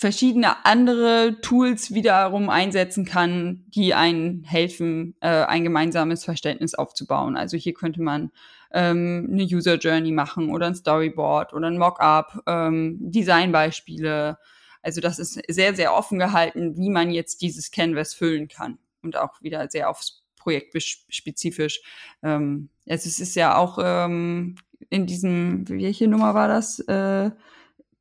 verschiedene 0.01 0.64
andere 0.64 1.42
Tools 1.42 1.92
wiederum 1.92 2.48
einsetzen 2.48 3.05
kann, 3.05 3.66
die 3.68 3.92
einen 3.92 4.44
helfen, 4.44 5.14
äh, 5.20 5.44
ein 5.44 5.62
gemeinsames 5.62 6.24
Verständnis 6.24 6.74
aufzubauen. 6.74 7.36
Also 7.36 7.59
hier 7.59 7.74
könnte 7.74 8.01
man 8.01 8.30
ähm, 8.72 9.28
eine 9.30 9.42
User 9.42 9.74
Journey 9.74 10.11
machen 10.11 10.51
oder 10.53 10.68
ein 10.68 10.74
Storyboard 10.74 11.53
oder 11.53 11.66
ein 11.66 11.76
Mockup, 11.76 12.42
ähm, 12.46 12.96
Designbeispiele. 12.98 14.38
Also 14.80 15.03
das 15.03 15.18
ist 15.18 15.38
sehr, 15.48 15.74
sehr 15.74 15.94
offen 15.94 16.18
gehalten, 16.18 16.78
wie 16.78 16.88
man 16.88 17.11
jetzt 17.11 17.42
dieses 17.42 17.70
Canvas 17.70 18.14
füllen 18.14 18.48
kann 18.48 18.78
und 19.03 19.18
auch 19.18 19.42
wieder 19.42 19.68
sehr 19.68 19.90
aufs 19.90 20.22
Projekt 20.38 20.74
spezifisch. 21.11 21.82
Ähm, 22.22 22.70
es 22.86 23.05
ist 23.05 23.34
ja 23.36 23.55
auch 23.59 23.78
ähm, 23.82 24.55
in 24.88 25.05
diesem, 25.05 25.68
welche 25.68 26.09
Nummer 26.09 26.32
war 26.32 26.48
das? 26.48 26.78
Äh, 26.78 27.32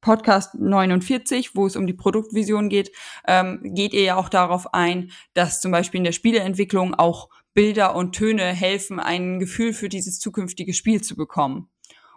Podcast 0.02 0.56
49, 0.56 1.56
wo 1.56 1.66
es 1.66 1.76
um 1.76 1.88
die 1.88 1.94
Produktvision 1.94 2.70
geht, 2.70 2.92
ähm, 3.28 3.60
geht 3.64 3.94
ihr 3.94 4.04
ja 4.04 4.16
auch 4.16 4.30
darauf 4.30 4.74
ein, 4.74 5.12
dass 5.34 5.62
zum 5.62 5.72
Beispiel 5.72 6.00
in 6.00 6.06
der 6.06 6.12
Spieleentwicklung 6.12 6.96
auch 6.96 7.30
Bilder 7.54 7.96
und 7.96 8.14
Töne 8.14 8.44
helfen, 8.44 9.00
ein 9.00 9.40
Gefühl 9.40 9.74
für 9.74 9.90
dieses 9.90 10.20
zukünftige 10.20 10.74
Spiel 10.74 11.02
zu 11.02 11.16
bekommen. 11.16 11.70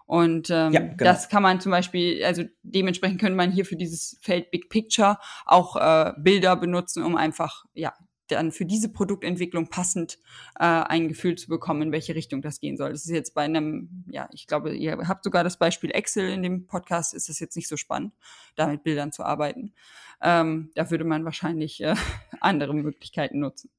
Und 0.06 0.50
ähm, 0.50 0.72
ja, 0.72 0.80
genau. 0.80 0.96
das 0.98 1.28
kann 1.28 1.42
man 1.42 1.60
zum 1.60 1.72
Beispiel, 1.72 2.22
also 2.24 2.44
dementsprechend 2.62 3.20
könnte 3.20 3.36
man 3.36 3.50
hier 3.50 3.64
für 3.64 3.76
dieses 3.76 4.18
Feld 4.20 4.50
Big 4.50 4.68
Picture 4.68 5.18
auch 5.46 5.76
äh, 5.76 6.12
Bilder 6.18 6.56
benutzen, 6.56 7.02
um 7.02 7.16
einfach 7.16 7.64
ja 7.72 7.94
dann 8.32 8.52
für 8.52 8.64
diese 8.64 8.88
Produktentwicklung 8.88 9.68
passend 9.68 10.18
äh, 10.58 10.64
ein 10.64 11.08
Gefühl 11.08 11.36
zu 11.36 11.48
bekommen, 11.48 11.82
in 11.82 11.92
welche 11.92 12.14
Richtung 12.14 12.42
das 12.42 12.60
gehen 12.60 12.76
soll. 12.76 12.90
Das 12.90 13.04
ist 13.04 13.10
jetzt 13.10 13.34
bei 13.34 13.42
einem, 13.42 14.04
ja, 14.08 14.28
ich 14.32 14.46
glaube, 14.46 14.74
ihr 14.74 15.08
habt 15.08 15.24
sogar 15.24 15.44
das 15.44 15.56
Beispiel 15.56 15.90
Excel 15.90 16.30
in 16.30 16.42
dem 16.42 16.66
Podcast, 16.66 17.14
ist 17.14 17.28
das 17.28 17.38
jetzt 17.38 17.56
nicht 17.56 17.68
so 17.68 17.76
spannend, 17.76 18.12
da 18.56 18.66
mit 18.66 18.82
Bildern 18.82 19.12
zu 19.12 19.24
arbeiten. 19.24 19.72
Ähm, 20.20 20.70
da 20.74 20.90
würde 20.90 21.04
man 21.04 21.24
wahrscheinlich 21.24 21.82
äh, 21.82 21.94
andere 22.40 22.74
Möglichkeiten 22.74 23.40
nutzen. 23.40 23.70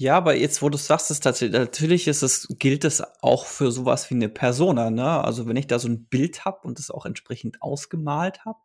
Ja, 0.00 0.16
aber 0.16 0.36
jetzt, 0.36 0.62
wo 0.62 0.68
du 0.68 0.78
sagst, 0.78 1.10
ist 1.10 1.24
tatsächlich, 1.24 1.58
natürlich 1.58 2.06
ist 2.06 2.22
es, 2.22 2.46
gilt 2.60 2.84
es 2.84 3.02
auch 3.20 3.46
für 3.46 3.72
sowas 3.72 4.08
wie 4.10 4.14
eine 4.14 4.28
Persona, 4.28 4.90
ne? 4.90 5.24
Also 5.24 5.48
wenn 5.48 5.56
ich 5.56 5.66
da 5.66 5.80
so 5.80 5.88
ein 5.88 6.04
Bild 6.04 6.44
habe 6.44 6.68
und 6.68 6.78
es 6.78 6.92
auch 6.92 7.04
entsprechend 7.04 7.60
ausgemalt 7.62 8.44
habe, 8.44 8.60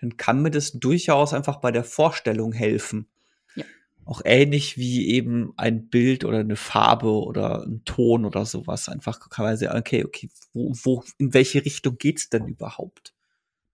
dann 0.00 0.16
kann 0.16 0.40
mir 0.40 0.52
das 0.52 0.72
durchaus 0.72 1.34
einfach 1.34 1.56
bei 1.56 1.72
der 1.72 1.82
Vorstellung 1.82 2.52
helfen. 2.52 3.08
Auch 4.08 4.22
ähnlich 4.24 4.78
wie 4.78 5.06
eben 5.08 5.52
ein 5.58 5.90
Bild 5.90 6.24
oder 6.24 6.38
eine 6.38 6.56
Farbe 6.56 7.10
oder 7.10 7.64
ein 7.64 7.82
Ton 7.84 8.24
oder 8.24 8.46
sowas. 8.46 8.88
Einfach 8.88 9.28
kann 9.28 9.44
man 9.44 9.54
sagen, 9.58 9.78
okay, 9.78 10.02
okay, 10.02 10.30
wo, 10.54 10.72
wo, 10.82 11.04
in 11.18 11.34
welche 11.34 11.62
Richtung 11.62 11.98
geht's 11.98 12.30
denn 12.30 12.46
überhaupt? 12.46 13.12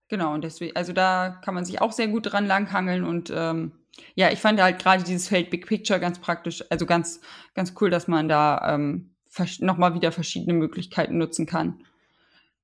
Genau, 0.08 0.34
und 0.34 0.42
deswegen, 0.42 0.74
also 0.74 0.92
da 0.92 1.40
kann 1.44 1.54
man 1.54 1.64
sich 1.64 1.80
auch 1.80 1.92
sehr 1.92 2.08
gut 2.08 2.32
dran 2.32 2.46
langhangeln 2.46 3.04
und 3.04 3.32
ähm, 3.32 3.72
ja, 4.16 4.32
ich 4.32 4.40
fand 4.40 4.60
halt 4.60 4.80
gerade 4.80 5.04
dieses 5.04 5.28
Feld 5.28 5.50
Big 5.50 5.68
Picture 5.68 6.00
ganz 6.00 6.18
praktisch, 6.18 6.64
also 6.68 6.84
ganz, 6.84 7.20
ganz 7.54 7.72
cool, 7.80 7.90
dass 7.90 8.08
man 8.08 8.28
da 8.28 8.74
ähm, 8.74 9.14
nochmal 9.60 9.94
wieder 9.94 10.10
verschiedene 10.10 10.54
Möglichkeiten 10.58 11.16
nutzen 11.16 11.46
kann, 11.46 11.84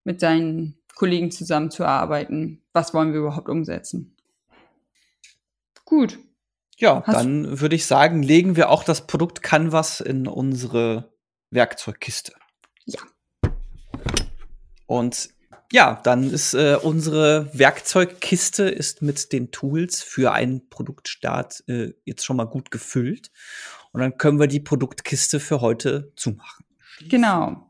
mit 0.02 0.18
seinen 0.18 0.76
Kollegen 0.96 1.30
zusammenzuarbeiten. 1.30 2.62
Was 2.72 2.94
wollen 2.94 3.12
wir 3.12 3.20
überhaupt 3.20 3.48
umsetzen? 3.48 4.16
Gut. 5.84 6.18
Ja, 6.80 7.02
Hast 7.04 7.14
dann 7.14 7.60
würde 7.60 7.76
ich 7.76 7.84
sagen, 7.84 8.22
legen 8.22 8.56
wir 8.56 8.70
auch 8.70 8.84
das 8.84 9.06
Produkt 9.06 9.42
Canvas 9.42 10.00
in 10.00 10.26
unsere 10.26 11.12
Werkzeugkiste. 11.50 12.32
Ja. 12.86 13.00
Und 14.86 15.28
ja, 15.72 16.00
dann 16.02 16.30
ist 16.30 16.54
äh, 16.54 16.78
unsere 16.82 17.50
Werkzeugkiste 17.52 18.64
ist 18.64 19.02
mit 19.02 19.32
den 19.32 19.50
Tools 19.52 20.02
für 20.02 20.32
einen 20.32 20.68
Produktstart 20.68 21.62
äh, 21.68 21.92
jetzt 22.04 22.24
schon 22.24 22.38
mal 22.38 22.46
gut 22.46 22.70
gefüllt. 22.70 23.30
Und 23.92 24.00
dann 24.00 24.16
können 24.16 24.40
wir 24.40 24.46
die 24.46 24.60
Produktkiste 24.60 25.38
für 25.38 25.60
heute 25.60 26.12
zumachen. 26.16 26.64
Genau. 27.08 27.69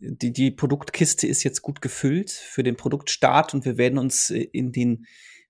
Die, 0.00 0.32
die 0.32 0.50
Produktkiste 0.50 1.26
ist 1.26 1.42
jetzt 1.42 1.62
gut 1.62 1.80
gefüllt 1.80 2.30
für 2.30 2.62
den 2.62 2.76
Produktstart 2.76 3.54
und 3.54 3.64
wir 3.64 3.78
werden 3.78 3.98
uns 3.98 4.30
äh, 4.30 4.40
in 4.40 4.72
den 4.72 5.06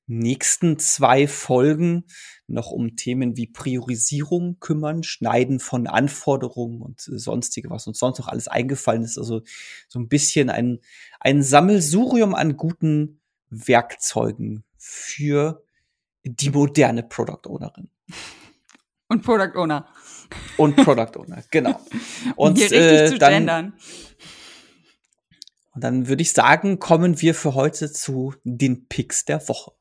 nächsten 0.07 0.79
zwei 0.79 1.27
Folgen 1.27 2.05
noch 2.47 2.71
um 2.71 2.95
Themen 2.97 3.37
wie 3.37 3.47
Priorisierung 3.47 4.59
kümmern, 4.61 5.03
Schneiden 5.03 5.61
von 5.61 5.87
Anforderungen 5.87 6.83
und 6.83 7.09
äh, 7.09 7.19
sonstige, 7.19 7.71
was 7.71 7.87
uns 7.87 7.99
sonst 7.99 8.19
noch 8.19 8.29
alles 8.29 8.49
eingefallen 8.49 9.03
ist. 9.03 9.19
Also 9.19 9.43
so 9.89 9.99
ein 9.99 10.09
bisschen 10.09 10.51
ein, 10.51 10.81
ein 11.21 11.43
Sammelsurium 11.43 12.35
an 12.35 12.57
guten 12.57 13.21
Werkzeugen 13.51 14.65
für 14.77 15.65
die 16.25 16.51
moderne 16.51 17.03
Product 17.03 17.47
Ownerin. 17.47 17.89
Und 19.09 19.23
Product 19.23 19.57
Owner. 19.57 19.87
Und 20.57 20.77
Product 20.77 21.19
Owner, 21.19 21.43
genau. 21.51 21.81
Und 22.37 22.59
hier 22.59 22.71
richtig 22.71 23.01
äh, 23.01 23.07
zu 23.07 23.19
dann, 23.19 23.33
gendern. 23.33 23.73
Und 25.75 25.83
dann 25.83 26.07
würde 26.09 26.23
ich 26.23 26.33
sagen, 26.33 26.79
kommen 26.79 27.21
wir 27.21 27.35
für 27.35 27.55
heute 27.55 27.91
zu 27.91 28.35
den 28.45 28.87
Picks 28.87 29.25
der 29.25 29.47
Woche. 29.49 29.73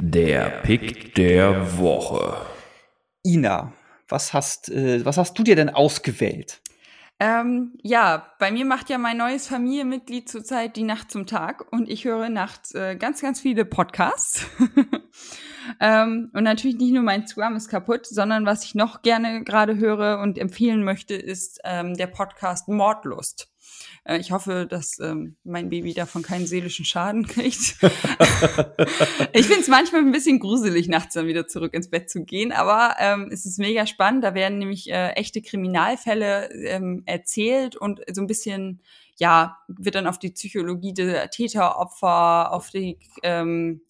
Der 0.00 0.50
Pick 0.62 1.14
der 1.14 1.78
Woche. 1.78 2.36
Ina, 3.24 3.72
was 4.08 4.32
hast, 4.32 4.68
äh, 4.68 5.04
was 5.04 5.16
hast 5.16 5.38
du 5.38 5.42
dir 5.42 5.56
denn 5.56 5.70
ausgewählt? 5.70 6.60
Ähm, 7.18 7.78
ja, 7.82 8.26
bei 8.40 8.50
mir 8.50 8.64
macht 8.64 8.90
ja 8.90 8.98
mein 8.98 9.16
neues 9.16 9.46
Familienmitglied 9.46 10.28
zurzeit 10.28 10.76
die 10.76 10.82
Nacht 10.82 11.10
zum 11.12 11.26
Tag 11.26 11.72
und 11.72 11.88
ich 11.88 12.04
höre 12.04 12.28
nachts 12.28 12.74
äh, 12.74 12.96
ganz, 12.96 13.22
ganz 13.22 13.40
viele 13.40 13.64
Podcasts. 13.64 14.46
ähm, 15.80 16.30
und 16.32 16.44
natürlich 16.44 16.76
nicht 16.76 16.92
nur 16.92 17.02
mein 17.02 17.26
Zuarm 17.26 17.56
ist 17.56 17.68
kaputt, 17.68 18.06
sondern 18.06 18.46
was 18.46 18.64
ich 18.64 18.74
noch 18.74 19.02
gerne 19.02 19.44
gerade 19.44 19.76
höre 19.76 20.20
und 20.20 20.38
empfehlen 20.38 20.84
möchte, 20.84 21.14
ist 21.14 21.60
ähm, 21.64 21.94
der 21.96 22.06
Podcast 22.06 22.68
Mordlust. 22.68 23.52
Äh, 24.04 24.18
ich 24.18 24.32
hoffe, 24.32 24.66
dass 24.68 24.98
ähm, 24.98 25.36
mein 25.44 25.70
Baby 25.70 25.94
davon 25.94 26.22
keinen 26.22 26.46
seelischen 26.46 26.84
Schaden 26.84 27.26
kriegt. 27.28 27.76
ich 29.32 29.46
finde 29.46 29.60
es 29.60 29.68
manchmal 29.68 30.02
ein 30.02 30.12
bisschen 30.12 30.40
gruselig, 30.40 30.88
nachts 30.88 31.14
dann 31.14 31.26
wieder 31.26 31.46
zurück 31.46 31.74
ins 31.74 31.90
Bett 31.90 32.10
zu 32.10 32.24
gehen, 32.24 32.52
aber 32.52 32.96
ähm, 32.98 33.30
es 33.32 33.46
ist 33.46 33.58
mega 33.58 33.86
spannend. 33.86 34.24
Da 34.24 34.34
werden 34.34 34.58
nämlich 34.58 34.90
äh, 34.90 35.10
echte 35.10 35.42
Kriminalfälle 35.42 36.50
ähm, 36.52 37.02
erzählt 37.06 37.76
und 37.76 38.00
so 38.12 38.20
ein 38.20 38.26
bisschen, 38.26 38.80
ja, 39.18 39.58
wird 39.68 39.94
dann 39.94 40.06
auf 40.06 40.18
die 40.18 40.30
Psychologie 40.30 40.94
der 40.94 41.30
Täteropfer, 41.30 42.52
auf 42.52 42.70
die 42.70 42.98
ähm, 43.22 43.82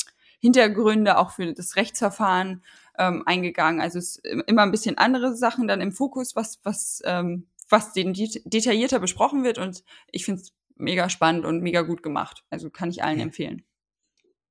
Hintergründe 0.43 1.17
auch 1.17 1.31
für 1.31 1.55
das 1.55 1.77
Rechtsverfahren 1.77 2.63
ähm, 2.99 3.23
eingegangen. 3.25 3.81
Also 3.81 3.99
es 3.99 4.17
ist 4.17 4.27
immer 4.47 4.63
ein 4.63 4.73
bisschen 4.73 4.99
andere 4.99 5.35
Sachen 5.35 5.69
dann 5.69 5.81
im 5.81 5.93
Fokus, 5.93 6.37
was, 6.37 6.61
was 6.65 7.01
ähm, 7.07 7.47
was 7.73 7.93
den 7.93 8.13
detaillierter 8.13 9.01
besprochen 9.01 9.43
wird 9.43 9.59
und 9.59 9.83
ich 10.11 10.25
finde 10.25 10.43
es 10.43 10.53
mega 10.77 11.09
spannend 11.09 11.45
und 11.45 11.63
mega 11.63 11.83
gut 11.83 12.03
gemacht. 12.03 12.45
Also 12.51 12.71
kann 12.71 12.91
ich 12.91 13.03
allen 13.03 13.19
ja. 13.19 13.25
empfehlen. 13.25 13.65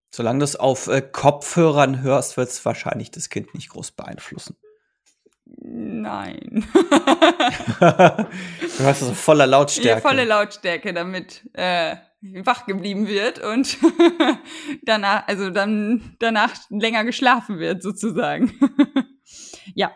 Solange 0.09 0.39
du 0.39 0.45
es 0.45 0.55
auf 0.57 0.87
äh, 0.87 1.01
Kopfhörern 1.01 2.01
hörst, 2.01 2.35
wird 2.35 2.49
es 2.49 2.65
wahrscheinlich 2.65 3.11
das 3.11 3.29
Kind 3.29 3.53
nicht 3.53 3.69
groß 3.69 3.91
beeinflussen. 3.91 4.57
Nein. 5.45 6.65
du 7.79 7.79
hast 7.79 9.03
also 9.03 9.13
voller 9.13 9.47
Lautstärke. 9.47 10.01
Ja, 10.01 10.09
volle 10.09 10.25
Lautstärke, 10.25 10.93
damit 10.93 11.47
äh, 11.53 11.95
wach 12.21 12.65
geblieben 12.65 13.07
wird 13.07 13.39
und 13.39 13.77
danach, 14.83 15.27
also 15.27 15.49
dann 15.49 16.15
danach 16.19 16.53
länger 16.69 17.03
geschlafen 17.03 17.59
wird, 17.59 17.81
sozusagen. 17.81 18.51
ja. 19.75 19.91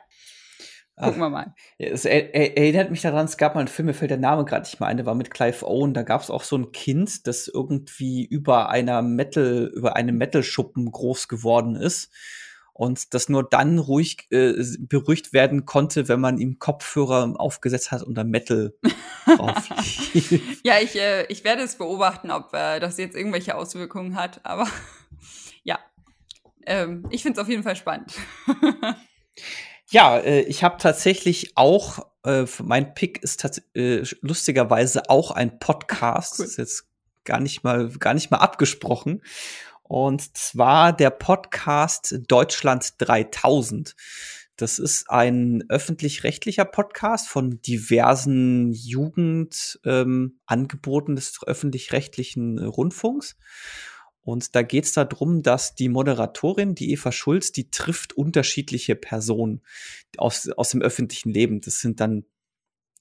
Gucken 0.98 1.20
wir 1.20 1.30
mal. 1.30 1.54
Es 1.78 2.06
erinnert 2.06 2.90
mich 2.90 3.02
daran, 3.02 3.26
es 3.26 3.36
gab 3.36 3.54
mal 3.54 3.60
einen 3.60 3.68
Film, 3.68 3.88
mir 3.88 3.94
fällt 3.94 4.12
der 4.12 4.18
Name 4.18 4.46
gerade 4.46 4.64
nicht 4.64 4.80
mehr 4.80 4.88
ein, 4.88 4.96
der 4.96 5.06
war 5.06 5.14
mit 5.14 5.30
Clive 5.30 5.68
Owen, 5.68 5.94
da 5.94 6.04
gab 6.04 6.22
es 6.22 6.30
auch 6.30 6.44
so 6.44 6.58
ein 6.58 6.72
Kind, 6.72 7.28
das 7.28 7.50
irgendwie 7.54 8.24
über 8.24 8.70
einer 8.70 9.02
Metal, 9.02 9.70
über 9.76 9.98
einem 9.98 10.18
Metal-Schuppen 10.18 10.90
groß 10.90 11.28
geworden 11.28 11.76
ist 11.76 12.14
und 12.78 13.14
das 13.14 13.30
nur 13.30 13.48
dann 13.48 13.80
ruhig 13.80 14.28
äh, 14.32 14.54
beruhigt 14.80 15.32
werden 15.32 15.66
konnte, 15.66 16.10
wenn 16.10 16.20
man 16.20 16.38
ihm 16.38 16.60
Kopfhörer 16.60 17.34
aufgesetzt 17.38 17.92
hat 17.92 18.04
und 18.04 18.16
da 18.16 18.26
Metal 18.26 18.74
drauf 19.26 19.70
Ja, 20.64 20.80
ich, 20.82 21.00
äh, 21.00 21.26
ich 21.28 21.46
werde 21.46 21.64
es 21.64 21.78
beobachten, 21.78 22.32
ob 22.32 22.54
äh, 22.54 22.82
das 22.82 22.98
jetzt 22.98 23.16
irgendwelche 23.16 23.56
Auswirkungen 23.56 24.16
hat, 24.16 24.42
aber 24.44 24.68
ja, 25.64 25.80
ähm, 26.66 27.08
ich 27.12 27.24
finde 27.24 27.40
es 27.40 27.44
auf 27.44 27.50
jeden 27.50 27.64
Fall 27.64 27.78
spannend. 27.78 28.14
Ja, 29.88 30.18
äh, 30.18 30.42
ich 30.42 30.64
habe 30.64 30.78
tatsächlich 30.80 31.56
auch, 31.56 32.08
äh, 32.24 32.46
mein 32.64 32.96
Pick 32.96 33.22
ist 33.22 33.46
äh, 33.76 34.04
lustigerweise 34.22 35.12
auch 35.12 35.30
ein 35.30 35.60
Podcast. 35.60 36.40
Cool. 36.40 36.46
Ist 36.46 36.58
jetzt 36.58 36.88
gar 37.24 37.40
nicht 37.40 37.64
mal, 37.64 37.90
gar 38.00 38.16
nicht 38.16 38.32
mal 38.32 38.38
abgesprochen. 38.38 39.22
Und 39.88 40.36
zwar 40.36 40.94
der 40.94 41.12
Podcast 41.12 42.22
Deutschland 42.28 42.94
3000. 42.98 43.96
Das 44.56 44.80
ist 44.80 45.12
ein 45.12 45.64
öffentlich-rechtlicher 45.70 46.66
Podcast 46.66 47.28
von 47.28 47.62
diversen 47.62 48.72
Jugendangeboten 48.72 51.12
ähm, 51.12 51.16
des 51.16 51.38
öffentlich-rechtlichen 51.46 52.58
Rundfunks. 52.58 53.38
Und 54.22 54.56
da 54.56 54.64
geht 54.64 54.86
es 54.86 54.94
darum, 54.94 55.44
dass 55.44 55.76
die 55.76 55.90
Moderatorin, 55.90 56.74
die 56.74 56.92
Eva 56.92 57.12
Schulz, 57.12 57.52
die 57.52 57.70
trifft 57.70 58.14
unterschiedliche 58.14 58.96
Personen 58.96 59.62
aus, 60.18 60.50
aus 60.50 60.72
dem 60.72 60.82
öffentlichen 60.82 61.30
Leben. 61.30 61.62
Das 61.62 61.80
sind 61.80 62.00
dann 62.00 62.26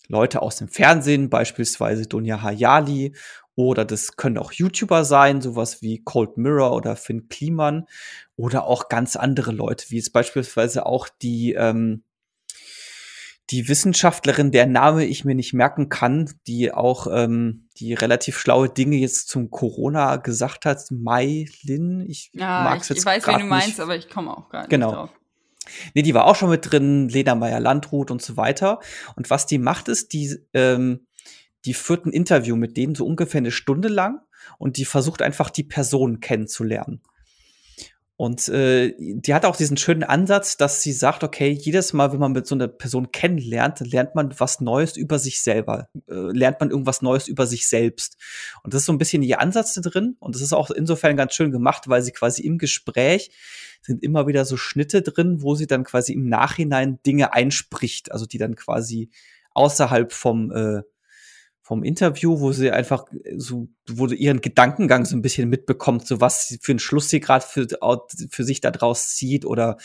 Leute 0.06 0.42
aus 0.42 0.56
dem 0.56 0.68
Fernsehen, 0.68 1.30
beispielsweise 1.30 2.06
Dunja 2.06 2.42
Hayali, 2.42 3.14
oder 3.56 3.84
das 3.84 4.16
können 4.16 4.38
auch 4.38 4.52
YouTuber 4.52 5.04
sein, 5.04 5.40
sowas 5.40 5.82
wie 5.82 6.02
Cold 6.02 6.36
Mirror 6.36 6.72
oder 6.72 6.96
Finn 6.96 7.28
Kliman, 7.28 7.86
oder 8.36 8.64
auch 8.64 8.88
ganz 8.88 9.16
andere 9.16 9.52
Leute, 9.52 9.86
wie 9.90 9.96
jetzt 9.96 10.12
beispielsweise 10.12 10.86
auch 10.86 11.08
die 11.08 11.52
ähm, 11.52 12.02
die 13.50 13.68
Wissenschaftlerin, 13.68 14.52
der 14.52 14.66
Name 14.66 15.04
ich 15.04 15.24
mir 15.24 15.34
nicht 15.34 15.52
merken 15.52 15.88
kann, 15.90 16.32
die 16.46 16.72
auch 16.72 17.06
ähm, 17.12 17.68
die 17.76 17.92
relativ 17.92 18.38
schlaue 18.38 18.70
Dinge 18.70 18.96
jetzt 18.96 19.28
zum 19.28 19.50
Corona 19.50 20.16
gesagt 20.16 20.64
hat, 20.64 20.90
Mai 20.90 21.46
Lin. 21.62 22.00
Ich 22.08 22.30
ja, 22.32 22.64
mag 22.64 22.80
es 22.80 22.88
jetzt 22.88 23.00
Ich 23.00 23.06
weiß, 23.06 23.26
wen 23.26 23.40
du 23.40 23.44
meinst, 23.44 23.80
aber 23.80 23.96
ich 23.96 24.08
komme 24.08 24.36
auch 24.36 24.48
gar 24.48 24.66
genau. 24.66 24.86
nicht 24.86 24.96
drauf. 24.96 25.10
Nee, 25.94 26.02
die 26.02 26.14
war 26.14 26.26
auch 26.26 26.36
schon 26.36 26.50
mit 26.50 26.70
drin, 26.70 27.08
Lena 27.08 27.34
Meyer 27.34 27.60
Landrut 27.60 28.10
und 28.10 28.22
so 28.22 28.36
weiter. 28.36 28.80
Und 29.16 29.30
was 29.30 29.46
die 29.46 29.58
macht, 29.58 29.88
ist, 29.88 30.12
die, 30.12 30.36
ähm, 30.52 31.06
die 31.64 31.74
führt 31.74 32.06
ein 32.06 32.12
Interview 32.12 32.56
mit 32.56 32.76
denen 32.76 32.94
so 32.94 33.06
ungefähr 33.06 33.38
eine 33.38 33.50
Stunde 33.50 33.88
lang 33.88 34.20
und 34.58 34.76
die 34.76 34.84
versucht 34.84 35.22
einfach 35.22 35.50
die 35.50 35.64
Person 35.64 36.20
kennenzulernen. 36.20 37.00
Und 38.16 38.48
äh, 38.48 38.94
die 38.96 39.34
hat 39.34 39.44
auch 39.44 39.56
diesen 39.56 39.76
schönen 39.76 40.04
Ansatz, 40.04 40.56
dass 40.56 40.82
sie 40.82 40.92
sagt, 40.92 41.24
okay, 41.24 41.50
jedes 41.50 41.92
Mal, 41.92 42.12
wenn 42.12 42.20
man 42.20 42.30
mit 42.30 42.46
so 42.46 42.54
einer 42.54 42.68
Person 42.68 43.10
kennenlernt, 43.10 43.80
lernt 43.80 44.14
man 44.14 44.32
was 44.38 44.60
Neues 44.60 44.96
über 44.96 45.18
sich 45.18 45.42
selber, 45.42 45.88
äh, 46.08 46.14
lernt 46.14 46.60
man 46.60 46.70
irgendwas 46.70 47.02
Neues 47.02 47.26
über 47.26 47.48
sich 47.48 47.68
selbst. 47.68 48.16
Und 48.62 48.72
das 48.72 48.82
ist 48.82 48.86
so 48.86 48.92
ein 48.92 48.98
bisschen 48.98 49.24
ihr 49.24 49.40
Ansatz 49.40 49.74
da 49.74 49.80
drin. 49.80 50.16
Und 50.20 50.36
das 50.36 50.42
ist 50.42 50.52
auch 50.52 50.70
insofern 50.70 51.16
ganz 51.16 51.34
schön 51.34 51.50
gemacht, 51.50 51.88
weil 51.88 52.02
sie 52.02 52.12
quasi 52.12 52.42
im 52.42 52.58
Gespräch 52.58 53.32
sind 53.82 54.04
immer 54.04 54.28
wieder 54.28 54.44
so 54.44 54.56
Schnitte 54.56 55.02
drin, 55.02 55.42
wo 55.42 55.56
sie 55.56 55.66
dann 55.66 55.82
quasi 55.82 56.12
im 56.12 56.28
Nachhinein 56.28 57.00
Dinge 57.04 57.32
einspricht, 57.32 58.12
also 58.12 58.26
die 58.26 58.38
dann 58.38 58.54
quasi 58.54 59.10
außerhalb 59.54 60.12
vom 60.12 60.52
äh, 60.52 60.82
vom 61.64 61.82
Interview, 61.82 62.40
wo 62.40 62.52
sie 62.52 62.70
einfach 62.70 63.06
so, 63.38 63.68
wo 63.88 64.06
du 64.06 64.14
ihren 64.14 64.42
Gedankengang 64.42 65.06
so 65.06 65.16
ein 65.16 65.22
bisschen 65.22 65.48
mitbekommt, 65.48 66.06
so 66.06 66.20
was 66.20 66.46
sie 66.46 66.58
für 66.60 66.72
einen 66.72 66.78
Schluss 66.78 67.08
sie 67.08 67.20
gerade 67.20 67.44
für, 67.44 67.66
für 68.30 68.44
sich 68.44 68.60
da 68.60 68.70
draus 68.70 69.14
zieht 69.14 69.46
oder 69.46 69.78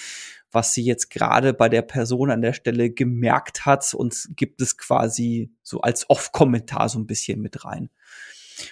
was 0.51 0.73
sie 0.73 0.83
jetzt 0.83 1.09
gerade 1.09 1.53
bei 1.53 1.69
der 1.69 1.81
Person 1.81 2.31
an 2.31 2.41
der 2.41 2.51
Stelle 2.51 2.89
gemerkt 2.89 3.65
hat 3.65 3.93
und 3.93 4.27
gibt 4.35 4.61
es 4.61 4.77
quasi 4.77 5.53
so 5.63 5.79
als 5.79 6.09
Off-Kommentar 6.09 6.89
so 6.89 6.99
ein 6.99 7.07
bisschen 7.07 7.39
mit 7.39 7.63
rein. 7.63 7.89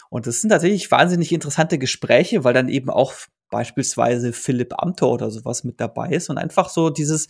Und 0.10 0.28
das 0.28 0.42
sind 0.42 0.50
tatsächlich 0.50 0.92
wahnsinnig 0.92 1.32
interessante 1.32 1.78
Gespräche, 1.78 2.44
weil 2.44 2.54
dann 2.54 2.68
eben 2.68 2.90
auch 2.90 3.14
beispielsweise 3.50 4.34
Philipp 4.34 4.74
Amthor 4.78 5.14
oder 5.14 5.32
sowas 5.32 5.64
mit 5.64 5.80
dabei 5.80 6.10
ist 6.10 6.30
und 6.30 6.38
einfach 6.38 6.68
so 6.68 6.90
dieses, 6.90 7.30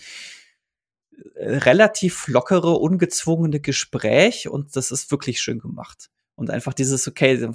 relativ 1.36 2.28
lockere, 2.28 2.78
ungezwungene 2.78 3.60
Gespräch 3.60 4.48
und 4.48 4.76
das 4.76 4.92
ist 4.92 5.12
wirklich 5.12 5.42
schön 5.42 5.60
gemacht. 5.60 6.10
Und 6.36 6.50
einfach 6.52 6.74
dieses, 6.74 7.08
okay, 7.08 7.50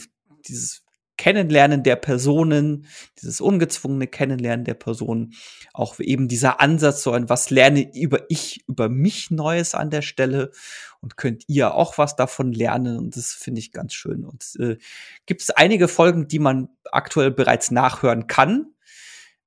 dieses 0.46 0.82
Kennenlernen 1.16 1.82
der 1.82 1.96
Personen, 1.96 2.86
dieses 3.20 3.40
ungezwungene 3.40 4.08
Kennenlernen 4.08 4.64
der 4.64 4.74
Personen, 4.74 5.34
auch 5.72 6.00
eben 6.00 6.26
dieser 6.26 6.60
Ansatz, 6.60 7.02
so 7.02 7.12
ein, 7.12 7.28
was 7.28 7.50
lerne 7.50 7.94
über 7.94 8.24
ich, 8.28 8.64
über 8.66 8.88
mich 8.88 9.30
Neues 9.30 9.74
an 9.74 9.90
der 9.90 10.02
Stelle 10.02 10.50
und 11.00 11.16
könnt 11.16 11.44
ihr 11.46 11.74
auch 11.74 11.98
was 11.98 12.16
davon 12.16 12.52
lernen 12.52 12.98
und 12.98 13.16
das 13.16 13.32
finde 13.32 13.60
ich 13.60 13.72
ganz 13.72 13.92
schön. 13.92 14.24
Und 14.24 14.56
äh, 14.58 14.78
gibt 15.26 15.42
es 15.42 15.50
einige 15.50 15.86
Folgen, 15.86 16.26
die 16.26 16.38
man 16.38 16.70
aktuell 16.90 17.30
bereits 17.30 17.70
nachhören 17.70 18.26
kann. 18.26 18.72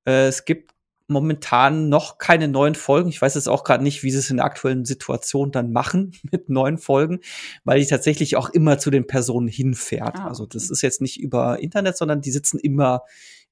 Äh, 0.06 0.28
es 0.28 0.46
gibt 0.46 0.75
momentan 1.08 1.90
noch 1.90 2.18
keine 2.18 2.48
neuen 2.48 2.76
Folgen. 2.76 3.10
Ich 3.10 3.22
weiß 3.22 3.36
jetzt 3.36 3.48
auch 3.48 3.64
gerade 3.64 3.84
nicht, 3.84 4.04
wie 4.04 4.12
sie 4.12 4.18
es 4.18 4.30
in 4.30 4.38
der 4.38 4.46
aktuellen 4.46 4.86
Situation 4.86 5.52
dann 5.52 5.72
machen 5.72 6.14
mit 6.32 6.50
neuen 6.50 6.78
Folgen, 6.78 7.20
weil 7.64 7.80
die 7.80 7.88
tatsächlich 7.88 8.36
auch 8.36 8.50
immer 8.50 8.78
zu 8.78 8.92
den 8.92 9.08
Personen 9.08 9.48
hinfährt. 9.48 10.20
Ah, 10.20 10.28
also 10.28 10.46
das 10.46 10.70
ist 10.70 10.82
jetzt 10.82 11.02
nicht 11.02 11.20
über 11.20 11.60
Internet, 11.60 11.98
sondern 11.98 12.22
die 12.22 12.32
sitzen 12.32 12.60
immer 12.60 13.04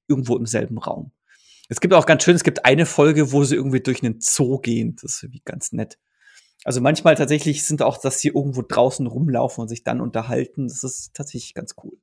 irgendwo 0.08 0.36
im 0.36 0.46
selben 0.46 0.78
Raum. 0.78 1.12
Es 1.68 1.80
gibt 1.80 1.94
auch 1.94 2.06
ganz 2.06 2.22
schön, 2.24 2.36
es 2.36 2.44
gibt 2.44 2.64
eine 2.64 2.86
Folge, 2.86 3.32
wo 3.32 3.44
sie 3.44 3.54
irgendwie 3.54 3.80
durch 3.80 4.02
einen 4.02 4.20
Zoo 4.20 4.58
gehen. 4.58 4.96
Das 5.00 5.16
ist 5.16 5.22
irgendwie 5.22 5.42
ganz 5.44 5.72
nett. 5.72 5.98
Also 6.64 6.80
manchmal 6.80 7.14
tatsächlich 7.14 7.64
sind 7.64 7.82
auch, 7.82 7.98
dass 7.98 8.20
sie 8.20 8.28
irgendwo 8.28 8.62
draußen 8.62 9.06
rumlaufen 9.06 9.62
und 9.62 9.68
sich 9.68 9.84
dann 9.84 10.00
unterhalten. 10.00 10.68
Das 10.68 10.82
ist 10.82 11.14
tatsächlich 11.14 11.54
ganz 11.54 11.74
cool. 11.82 11.98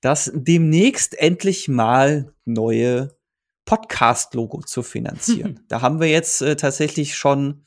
das 0.00 0.30
demnächst 0.34 1.18
endlich 1.18 1.68
mal 1.68 2.34
neue 2.44 3.16
Podcast-Logo 3.64 4.60
zu 4.60 4.82
finanzieren. 4.82 5.60
da 5.68 5.80
haben 5.80 6.00
wir 6.00 6.08
jetzt 6.08 6.42
äh, 6.42 6.56
tatsächlich 6.56 7.16
schon 7.16 7.64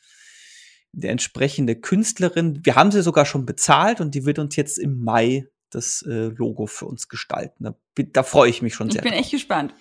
die 0.92 1.08
entsprechende 1.08 1.76
Künstlerin. 1.76 2.62
Wir 2.64 2.76
haben 2.76 2.92
sie 2.92 3.02
sogar 3.02 3.26
schon 3.26 3.46
bezahlt 3.46 4.02
und 4.02 4.14
die 4.14 4.26
wird 4.26 4.40
uns 4.40 4.56
jetzt 4.56 4.78
im 4.78 5.04
Mai 5.04 5.48
das 5.70 6.04
äh, 6.04 6.28
Logo 6.28 6.66
für 6.66 6.86
uns 6.86 7.08
gestalten. 7.08 7.64
Da, 7.64 7.76
da 8.14 8.24
freue 8.24 8.50
ich 8.50 8.62
mich 8.62 8.74
schon 8.76 8.90
sehr. 8.90 9.00
Ich 9.00 9.04
bin 9.04 9.12
drauf. 9.12 9.22
echt 9.22 9.32
gespannt. 9.32 9.74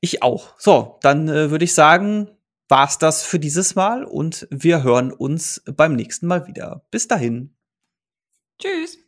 Ich 0.00 0.22
auch. 0.22 0.58
So, 0.58 0.98
dann 1.02 1.28
äh, 1.28 1.50
würde 1.50 1.64
ich 1.64 1.74
sagen, 1.74 2.30
war's 2.68 2.98
das 2.98 3.22
für 3.22 3.38
dieses 3.38 3.74
Mal 3.74 4.04
und 4.04 4.46
wir 4.50 4.82
hören 4.82 5.12
uns 5.12 5.62
beim 5.66 5.94
nächsten 5.94 6.26
Mal 6.26 6.46
wieder. 6.46 6.86
Bis 6.90 7.08
dahin. 7.08 7.56
Tschüss. 8.60 8.98